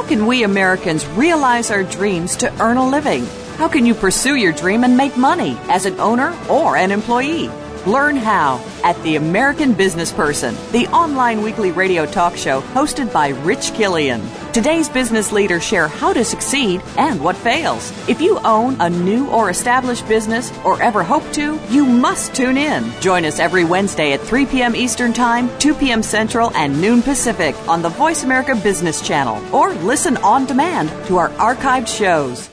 How 0.01 0.07
can 0.07 0.25
we 0.25 0.41
Americans 0.41 1.05
realize 1.09 1.69
our 1.69 1.83
dreams 1.83 2.35
to 2.37 2.51
earn 2.59 2.77
a 2.77 2.89
living? 2.89 3.23
How 3.57 3.67
can 3.67 3.85
you 3.85 3.93
pursue 3.93 4.33
your 4.33 4.51
dream 4.51 4.83
and 4.83 4.97
make 4.97 5.15
money 5.15 5.55
as 5.69 5.85
an 5.85 5.99
owner 5.99 6.35
or 6.49 6.75
an 6.75 6.89
employee? 6.89 7.51
Learn 7.85 8.15
how 8.15 8.65
at 8.83 8.99
The 9.03 9.15
American 9.17 9.73
Business 9.73 10.11
Person, 10.11 10.55
the 10.71 10.87
online 10.87 11.43
weekly 11.43 11.71
radio 11.71 12.07
talk 12.07 12.35
show 12.35 12.61
hosted 12.73 13.13
by 13.13 13.29
Rich 13.29 13.73
Killian. 13.75 14.21
Today's 14.53 14.89
business 14.89 15.31
leaders 15.31 15.63
share 15.63 15.87
how 15.87 16.11
to 16.11 16.25
succeed 16.25 16.81
and 16.97 17.23
what 17.23 17.37
fails. 17.37 17.89
If 18.09 18.19
you 18.19 18.37
own 18.39 18.75
a 18.81 18.89
new 18.89 19.29
or 19.29 19.49
established 19.49 20.05
business 20.09 20.51
or 20.65 20.81
ever 20.83 21.03
hope 21.03 21.23
to, 21.35 21.57
you 21.69 21.85
must 21.85 22.35
tune 22.35 22.57
in. 22.57 22.91
Join 22.99 23.23
us 23.23 23.39
every 23.39 23.63
Wednesday 23.63 24.11
at 24.11 24.19
3 24.19 24.45
p.m. 24.47 24.75
Eastern 24.75 25.13
Time, 25.13 25.49
2 25.59 25.73
p.m. 25.75 26.03
Central, 26.03 26.51
and 26.53 26.81
noon 26.81 27.01
Pacific 27.01 27.55
on 27.69 27.81
the 27.81 27.87
Voice 27.87 28.25
America 28.25 28.53
Business 28.53 29.01
Channel 29.01 29.55
or 29.55 29.71
listen 29.85 30.17
on 30.17 30.45
demand 30.45 30.89
to 31.07 31.15
our 31.15 31.29
archived 31.29 31.87
shows. 31.87 32.49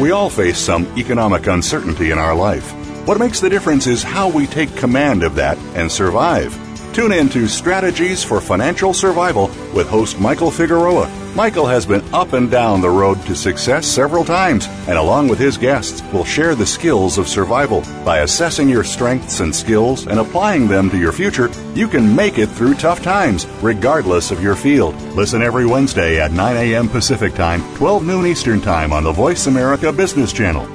We 0.00 0.10
all 0.10 0.30
face 0.30 0.58
some 0.58 0.86
economic 0.98 1.46
uncertainty 1.46 2.10
in 2.10 2.18
our 2.18 2.34
life. 2.34 2.68
What 3.06 3.20
makes 3.20 3.38
the 3.38 3.48
difference 3.48 3.86
is 3.86 4.02
how 4.02 4.28
we 4.28 4.48
take 4.48 4.74
command 4.74 5.22
of 5.22 5.36
that 5.36 5.56
and 5.76 5.90
survive. 5.90 6.52
Tune 6.94 7.12
in 7.12 7.28
to 7.28 7.46
Strategies 7.46 8.24
for 8.24 8.40
Financial 8.40 8.92
Survival 8.92 9.46
with 9.72 9.88
host 9.88 10.18
Michael 10.18 10.50
Figueroa. 10.50 11.08
Michael 11.34 11.66
has 11.66 11.86
been 11.86 12.02
up 12.12 12.32
and 12.32 12.50
down 12.50 12.80
the 12.80 12.90
road 12.90 13.20
to 13.26 13.34
success 13.36 13.86
several 13.86 14.24
times, 14.24 14.66
and 14.88 14.98
along 14.98 15.28
with 15.28 15.38
his 15.38 15.56
guests, 15.56 16.02
will 16.12 16.24
share 16.24 16.54
the 16.54 16.66
skills 16.66 17.18
of 17.18 17.28
survival. 17.28 17.82
By 18.04 18.20
assessing 18.20 18.68
your 18.68 18.82
strengths 18.82 19.40
and 19.40 19.54
skills 19.54 20.06
and 20.06 20.18
applying 20.18 20.66
them 20.66 20.90
to 20.90 20.98
your 20.98 21.12
future, 21.12 21.50
you 21.74 21.86
can 21.86 22.14
make 22.16 22.38
it 22.38 22.48
through 22.48 22.74
tough 22.74 23.02
times, 23.02 23.46
regardless 23.62 24.30
of 24.30 24.42
your 24.42 24.56
field. 24.56 24.94
Listen 25.14 25.42
every 25.42 25.66
Wednesday 25.66 26.20
at 26.20 26.32
9 26.32 26.56
a.m. 26.56 26.88
Pacific 26.88 27.34
Time, 27.34 27.62
12 27.76 28.06
noon 28.06 28.26
Eastern 28.26 28.60
Time 28.60 28.92
on 28.92 29.04
the 29.04 29.12
Voice 29.12 29.46
America 29.46 29.92
Business 29.92 30.32
Channel. 30.32 30.66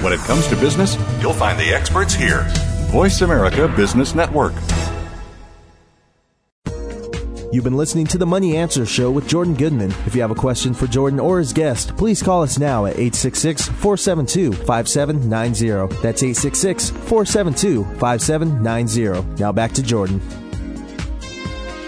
When 0.00 0.12
it 0.12 0.20
comes 0.20 0.46
to 0.46 0.56
business, 0.56 0.96
you'll 1.20 1.32
find 1.32 1.58
the 1.58 1.74
experts 1.74 2.14
here. 2.14 2.46
Voice 2.90 3.20
America 3.20 3.68
Business 3.76 4.14
Network. 4.14 4.54
You've 7.50 7.64
been 7.64 7.78
listening 7.78 8.06
to 8.08 8.18
the 8.18 8.26
Money 8.26 8.58
Answer 8.58 8.84
Show 8.84 9.10
with 9.10 9.26
Jordan 9.26 9.54
Goodman. 9.54 9.90
If 10.04 10.14
you 10.14 10.20
have 10.20 10.30
a 10.30 10.34
question 10.34 10.74
for 10.74 10.86
Jordan 10.86 11.18
or 11.18 11.38
his 11.38 11.54
guest, 11.54 11.96
please 11.96 12.22
call 12.22 12.42
us 12.42 12.58
now 12.58 12.84
at 12.84 12.92
866 12.98 13.68
472 13.68 14.52
5790. 14.52 15.96
That's 16.02 16.22
866 16.22 16.90
472 16.90 17.84
5790. 17.96 19.40
Now 19.40 19.50
back 19.50 19.72
to 19.72 19.82
Jordan. 19.82 20.20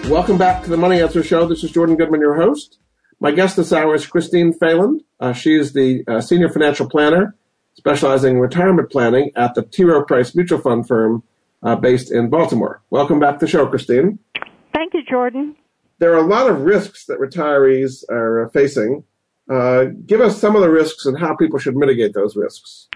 Welcome 0.09 0.39
back 0.39 0.65
to 0.65 0.71
the 0.71 0.79
Money 0.79 1.03
Answer 1.03 1.23
Show. 1.23 1.47
This 1.47 1.63
is 1.63 1.71
Jordan 1.71 1.97
Goodman, 1.97 2.23
your 2.23 2.37
host. 2.37 2.79
My 3.21 3.31
guest 3.31 3.57
this 3.57 3.71
hour 3.71 3.95
is 3.95 4.07
Christine 4.07 4.55
Fahlund. 4.55 5.01
Uh, 5.21 5.35
she 5.35 5.55
is 5.55 5.75
the 5.75 6.03
uh, 6.09 6.23
senior 6.23 6.49
financial 6.49 6.89
planner 6.89 7.37
specializing 7.75 8.37
in 8.37 8.41
retirement 8.41 8.91
planning 8.91 9.31
at 9.37 9.55
the 9.55 9.63
T. 9.63 9.85
Rowe 9.85 10.05
Price 10.05 10.35
Mutual 10.35 10.59
Fund 10.59 10.89
firm 10.89 11.23
uh, 11.63 11.77
based 11.77 12.11
in 12.11 12.31
Baltimore. 12.31 12.81
Welcome 12.89 13.21
back 13.21 13.41
to 13.41 13.45
the 13.45 13.51
show, 13.51 13.67
Christine. 13.67 14.19
Thank 14.75 14.95
you, 14.95 15.03
Jordan. 15.09 15.57
There 15.99 16.13
are 16.15 16.19
a 16.19 16.27
lot 16.27 16.49
of 16.49 16.63
risks 16.63 17.07
that 17.07 17.19
retirees 17.19 18.05
are 18.11 18.51
facing. 18.53 19.05
Uh, 19.51 19.87
give 20.07 20.21
us 20.21 20.41
some 20.41 20.55
of 20.55 20.63
the 20.63 20.71
risks 20.71 21.07
and 21.07 21.19
how 21.19 21.35
people 21.35 21.59
should 21.59 21.77
mitigate 21.77 22.15
those 22.15 22.37
risks. 22.37 22.89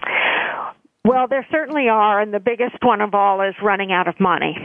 Well, 1.03 1.27
there 1.29 1.45
certainly 1.51 1.87
are, 1.87 2.19
and 2.19 2.33
the 2.33 2.39
biggest 2.39 2.77
one 2.81 3.01
of 3.01 3.13
all 3.13 3.41
is 3.41 3.53
running 3.61 3.91
out 3.91 4.07
of 4.07 4.19
money. 4.19 4.55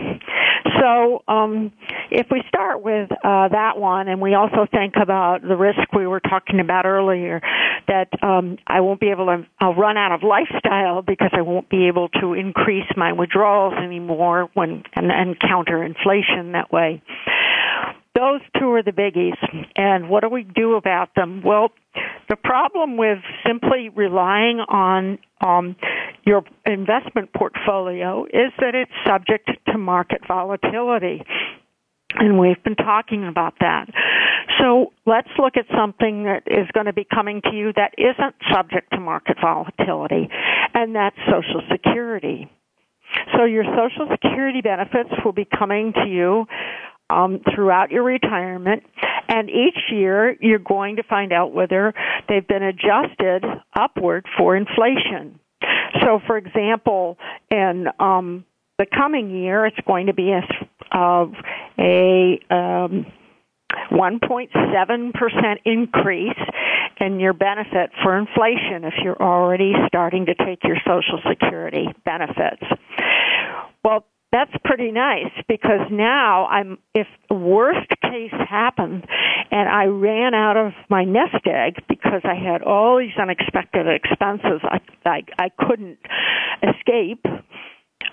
So, 0.80 1.22
um, 1.28 1.72
if 2.10 2.26
we 2.30 2.42
start 2.48 2.82
with 2.82 3.10
uh, 3.12 3.48
that 3.48 3.78
one, 3.78 4.08
and 4.08 4.20
we 4.20 4.34
also 4.34 4.66
think 4.70 4.94
about 5.00 5.42
the 5.42 5.56
risk 5.56 5.92
we 5.94 6.06
were 6.06 6.20
talking 6.20 6.58
about 6.60 6.86
earlier, 6.86 7.40
that 7.86 8.08
um, 8.22 8.56
I 8.66 8.80
won't 8.80 9.00
be 9.00 9.10
able 9.10 9.26
to, 9.26 9.46
I'll 9.60 9.74
run 9.74 9.96
out 9.96 10.12
of 10.12 10.22
lifestyle 10.22 11.02
because 11.02 11.30
I 11.32 11.42
won't 11.42 11.68
be 11.68 11.88
able 11.88 12.08
to 12.20 12.34
increase 12.34 12.86
my 12.96 13.12
withdrawals 13.12 13.74
anymore 13.74 14.48
when 14.54 14.82
and, 14.94 15.10
and 15.10 15.38
counter 15.38 15.82
inflation 15.82 16.52
that 16.52 16.72
way. 16.72 17.02
Those 18.14 18.40
two 18.58 18.72
are 18.72 18.82
the 18.82 18.92
biggies. 18.92 19.36
And 19.76 20.08
what 20.08 20.22
do 20.22 20.28
we 20.28 20.42
do 20.42 20.74
about 20.74 21.14
them? 21.14 21.42
Well, 21.44 21.68
the 22.28 22.36
problem 22.36 22.96
with 22.96 23.18
simply 23.46 23.88
relying 23.88 24.60
on 24.68 25.18
um, 25.40 25.76
your 26.26 26.42
investment 26.66 27.32
portfolio 27.32 28.24
is 28.24 28.52
that 28.58 28.74
it's 28.74 28.90
subject 29.06 29.50
to 29.68 29.78
market 29.78 30.20
volatility. 30.26 31.22
And 32.14 32.38
we've 32.38 32.62
been 32.64 32.76
talking 32.76 33.26
about 33.26 33.54
that. 33.60 33.86
So 34.58 34.92
let's 35.06 35.28
look 35.38 35.56
at 35.56 35.66
something 35.76 36.24
that 36.24 36.42
is 36.46 36.66
going 36.72 36.86
to 36.86 36.92
be 36.92 37.04
coming 37.04 37.40
to 37.42 37.54
you 37.54 37.72
that 37.76 37.94
isn't 37.96 38.34
subject 38.52 38.90
to 38.92 39.00
market 39.00 39.36
volatility, 39.40 40.28
and 40.74 40.94
that's 40.94 41.16
Social 41.26 41.62
Security. 41.70 42.50
So 43.36 43.44
your 43.44 43.64
Social 43.64 44.08
Security 44.10 44.60
benefits 44.60 45.10
will 45.24 45.32
be 45.32 45.46
coming 45.46 45.92
to 45.92 46.08
you 46.08 46.46
um, 47.10 47.40
throughout 47.54 47.90
your 47.90 48.02
retirement, 48.02 48.82
and 49.28 49.48
each 49.50 49.78
year 49.90 50.36
you're 50.40 50.58
going 50.58 50.96
to 50.96 51.02
find 51.02 51.32
out 51.32 51.52
whether 51.52 51.94
they've 52.28 52.46
been 52.46 52.62
adjusted 52.62 53.44
upward 53.74 54.26
for 54.38 54.56
inflation. 54.56 55.38
So, 56.02 56.20
for 56.26 56.36
example, 56.36 57.18
in 57.50 57.86
um, 57.98 58.44
the 58.78 58.86
coming 58.86 59.30
year, 59.30 59.66
it's 59.66 59.80
going 59.86 60.06
to 60.06 60.14
be 60.14 60.32
a, 60.32 60.96
uh, 60.96 61.26
a 61.78 62.38
um, 62.50 63.06
1.7% 63.90 65.56
increase 65.64 66.38
in 67.00 67.20
your 67.20 67.32
benefit 67.32 67.90
for 68.02 68.18
inflation 68.18 68.84
if 68.84 68.94
you're 69.02 69.20
already 69.20 69.72
starting 69.86 70.26
to 70.26 70.34
take 70.34 70.62
your 70.64 70.76
Social 70.86 71.20
Security 71.28 71.86
benefits. 72.04 72.62
Well, 73.84 74.06
that's 74.32 74.52
pretty 74.64 74.92
nice 74.92 75.32
because 75.48 75.90
now 75.90 76.46
I'm 76.46 76.78
if 76.94 77.06
worst 77.30 77.88
case 78.02 78.32
happened 78.48 79.04
and 79.50 79.68
I 79.68 79.86
ran 79.86 80.34
out 80.34 80.56
of 80.56 80.72
my 80.88 81.04
nest 81.04 81.46
egg 81.46 81.82
because 81.88 82.22
I 82.24 82.34
had 82.34 82.62
all 82.62 82.98
these 82.98 83.16
unexpected 83.20 83.86
expenses 83.88 84.60
I 84.62 84.80
I, 85.04 85.22
I 85.38 85.48
couldn't 85.58 85.98
escape 86.62 87.24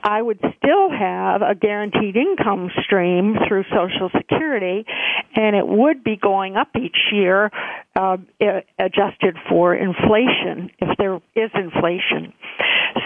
I 0.03 0.21
would 0.21 0.39
still 0.39 0.89
have 0.89 1.41
a 1.41 1.55
guaranteed 1.55 2.15
income 2.15 2.69
stream 2.83 3.35
through 3.47 3.63
Social 3.63 4.09
Security, 4.15 4.85
and 5.35 5.55
it 5.55 5.67
would 5.67 6.03
be 6.03 6.15
going 6.15 6.55
up 6.55 6.69
each 6.75 6.97
year, 7.11 7.51
uh, 7.95 8.17
adjusted 8.79 9.35
for 9.49 9.75
inflation, 9.75 10.71
if 10.79 10.97
there 10.97 11.15
is 11.35 11.51
inflation. 11.55 12.33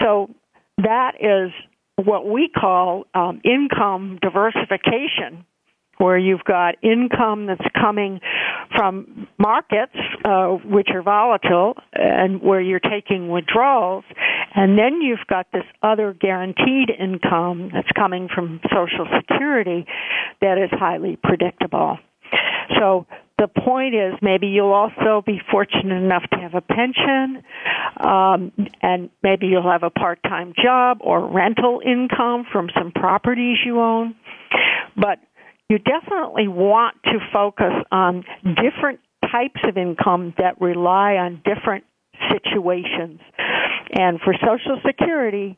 So 0.00 0.30
that 0.78 1.14
is 1.20 1.50
what 2.04 2.26
we 2.26 2.48
call 2.48 3.04
um, 3.14 3.40
income 3.44 4.18
diversification 4.20 5.44
where 5.98 6.18
you've 6.18 6.44
got 6.44 6.74
income 6.82 7.46
that's 7.46 7.64
coming 7.80 8.20
from 8.74 9.28
markets, 9.38 9.94
uh, 10.24 10.48
which 10.48 10.88
are 10.92 11.02
volatile, 11.02 11.74
and 11.92 12.42
where 12.42 12.60
you're 12.60 12.80
taking 12.80 13.28
withdrawals, 13.28 14.04
and 14.54 14.76
then 14.78 15.00
you've 15.00 15.26
got 15.28 15.46
this 15.52 15.64
other 15.82 16.12
guaranteed 16.12 16.90
income 16.90 17.70
that's 17.72 17.90
coming 17.94 18.28
from 18.34 18.60
Social 18.64 19.06
Security 19.20 19.86
that 20.40 20.58
is 20.58 20.70
highly 20.72 21.18
predictable. 21.22 21.98
So 22.78 23.06
the 23.42 23.48
point 23.48 23.94
is 23.94 24.14
maybe 24.22 24.46
you'll 24.46 24.72
also 24.72 25.22
be 25.26 25.40
fortunate 25.50 26.00
enough 26.00 26.22
to 26.30 26.38
have 26.38 26.54
a 26.54 26.60
pension 26.60 27.42
um, 27.98 28.52
and 28.80 29.10
maybe 29.22 29.48
you'll 29.48 29.68
have 29.68 29.82
a 29.82 29.90
part-time 29.90 30.52
job 30.62 30.98
or 31.00 31.26
rental 31.26 31.80
income 31.84 32.46
from 32.52 32.70
some 32.78 32.92
properties 32.92 33.58
you 33.66 33.80
own 33.80 34.14
but 34.96 35.18
you 35.68 35.78
definitely 35.78 36.46
want 36.46 36.96
to 37.04 37.18
focus 37.32 37.72
on 37.90 38.24
different 38.44 39.00
types 39.32 39.60
of 39.64 39.76
income 39.76 40.34
that 40.38 40.60
rely 40.60 41.14
on 41.14 41.42
different 41.44 41.84
situations. 42.30 43.20
And 43.90 44.20
for 44.20 44.34
Social 44.34 44.80
Security, 44.84 45.56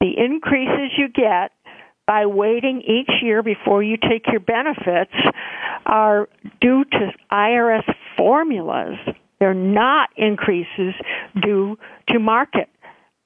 the 0.00 0.12
increases 0.16 0.92
you 0.96 1.08
get 1.08 1.52
by 2.10 2.26
waiting 2.26 2.82
each 2.82 3.22
year 3.22 3.40
before 3.40 3.84
you 3.84 3.96
take 3.96 4.26
your 4.32 4.40
benefits 4.40 5.14
are 5.86 6.28
due 6.60 6.82
to 6.82 7.12
IRS 7.30 7.84
formulas. 8.16 8.96
They're 9.38 9.54
not 9.54 10.08
increases 10.16 10.92
due 11.40 11.78
to 12.08 12.18
market 12.18 12.68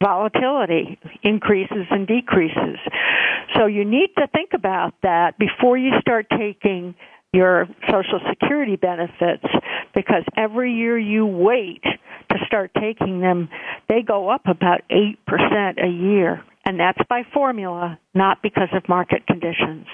volatility, 0.02 0.98
increases 1.22 1.86
and 1.90 2.06
decreases. 2.06 2.76
So 3.56 3.64
you 3.64 3.86
need 3.86 4.10
to 4.18 4.26
think 4.26 4.50
about 4.52 4.92
that 5.02 5.38
before 5.38 5.78
you 5.78 5.92
start 6.02 6.26
taking 6.28 6.94
your 7.32 7.66
Social 7.90 8.20
Security 8.28 8.76
benefits 8.76 9.46
because 9.94 10.24
every 10.36 10.74
year 10.74 10.98
you 10.98 11.24
wait 11.24 11.82
to 11.82 12.36
start 12.46 12.70
taking 12.78 13.20
them, 13.20 13.48
they 13.88 14.02
go 14.02 14.28
up 14.28 14.42
about 14.46 14.82
8% 14.90 15.82
a 15.82 15.88
year. 15.88 16.44
And 16.64 16.80
that's 16.80 16.98
by 17.08 17.22
formula, 17.32 17.98
not 18.14 18.42
because 18.42 18.68
of 18.72 18.88
market 18.88 19.26
conditions. 19.26 19.86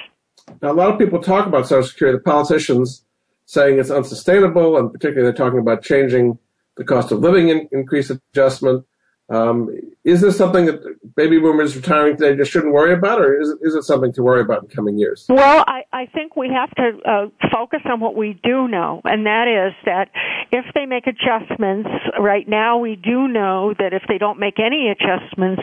Now, 0.63 0.73
a 0.73 0.75
lot 0.75 0.91
of 0.91 0.99
people 0.99 1.21
talk 1.21 1.47
about 1.47 1.67
Social 1.67 1.89
Security, 1.89 2.19
the 2.19 2.23
politicians 2.23 3.05
saying 3.47 3.79
it's 3.79 3.91
unsustainable, 3.91 4.77
and 4.77 4.93
particularly 4.93 5.25
they're 5.25 5.45
talking 5.45 5.59
about 5.59 5.83
changing 5.83 6.39
the 6.77 6.85
cost 6.85 7.11
of 7.11 7.19
living 7.19 7.49
in, 7.49 7.69
increase 7.73 8.11
adjustment. 8.11 8.85
Um, 9.31 9.71
is 10.03 10.21
this 10.21 10.37
something 10.37 10.67
that 10.67 11.15
baby 11.15 11.39
boomers 11.39 11.77
retiring 11.77 12.17
today 12.17 12.37
just 12.37 12.51
shouldn't 12.51 12.73
worry 12.73 12.93
about, 12.93 13.21
or 13.21 13.41
is 13.41 13.49
is 13.63 13.77
it 13.77 13.85
something 13.85 14.13
to 14.15 14.23
worry 14.25 14.41
about 14.41 14.65
in 14.65 14.69
coming 14.69 14.99
years? 14.99 15.27
Well, 15.29 15.65
I, 15.69 15.85
I 15.93 16.07
think 16.07 16.35
we 16.35 16.49
have 16.49 16.71
to 16.75 16.99
uh, 17.09 17.49
focus 17.53 17.81
on 17.85 18.01
what 18.01 18.17
we 18.17 18.41
do 18.43 18.67
know, 18.67 19.01
and 19.05 19.27
that 19.27 19.47
is 19.47 19.75
that 19.85 20.11
if 20.51 20.65
they 20.75 20.85
make 20.85 21.07
adjustments, 21.07 21.89
right 22.19 22.49
now 22.49 22.79
we 22.79 22.97
do 22.97 23.29
know 23.29 23.73
that 23.79 23.93
if 23.93 24.03
they 24.09 24.19
don't 24.19 24.41
make 24.41 24.59
any 24.59 24.89
adjustments, 24.89 25.63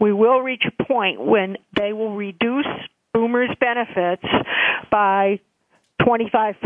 we 0.00 0.12
will 0.12 0.40
reach 0.40 0.64
a 0.66 0.84
point 0.84 1.20
when 1.20 1.56
they 1.78 1.92
will 1.92 2.16
reduce 2.16 2.66
boomers' 3.12 3.50
benefits 3.60 4.24
by 4.90 5.38
25%. 6.02 6.56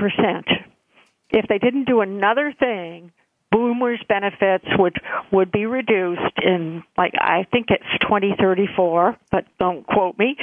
If 1.30 1.46
they 1.46 1.58
didn't 1.58 1.84
do 1.84 2.00
another 2.00 2.54
thing, 2.58 3.12
boomers 3.50 4.00
benefits 4.08 4.64
would 4.78 4.96
would 5.32 5.50
be 5.50 5.66
reduced 5.66 6.38
in 6.42 6.82
like 6.96 7.14
I 7.18 7.46
think 7.50 7.66
it's 7.70 7.84
2034, 8.02 9.16
but 9.30 9.44
don't 9.58 9.86
quote 9.86 10.18
me. 10.18 10.36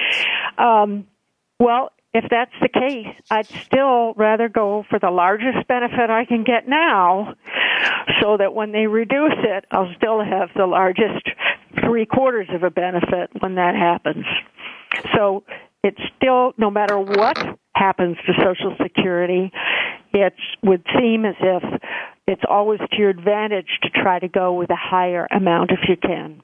Um, 0.57 1.07
well, 1.59 1.91
if 2.13 2.23
that's 2.29 2.53
the 2.61 2.69
case, 2.69 3.13
I'd 3.29 3.47
still 3.47 4.13
rather 4.13 4.47
go 4.47 4.85
for 4.89 4.99
the 4.99 5.11
largest 5.11 5.67
benefit 5.67 6.09
I 6.09 6.25
can 6.25 6.43
get 6.43 6.67
now, 6.67 7.35
so 8.21 8.37
that 8.37 8.53
when 8.53 8.71
they 8.71 8.87
reduce 8.87 9.35
it, 9.37 9.65
I'll 9.69 9.93
still 9.97 10.23
have 10.23 10.49
the 10.55 10.65
largest 10.65 11.27
three 11.83 12.05
quarters 12.05 12.47
of 12.53 12.63
a 12.63 12.69
benefit 12.69 13.31
when 13.39 13.55
that 13.55 13.75
happens. 13.75 14.25
So 15.13 15.43
it's 15.83 15.99
still, 16.15 16.53
no 16.57 16.71
matter 16.71 16.97
what 16.97 17.37
happens 17.75 18.17
to 18.25 18.33
Social 18.43 18.75
Security, 18.81 19.51
it 20.13 20.33
would 20.63 20.85
seem 20.97 21.25
as 21.25 21.35
if 21.41 21.81
it's 22.27 22.41
always 22.49 22.79
to 22.79 22.97
your 22.97 23.09
advantage 23.09 23.79
to 23.83 23.89
try 23.89 24.19
to 24.19 24.27
go 24.27 24.53
with 24.53 24.69
a 24.69 24.75
higher 24.75 25.27
amount 25.31 25.71
if 25.71 25.79
you 25.87 25.95
can. 25.97 26.41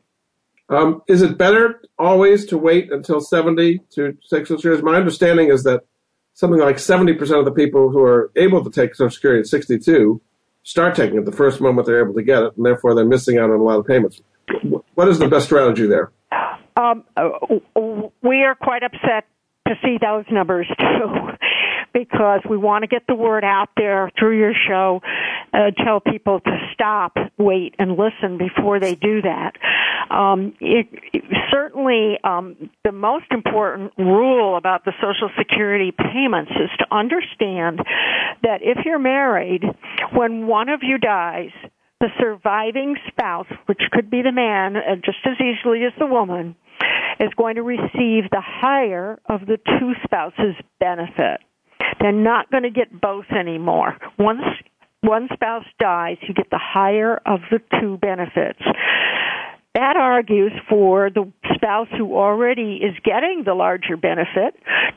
Um, 0.70 1.02
is 1.08 1.22
it 1.22 1.38
better 1.38 1.82
always 2.00 2.46
to 2.48 2.58
wait 2.58 2.92
until 2.92 3.20
70 3.20 3.80
to 3.96 4.14
take 4.30 4.48
Social 4.48 4.58
Security? 4.58 4.82
My 4.84 4.96
understanding 4.96 5.50
is 5.52 5.64
that 5.64 5.82
something 6.34 6.60
like 6.60 6.78
70% 6.78 7.20
of 7.38 7.46
the 7.46 7.52
people 7.52 7.90
who 7.90 8.02
are 8.02 8.32
able 8.36 8.64
to 8.64 8.70
take 8.70 8.96
Social 8.96 9.10
Security 9.10 9.42
at 9.42 9.48
62 9.48 10.22
start 10.64 10.96
taking 10.96 11.18
it 11.18 11.26
the 11.26 11.32
first 11.32 11.60
moment 11.60 11.88
they're 11.88 12.04
able 12.04 12.14
to 12.14 12.24
get 12.24 12.44
it, 12.44 12.56
and 12.56 12.66
therefore 12.66 12.96
they're 12.96 13.04
missing 13.04 13.38
out 13.38 13.50
on 13.50 13.60
a 13.60 13.64
lot 13.64 13.80
of 13.80 13.86
payments. 13.86 14.22
What 14.94 15.08
is 15.08 15.20
the 15.20 15.28
best 15.28 15.46
strategy 15.46 15.88
there? 15.88 16.12
Um, 16.78 17.04
we 18.22 18.44
are 18.44 18.56
quite 18.56 18.84
upset 18.84 19.26
to 19.68 19.76
see 19.84 19.98
those 20.02 20.26
numbers 20.32 20.68
too 20.80 21.08
because 21.94 22.42
we 22.50 22.58
want 22.58 22.84
to 22.84 22.88
get 22.88 23.04
the 23.08 23.16
word 23.16 23.44
out 23.44 23.70
there 23.78 24.12
through 24.18 24.38
your 24.38 24.54
show, 24.68 25.02
uh, 25.54 25.72
tell 25.84 26.00
people 26.00 26.40
to 26.40 26.58
stop, 26.74 27.18
wait, 27.38 27.76
and 27.80 27.98
listen 27.98 28.38
before 28.38 28.80
they 28.80 28.96
do 28.96 29.22
that. 29.22 29.54
Um, 30.10 30.54
it, 30.60 30.88
it, 31.14 31.24
certainly, 31.52 32.18
um, 32.24 32.70
the 32.84 32.92
most 32.92 33.26
important 33.32 33.94
rule 33.98 34.58
about 34.58 34.86
the 34.86 34.94
Social 35.02 35.30
Security 35.38 35.92
payments 35.92 36.52
is 36.52 36.70
to 36.80 36.86
understand 36.92 37.80
that 38.44 38.62
if 38.62 38.86
you're 38.86 39.00
married, 39.00 39.64
when 40.14 40.48
one 40.48 40.70
of 40.70 40.82
you 40.84 40.98
dies, 40.98 41.52
the 42.00 42.10
surviving 42.20 42.98
spouse, 43.08 43.48
which 43.68 43.82
could 43.92 44.10
be 44.10 44.22
the 44.22 44.32
man 44.32 44.76
uh, 44.76 44.96
just 44.96 45.20
as 45.26 45.38
easily 45.40 45.86
as 45.86 45.94
the 46.00 46.08
woman, 46.08 46.56
is 47.20 47.30
going 47.38 47.56
to 47.56 47.64
receive 47.64 48.30
the 48.32 48.42
higher 48.42 49.20
of 49.28 49.42
the 49.42 49.58
two 49.58 49.94
spouses' 50.04 50.56
benefit. 50.80 51.40
They're 52.00 52.12
not 52.12 52.50
going 52.52 52.64
to 52.64 52.70
get 52.70 53.00
both 53.00 53.26
anymore. 53.32 53.98
Once 54.18 54.44
one 55.02 55.30
spouse 55.34 55.66
dies, 55.80 56.18
you 56.22 56.34
get 56.34 56.50
the 56.52 56.60
higher 56.62 57.20
of 57.26 57.40
the 57.50 57.60
two 57.80 57.98
benefits. 57.98 58.62
That 59.74 59.96
argues 59.96 60.52
for 60.70 61.10
the 61.10 61.32
spouse 61.56 61.88
who 61.98 62.16
already 62.16 62.82
is 62.84 62.94
getting 63.04 63.44
the 63.46 63.54
larger 63.54 63.96
benefit 63.96 64.54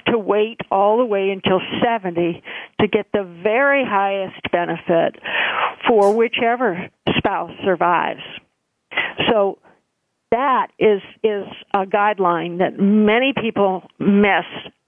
to 0.09 0.19
wait 0.19 0.61
all 0.71 0.99
the 0.99 1.05
way 1.05 1.31
until 1.31 1.61
70 1.83 2.43
to 2.81 2.89
get 2.89 3.07
the 3.13 3.23
very 3.43 3.85
highest 3.85 4.41
benefit 4.51 5.17
for 5.87 6.15
whichever 6.15 6.91
spouse 7.17 7.53
survives. 7.65 8.23
So 9.31 9.59
that 10.33 10.69
is 10.81 11.01
is 11.23 11.47
a 11.73 11.85
guideline 11.87 12.59
that 12.59 12.79
many 12.79 13.33
people 13.41 13.85
miss 14.01 14.45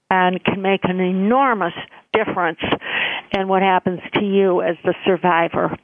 and 0.09 0.43
can 0.43 0.61
make 0.61 0.81
an 0.83 0.99
enormous 0.99 1.73
difference 2.13 2.59
in 3.33 3.47
what 3.47 3.61
happens 3.61 3.99
to 4.13 4.23
you 4.23 4.61
as 4.61 4.75
the 4.83 4.93
survivor. 5.05 5.75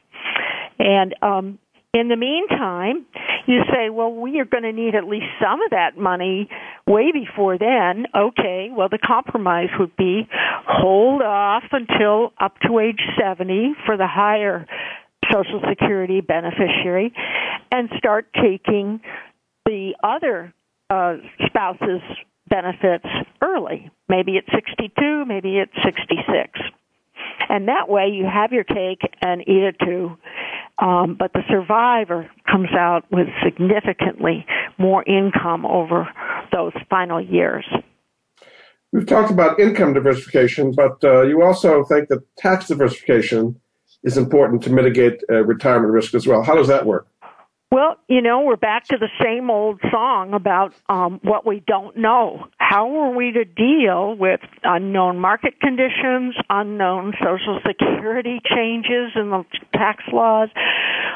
And 0.79 1.15
um, 1.21 1.59
in 1.93 2.07
the 2.07 2.15
meantime, 2.15 3.05
you 3.45 3.61
say, 3.71 3.89
well, 3.89 4.11
we 4.13 4.39
are 4.39 4.45
going 4.45 4.63
to 4.63 4.71
need 4.71 4.95
at 4.95 5.05
least 5.05 5.25
some 5.41 5.61
of 5.61 5.71
that 5.71 5.97
money 5.97 6.49
way 6.87 7.11
before 7.11 7.57
then. 7.57 8.05
Okay, 8.15 8.69
well, 8.75 8.89
the 8.89 8.97
compromise 8.97 9.69
would 9.79 9.95
be 9.95 10.27
hold 10.67 11.21
off 11.21 11.63
until 11.71 12.33
up 12.39 12.57
to 12.65 12.79
age 12.79 13.01
70 13.19 13.73
for 13.85 13.97
the 13.97 14.07
higher 14.07 14.65
Social 15.31 15.61
Security 15.69 16.21
beneficiary 16.21 17.13
and 17.71 17.89
start 17.97 18.27
taking 18.33 19.01
the 19.65 19.93
other 20.03 20.53
uh, 20.89 21.15
spouse's 21.45 22.01
benefits 22.53 23.05
early. 23.41 23.89
Maybe 24.07 24.37
at 24.37 24.43
62, 24.53 25.25
maybe 25.25 25.59
at 25.59 25.69
66. 25.83 26.59
And 27.49 27.67
that 27.67 27.89
way 27.89 28.09
you 28.13 28.25
have 28.25 28.51
your 28.51 28.63
cake 28.63 29.01
and 29.21 29.41
eat 29.41 29.63
it 29.63 29.75
too. 29.79 30.17
Um, 30.77 31.15
but 31.17 31.33
the 31.33 31.41
survivor 31.49 32.29
comes 32.49 32.69
out 32.77 33.05
with 33.11 33.27
significantly 33.43 34.45
more 34.77 35.03
income 35.03 35.65
over 35.65 36.07
those 36.51 36.73
final 36.89 37.21
years. 37.21 37.65
We've 38.91 39.07
talked 39.07 39.31
about 39.31 39.59
income 39.59 39.93
diversification, 39.93 40.73
but 40.73 41.03
uh, 41.03 41.23
you 41.23 41.43
also 41.43 41.83
think 41.83 42.09
that 42.09 42.23
tax 42.37 42.67
diversification 42.67 43.59
is 44.03 44.17
important 44.17 44.61
to 44.63 44.69
mitigate 44.69 45.23
uh, 45.31 45.43
retirement 45.43 45.91
risk 45.91 46.13
as 46.13 46.27
well. 46.27 46.43
How 46.43 46.55
does 46.55 46.67
that 46.67 46.85
work? 46.85 47.07
Well, 47.73 47.97
you 48.07 48.21
know, 48.21 48.41
we're 48.41 48.55
back 48.55 48.85
to 48.89 48.97
the 48.99 49.09
same 49.19 49.49
old 49.49 49.81
song 49.89 50.35
about 50.35 50.75
um, 50.87 51.19
what 51.23 51.43
we 51.43 51.59
don't 51.65 51.97
know. 51.97 52.45
How 52.59 52.87
are 52.97 53.15
we 53.15 53.31
to 53.31 53.45
deal 53.45 54.15
with 54.15 54.41
unknown 54.63 55.17
market 55.17 55.59
conditions, 55.59 56.35
unknown 56.51 57.13
Social 57.19 57.59
Security 57.65 58.39
changes 58.45 59.13
in 59.15 59.31
the 59.31 59.43
tax 59.73 60.03
laws? 60.13 60.49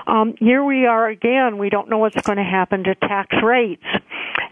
Um, 0.08 0.34
here 0.40 0.64
we 0.64 0.88
are 0.88 1.08
again. 1.08 1.60
We 1.60 1.70
don't 1.70 1.92
know 1.92 2.00
what's 2.00 2.20
going 2.22 2.40
to 2.40 2.44
happen 2.44 2.86
to 2.86 2.96
tax 2.96 3.36
rates, 3.44 3.86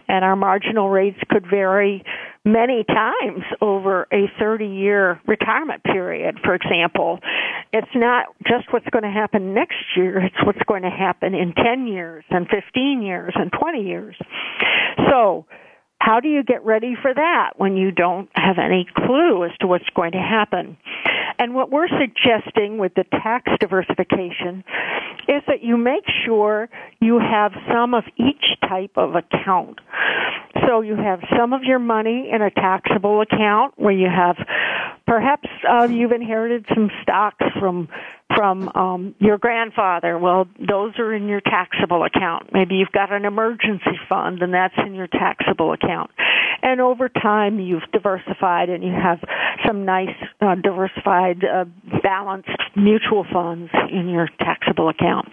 and 0.06 0.24
our 0.24 0.36
marginal 0.36 0.88
rates 0.88 1.18
could 1.28 1.50
vary 1.50 2.04
many 2.46 2.84
times 2.84 3.42
over 3.60 4.06
a 4.12 4.30
30 4.38 4.66
year 4.66 5.20
retirement 5.26 5.82
period, 5.82 6.38
for 6.42 6.54
example. 6.54 7.18
It's 7.72 7.94
not 7.94 8.26
just 8.46 8.72
what's 8.72 8.86
going 8.90 9.02
to 9.02 9.10
happen 9.10 9.52
next 9.52 9.74
year, 9.96 10.24
it's 10.24 10.46
what's 10.46 10.62
going 10.66 10.82
to 10.82 10.90
happen 10.90 11.34
in 11.34 11.52
10 11.52 11.88
years 11.88 12.24
and 12.30 12.46
15 12.48 13.02
years 13.02 13.34
and 13.34 13.50
20 13.52 13.82
years. 13.82 14.16
So, 15.10 15.44
how 16.06 16.20
do 16.20 16.28
you 16.28 16.44
get 16.44 16.64
ready 16.64 16.94
for 17.02 17.12
that 17.12 17.54
when 17.56 17.76
you 17.76 17.90
don't 17.90 18.28
have 18.34 18.58
any 18.58 18.86
clue 18.96 19.44
as 19.44 19.50
to 19.58 19.66
what's 19.66 19.90
going 19.96 20.12
to 20.12 20.18
happen? 20.18 20.76
And 21.36 21.52
what 21.52 21.72
we're 21.72 21.88
suggesting 21.88 22.78
with 22.78 22.94
the 22.94 23.02
tax 23.10 23.50
diversification 23.58 24.62
is 25.26 25.42
that 25.48 25.64
you 25.64 25.76
make 25.76 26.04
sure 26.24 26.68
you 27.00 27.18
have 27.18 27.50
some 27.72 27.92
of 27.92 28.04
each 28.16 28.44
type 28.68 28.92
of 28.94 29.16
account. 29.16 29.80
So 30.68 30.80
you 30.80 30.94
have 30.94 31.18
some 31.36 31.52
of 31.52 31.64
your 31.64 31.80
money 31.80 32.30
in 32.32 32.40
a 32.40 32.52
taxable 32.52 33.20
account 33.20 33.74
where 33.76 33.92
you 33.92 34.06
have 34.08 34.36
perhaps 35.08 35.48
uh, 35.68 35.88
you've 35.90 36.12
inherited 36.12 36.66
some 36.72 36.88
stocks 37.02 37.44
from 37.58 37.88
from 38.34 38.68
um, 38.74 39.14
your 39.18 39.38
grandfather. 39.38 40.18
Well, 40.18 40.46
those 40.58 40.98
are 40.98 41.14
in 41.14 41.28
your 41.28 41.40
taxable 41.40 42.04
account. 42.04 42.52
Maybe 42.52 42.76
you've 42.76 42.92
got 42.92 43.12
an 43.12 43.24
emergency 43.24 43.98
fund, 44.08 44.42
and 44.42 44.52
that's 44.52 44.74
in 44.84 44.94
your 44.94 45.06
taxable 45.06 45.72
account. 45.72 46.10
And 46.62 46.80
over 46.80 47.08
time, 47.08 47.60
you've 47.60 47.88
diversified, 47.92 48.68
and 48.68 48.82
you 48.82 48.92
have 48.92 49.18
some 49.66 49.84
nice 49.84 50.16
uh, 50.40 50.56
diversified, 50.56 51.44
uh, 51.44 51.64
balanced 52.02 52.50
mutual 52.74 53.24
funds 53.32 53.70
in 53.90 54.08
your 54.08 54.28
taxable 54.40 54.88
account. 54.88 55.28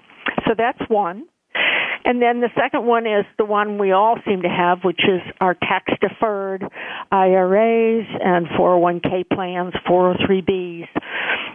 So 0.48 0.54
that's 0.58 0.80
one. 0.90 1.26
And 2.06 2.22
then 2.22 2.42
the 2.42 2.50
second 2.56 2.86
one 2.86 3.06
is 3.08 3.26
the 3.38 3.46
one 3.46 3.78
we 3.78 3.92
all 3.92 4.18
seem 4.26 4.42
to 4.42 4.50
have, 4.50 4.84
which 4.84 5.00
is 5.00 5.22
our 5.40 5.54
tax 5.54 5.92
deferred 6.02 6.64
IRAs 7.12 8.06
and 8.22 8.48
401k 8.48 9.30
plans, 9.32 9.74
403bs. 9.88 10.88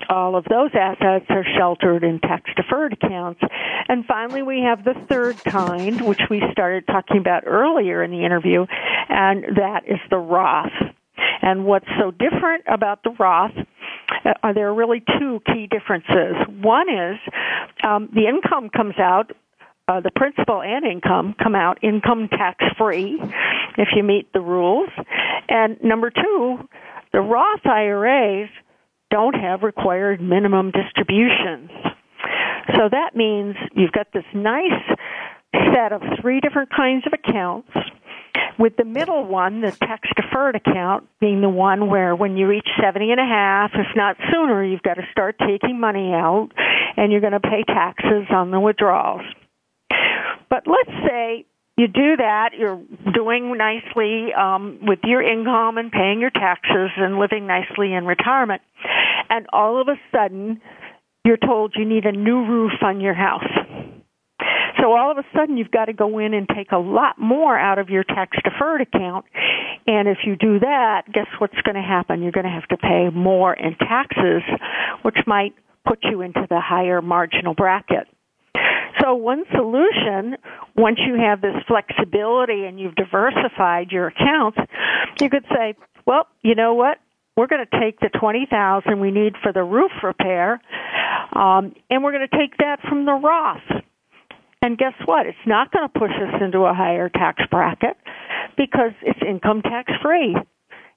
All 0.09 0.36
of 0.36 0.44
those 0.44 0.70
assets 0.74 1.26
are 1.28 1.44
sheltered 1.57 2.03
in 2.03 2.18
tax 2.20 2.51
deferred 2.57 2.94
accounts. 2.94 3.40
And 3.88 4.07
finally, 4.07 4.42
we 4.42 4.62
have 4.62 4.84
the 4.84 4.94
third 5.09 5.42
kind, 5.44 6.01
which 6.01 6.22
we 6.30 6.42
started 6.51 6.86
talking 6.86 7.18
about 7.18 7.44
earlier 7.46 8.03
in 8.03 8.11
the 8.11 8.24
interview, 8.24 8.64
and 9.09 9.57
that 9.57 9.82
is 9.86 9.99
the 10.09 10.16
Roth. 10.16 10.72
And 11.42 11.66
what's 11.66 11.88
so 12.01 12.11
different 12.11 12.64
about 12.66 13.03
the 13.03 13.11
Roth 13.18 13.53
uh, 14.24 14.53
there 14.53 14.68
are 14.68 14.74
really 14.74 15.03
two 15.18 15.40
key 15.46 15.66
differences. 15.66 16.36
One 16.61 16.88
is 16.88 17.18
um, 17.84 18.09
the 18.12 18.26
income 18.26 18.70
comes 18.70 18.99
out 18.99 19.32
uh, 19.89 20.01
the 20.01 20.11
principal 20.14 20.62
and 20.62 20.84
income 20.84 21.34
come 21.43 21.55
out 21.55 21.82
income 21.82 22.28
tax 22.28 22.64
free 22.76 23.18
if 23.78 23.89
you 23.97 24.03
meet 24.03 24.32
the 24.32 24.41
rules. 24.41 24.91
And 25.49 25.82
number 25.82 26.11
two, 26.11 26.68
the 27.12 27.20
Roth 27.20 27.64
IRAs 27.64 28.51
don't 29.11 29.34
have 29.34 29.62
required 29.62 30.20
minimum 30.20 30.70
distributions. 30.70 31.70
So 32.76 32.89
that 32.91 33.16
means 33.16 33.57
you've 33.74 33.93
got 33.93 34.12
this 34.12 34.24
nice 34.34 34.99
set 35.74 35.93
of 35.93 36.03
three 36.20 36.41
different 36.41 36.70
kinds 36.70 37.07
of 37.07 37.14
accounts 37.14 37.70
with 38.59 38.76
the 38.76 38.84
middle 38.84 39.24
one, 39.24 39.61
the 39.61 39.70
tax 39.70 40.09
deferred 40.16 40.57
account, 40.57 41.09
being 41.20 41.41
the 41.41 41.49
one 41.49 41.89
where 41.89 42.14
when 42.14 42.36
you 42.36 42.47
reach 42.47 42.68
70 42.80 43.12
and 43.12 43.20
a 43.20 43.24
half, 43.24 43.70
if 43.74 43.86
not 43.97 44.16
sooner, 44.32 44.64
you've 44.64 44.82
got 44.82 44.95
to 44.95 45.07
start 45.12 45.36
taking 45.39 45.78
money 45.78 46.12
out 46.12 46.49
and 46.97 47.12
you're 47.12 47.20
going 47.20 47.32
to 47.32 47.41
pay 47.41 47.62
taxes 47.66 48.26
on 48.30 48.51
the 48.51 48.61
withdrawals. 48.61 49.22
But 50.51 50.64
let's 50.66 50.96
say 51.07 51.46
you 51.76 51.86
do 51.86 52.16
that, 52.16 52.51
you're 52.59 52.82
doing 53.14 53.57
nicely 53.57 54.32
um, 54.34 54.78
with 54.82 54.99
your 55.05 55.22
income 55.22 55.78
and 55.78 55.92
paying 55.92 56.20
your 56.20 56.30
taxes 56.30 56.90
and 56.96 57.18
living 57.18 57.46
nicely 57.46 57.94
in 57.94 58.05
retirement, 58.05 58.62
and 59.30 59.46
all 59.53 59.80
of 59.80 59.88
a 59.88 59.96
sudden 60.11 60.61
you're 61.24 61.36
told 61.36 61.74
you 61.76 61.84
need 61.84 62.05
a 62.05 62.12
new 62.12 62.44
roof 62.46 62.72
on 62.82 63.01
your 63.01 63.14
house. 63.14 63.44
So 64.80 64.92
all 64.92 65.11
of 65.11 65.18
a 65.18 65.24
sudden 65.36 65.57
you've 65.57 65.70
got 65.70 65.86
to 65.86 65.92
go 65.92 66.18
in 66.18 66.34
and 66.34 66.49
take 66.49 66.72
a 66.72 66.78
lot 66.78 67.18
more 67.18 67.59
out 67.59 67.78
of 67.78 67.90
your 67.90 68.05
tax 68.05 68.36
deferred 68.42 68.80
account. 68.80 69.26
And 69.86 70.09
if 70.09 70.18
you 70.24 70.36
do 70.36 70.61
that, 70.61 71.03
guess 71.12 71.26
what's 71.38 71.61
going 71.62 71.74
to 71.74 71.82
happen? 71.82 72.22
You're 72.22 72.32
going 72.32 72.46
to 72.46 72.51
have 72.51 72.68
to 72.68 72.76
pay 72.76 73.09
more 73.12 73.55
in 73.55 73.74
taxes, 73.76 74.42
which 75.03 75.16
might 75.26 75.55
put 75.86 75.99
you 76.03 76.22
into 76.22 76.46
the 76.49 76.61
higher 76.61 77.03
marginal 77.03 77.55
bracket. 77.55 78.07
So 79.01 79.14
one 79.14 79.44
solution, 79.55 80.36
once 80.76 80.99
you 81.07 81.14
have 81.16 81.40
this 81.40 81.55
flexibility 81.66 82.64
and 82.64 82.80
you've 82.80 82.94
diversified 82.94 83.90
your 83.90 84.09
accounts, 84.09 84.59
you 85.20 85.30
could 85.30 85.44
say, 85.55 85.74
well, 86.07 86.26
you 86.42 86.55
know 86.55 86.74
what? 86.74 86.99
We're 87.36 87.46
going 87.46 87.64
to 87.70 87.80
take 87.80 88.01
the 88.01 88.09
twenty 88.18 88.46
thousand 88.51 88.99
we 88.99 89.12
need 89.12 89.34
for 89.42 89.53
the 89.53 89.62
roof 89.62 89.92
repair, 90.03 90.61
um, 91.32 91.72
and 91.88 92.03
we're 92.03 92.12
going 92.12 92.26
to 92.28 92.36
take 92.36 92.57
that 92.57 92.80
from 92.88 93.05
the 93.05 93.12
Roth. 93.12 93.82
And 94.61 94.76
guess 94.76 94.94
what? 95.05 95.26
It's 95.26 95.38
not 95.46 95.70
going 95.70 95.88
to 95.88 95.99
push 95.99 96.11
us 96.11 96.42
into 96.42 96.61
a 96.61 96.74
higher 96.74 97.09
tax 97.09 97.42
bracket 97.49 97.96
because 98.57 98.90
it's 99.03 99.20
income 99.22 99.62
tax 99.62 99.92
free. 100.03 100.36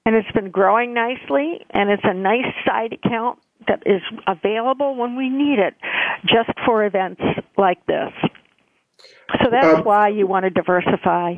And 0.04 0.16
it's 0.16 0.32
been 0.32 0.50
growing 0.50 0.94
nicely, 0.94 1.64
and 1.70 1.88
it's 1.88 2.02
a 2.04 2.12
nice 2.12 2.52
side 2.66 2.92
account 2.92 3.38
that 3.68 3.84
is 3.86 4.02
available 4.26 4.96
when 4.96 5.14
we 5.14 5.28
need 5.28 5.60
it, 5.60 5.74
just 6.24 6.50
for 6.66 6.84
events 6.84 7.22
like 7.56 7.84
this. 7.86 8.12
So 9.42 9.50
that's 9.50 9.78
um, 9.78 9.84
why 9.84 10.08
you 10.08 10.26
want 10.26 10.44
to 10.44 10.50
diversify. 10.50 11.34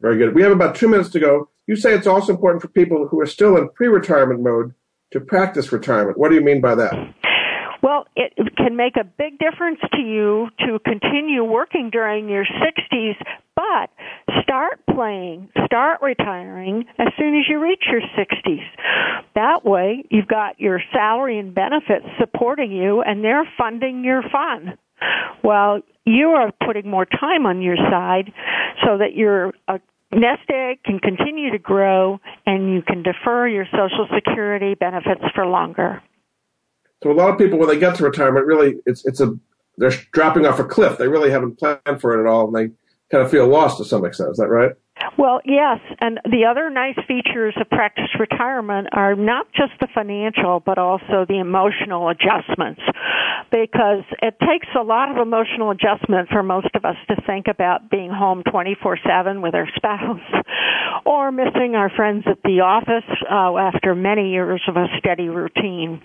Very 0.00 0.18
good. 0.18 0.34
We 0.34 0.42
have 0.42 0.52
about 0.52 0.74
two 0.74 0.88
minutes 0.88 1.10
to 1.10 1.20
go. 1.20 1.48
You 1.66 1.76
say 1.76 1.94
it's 1.94 2.06
also 2.06 2.32
important 2.32 2.62
for 2.62 2.68
people 2.68 3.06
who 3.08 3.20
are 3.20 3.26
still 3.26 3.56
in 3.56 3.68
pre 3.70 3.88
retirement 3.88 4.40
mode 4.40 4.74
to 5.12 5.20
practice 5.20 5.70
retirement. 5.72 6.18
What 6.18 6.30
do 6.30 6.34
you 6.34 6.40
mean 6.40 6.60
by 6.60 6.74
that? 6.74 7.14
Well, 7.82 8.06
it 8.14 8.32
can 8.56 8.76
make 8.76 8.96
a 8.96 9.02
big 9.02 9.38
difference 9.38 9.80
to 9.92 10.00
you 10.00 10.48
to 10.60 10.78
continue 10.84 11.42
working 11.42 11.90
during 11.90 12.28
your 12.28 12.44
60s, 12.44 13.16
but 13.56 13.90
start 14.42 14.80
playing, 14.94 15.48
start 15.66 16.00
retiring 16.00 16.84
as 16.98 17.08
soon 17.18 17.36
as 17.36 17.44
you 17.48 17.60
reach 17.60 17.82
your 17.90 18.00
60s. 18.16 18.62
That 19.34 19.64
way, 19.64 20.04
you've 20.10 20.28
got 20.28 20.60
your 20.60 20.80
salary 20.92 21.40
and 21.40 21.54
benefits 21.54 22.06
supporting 22.20 22.70
you 22.70 23.02
and 23.02 23.24
they're 23.24 23.48
funding 23.58 24.04
your 24.04 24.22
fun. 24.30 24.78
Well, 25.42 25.80
you 26.04 26.28
are 26.30 26.52
putting 26.66 26.88
more 26.88 27.06
time 27.06 27.46
on 27.46 27.62
your 27.62 27.76
side 27.76 28.32
so 28.84 28.98
that 28.98 29.14
your 29.14 29.52
uh, 29.68 29.78
nest 30.12 30.48
egg 30.52 30.82
can 30.84 30.98
continue 30.98 31.50
to 31.50 31.58
grow 31.58 32.20
and 32.46 32.72
you 32.72 32.82
can 32.82 33.02
defer 33.02 33.48
your 33.48 33.66
Social 33.66 34.06
Security 34.14 34.74
benefits 34.74 35.22
for 35.34 35.46
longer. 35.46 36.02
So 37.02 37.10
a 37.10 37.14
lot 37.14 37.30
of 37.30 37.38
people, 37.38 37.58
when 37.58 37.68
they 37.68 37.78
get 37.78 37.96
to 37.96 38.04
retirement, 38.04 38.46
really, 38.46 38.76
it's 38.86 39.04
it's 39.04 39.20
a 39.20 39.36
they're 39.76 39.90
dropping 40.12 40.46
off 40.46 40.60
a 40.60 40.64
cliff. 40.64 40.98
They 40.98 41.08
really 41.08 41.30
haven't 41.30 41.58
planned 41.58 42.00
for 42.00 42.16
it 42.16 42.20
at 42.20 42.26
all, 42.26 42.46
and 42.46 42.54
they 42.54 42.74
kind 43.10 43.24
of 43.24 43.30
feel 43.30 43.48
lost 43.48 43.78
to 43.78 43.84
some 43.84 44.04
extent. 44.04 44.30
Is 44.30 44.36
that 44.36 44.48
right? 44.48 44.72
Well, 45.18 45.40
yes, 45.44 45.78
and 46.00 46.20
the 46.24 46.46
other 46.50 46.70
nice 46.70 46.98
features 47.08 47.54
of 47.60 47.68
practice 47.70 48.08
retirement 48.18 48.88
are 48.92 49.14
not 49.14 49.46
just 49.52 49.72
the 49.80 49.88
financial, 49.94 50.60
but 50.64 50.78
also 50.78 51.26
the 51.28 51.38
emotional 51.40 52.08
adjustments. 52.08 52.80
Because 53.50 54.04
it 54.22 54.36
takes 54.40 54.68
a 54.78 54.82
lot 54.82 55.10
of 55.10 55.16
emotional 55.18 55.70
adjustment 55.70 56.28
for 56.30 56.42
most 56.42 56.68
of 56.74 56.84
us 56.84 56.96
to 57.08 57.16
think 57.26 57.46
about 57.48 57.90
being 57.90 58.10
home 58.10 58.42
24-7 58.44 59.42
with 59.42 59.54
our 59.54 59.68
spouse 59.76 60.20
or 61.04 61.32
missing 61.32 61.74
our 61.74 61.90
friends 61.90 62.24
at 62.26 62.42
the 62.42 62.60
office 62.60 63.08
uh, 63.30 63.56
after 63.56 63.94
many 63.94 64.30
years 64.30 64.62
of 64.68 64.76
a 64.76 64.86
steady 64.98 65.28
routine. 65.28 66.00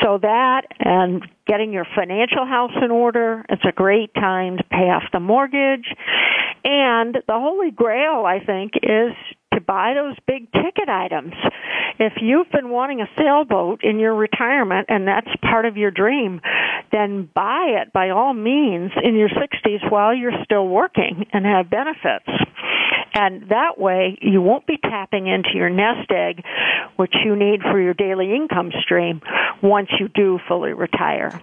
So 0.00 0.18
that 0.22 0.62
and 0.78 1.22
getting 1.46 1.72
your 1.72 1.86
financial 1.94 2.46
house 2.46 2.72
in 2.82 2.90
order, 2.90 3.44
it's 3.48 3.64
a 3.68 3.72
great 3.72 4.14
time 4.14 4.56
to 4.56 4.64
pay 4.64 4.88
off 4.88 5.02
the 5.12 5.20
mortgage. 5.20 5.86
And 6.64 7.14
the 7.14 7.34
holy 7.34 7.70
grail, 7.70 8.24
I 8.24 8.38
think, 8.44 8.72
is 8.76 9.12
to 9.52 9.60
buy 9.60 9.94
those 9.94 10.16
big 10.26 10.50
ticket 10.52 10.88
items. 10.88 11.34
If 11.98 12.14
you've 12.20 12.50
been 12.50 12.70
wanting 12.70 13.00
a 13.00 13.08
sailboat 13.18 13.84
in 13.84 13.98
your 13.98 14.14
retirement 14.14 14.86
and 14.88 15.06
that's 15.06 15.28
part 15.42 15.66
of 15.66 15.76
your 15.76 15.90
dream, 15.90 16.40
then 16.90 17.28
buy 17.34 17.82
it 17.82 17.92
by 17.92 18.10
all 18.10 18.32
means 18.32 18.92
in 19.02 19.16
your 19.16 19.28
60s 19.28 19.90
while 19.90 20.14
you're 20.14 20.44
still 20.44 20.66
working 20.68 21.26
and 21.32 21.44
have 21.44 21.68
benefits. 21.68 22.28
And 23.14 23.48
that 23.50 23.78
way 23.78 24.18
you 24.20 24.40
won't 24.40 24.66
be 24.66 24.78
tapping 24.78 25.26
into 25.26 25.50
your 25.54 25.68
nest 25.68 26.10
egg, 26.10 26.42
which 26.96 27.14
you 27.24 27.36
need 27.36 27.60
for 27.62 27.80
your 27.80 27.94
daily 27.94 28.34
income 28.34 28.70
stream 28.82 29.20
once 29.62 29.88
you 30.00 30.08
do 30.08 30.38
fully 30.48 30.72
retire. 30.72 31.40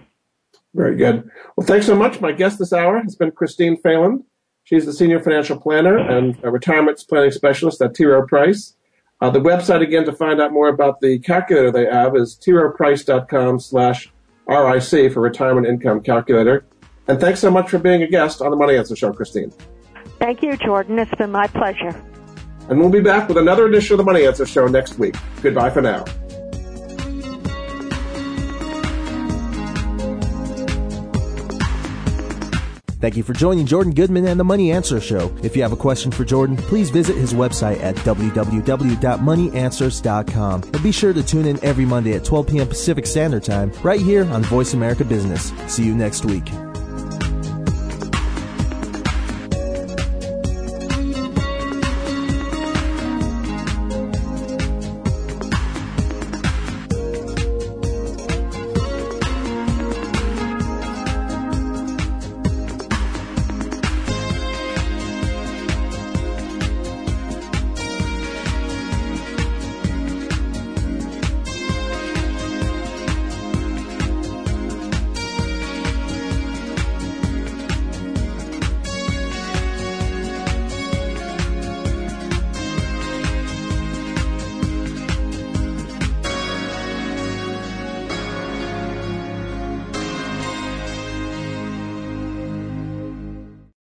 Very 0.74 0.96
good. 0.96 1.28
Well, 1.56 1.66
thanks 1.66 1.86
so 1.86 1.96
much. 1.96 2.20
My 2.20 2.32
guest 2.32 2.58
this 2.58 2.72
hour 2.72 3.00
has 3.02 3.16
been 3.16 3.32
Christine 3.32 3.80
Fahlund. 3.80 4.24
She's 4.64 4.86
the 4.86 4.92
senior 4.92 5.20
financial 5.20 5.58
planner 5.58 5.98
and 5.98 6.40
retirement 6.44 7.02
planning 7.08 7.32
specialist 7.32 7.82
at 7.82 7.94
T. 7.94 8.04
Rowe 8.04 8.26
Price. 8.26 8.76
Uh, 9.20 9.30
the 9.30 9.40
website 9.40 9.82
again 9.82 10.04
to 10.04 10.12
find 10.12 10.40
out 10.40 10.52
more 10.52 10.68
about 10.68 11.00
the 11.00 11.18
calculator 11.18 11.70
they 11.70 11.86
have 11.86 12.16
is 12.16 12.38
troweprice.com 12.42 13.60
slash 13.60 14.10
RIC 14.46 15.12
for 15.12 15.20
retirement 15.20 15.66
income 15.66 16.00
calculator. 16.00 16.64
And 17.08 17.20
thanks 17.20 17.40
so 17.40 17.50
much 17.50 17.68
for 17.68 17.78
being 17.78 18.02
a 18.02 18.06
guest 18.06 18.40
on 18.40 18.50
the 18.50 18.56
Money 18.56 18.76
Answer 18.76 18.96
Show, 18.96 19.12
Christine. 19.12 19.52
Thank 20.20 20.42
you, 20.42 20.56
Jordan. 20.58 20.98
It's 20.98 21.14
been 21.16 21.32
my 21.32 21.46
pleasure. 21.48 22.00
And 22.68 22.78
we'll 22.78 22.90
be 22.90 23.00
back 23.00 23.26
with 23.26 23.38
another 23.38 23.66
edition 23.66 23.94
of 23.94 23.98
the 23.98 24.04
Money 24.04 24.26
Answer 24.26 24.46
Show 24.46 24.68
next 24.68 24.98
week. 24.98 25.16
Goodbye 25.42 25.70
for 25.70 25.80
now. 25.80 26.04
Thank 33.00 33.16
you 33.16 33.22
for 33.22 33.32
joining 33.32 33.64
Jordan 33.64 33.94
Goodman 33.94 34.26
and 34.26 34.38
the 34.38 34.44
Money 34.44 34.72
Answer 34.72 35.00
Show. 35.00 35.34
If 35.42 35.56
you 35.56 35.62
have 35.62 35.72
a 35.72 35.76
question 35.76 36.12
for 36.12 36.22
Jordan, 36.22 36.58
please 36.58 36.90
visit 36.90 37.16
his 37.16 37.32
website 37.32 37.82
at 37.82 37.96
www.moneyanswers.com. 37.96 40.62
And 40.62 40.82
be 40.82 40.92
sure 40.92 41.14
to 41.14 41.22
tune 41.22 41.46
in 41.46 41.64
every 41.64 41.86
Monday 41.86 42.12
at 42.12 42.26
12 42.26 42.46
p.m. 42.46 42.68
Pacific 42.68 43.06
Standard 43.06 43.42
Time 43.42 43.72
right 43.82 44.00
here 44.00 44.26
on 44.26 44.42
Voice 44.42 44.74
America 44.74 45.06
Business. 45.06 45.50
See 45.66 45.86
you 45.86 45.94
next 45.94 46.26
week. 46.26 46.44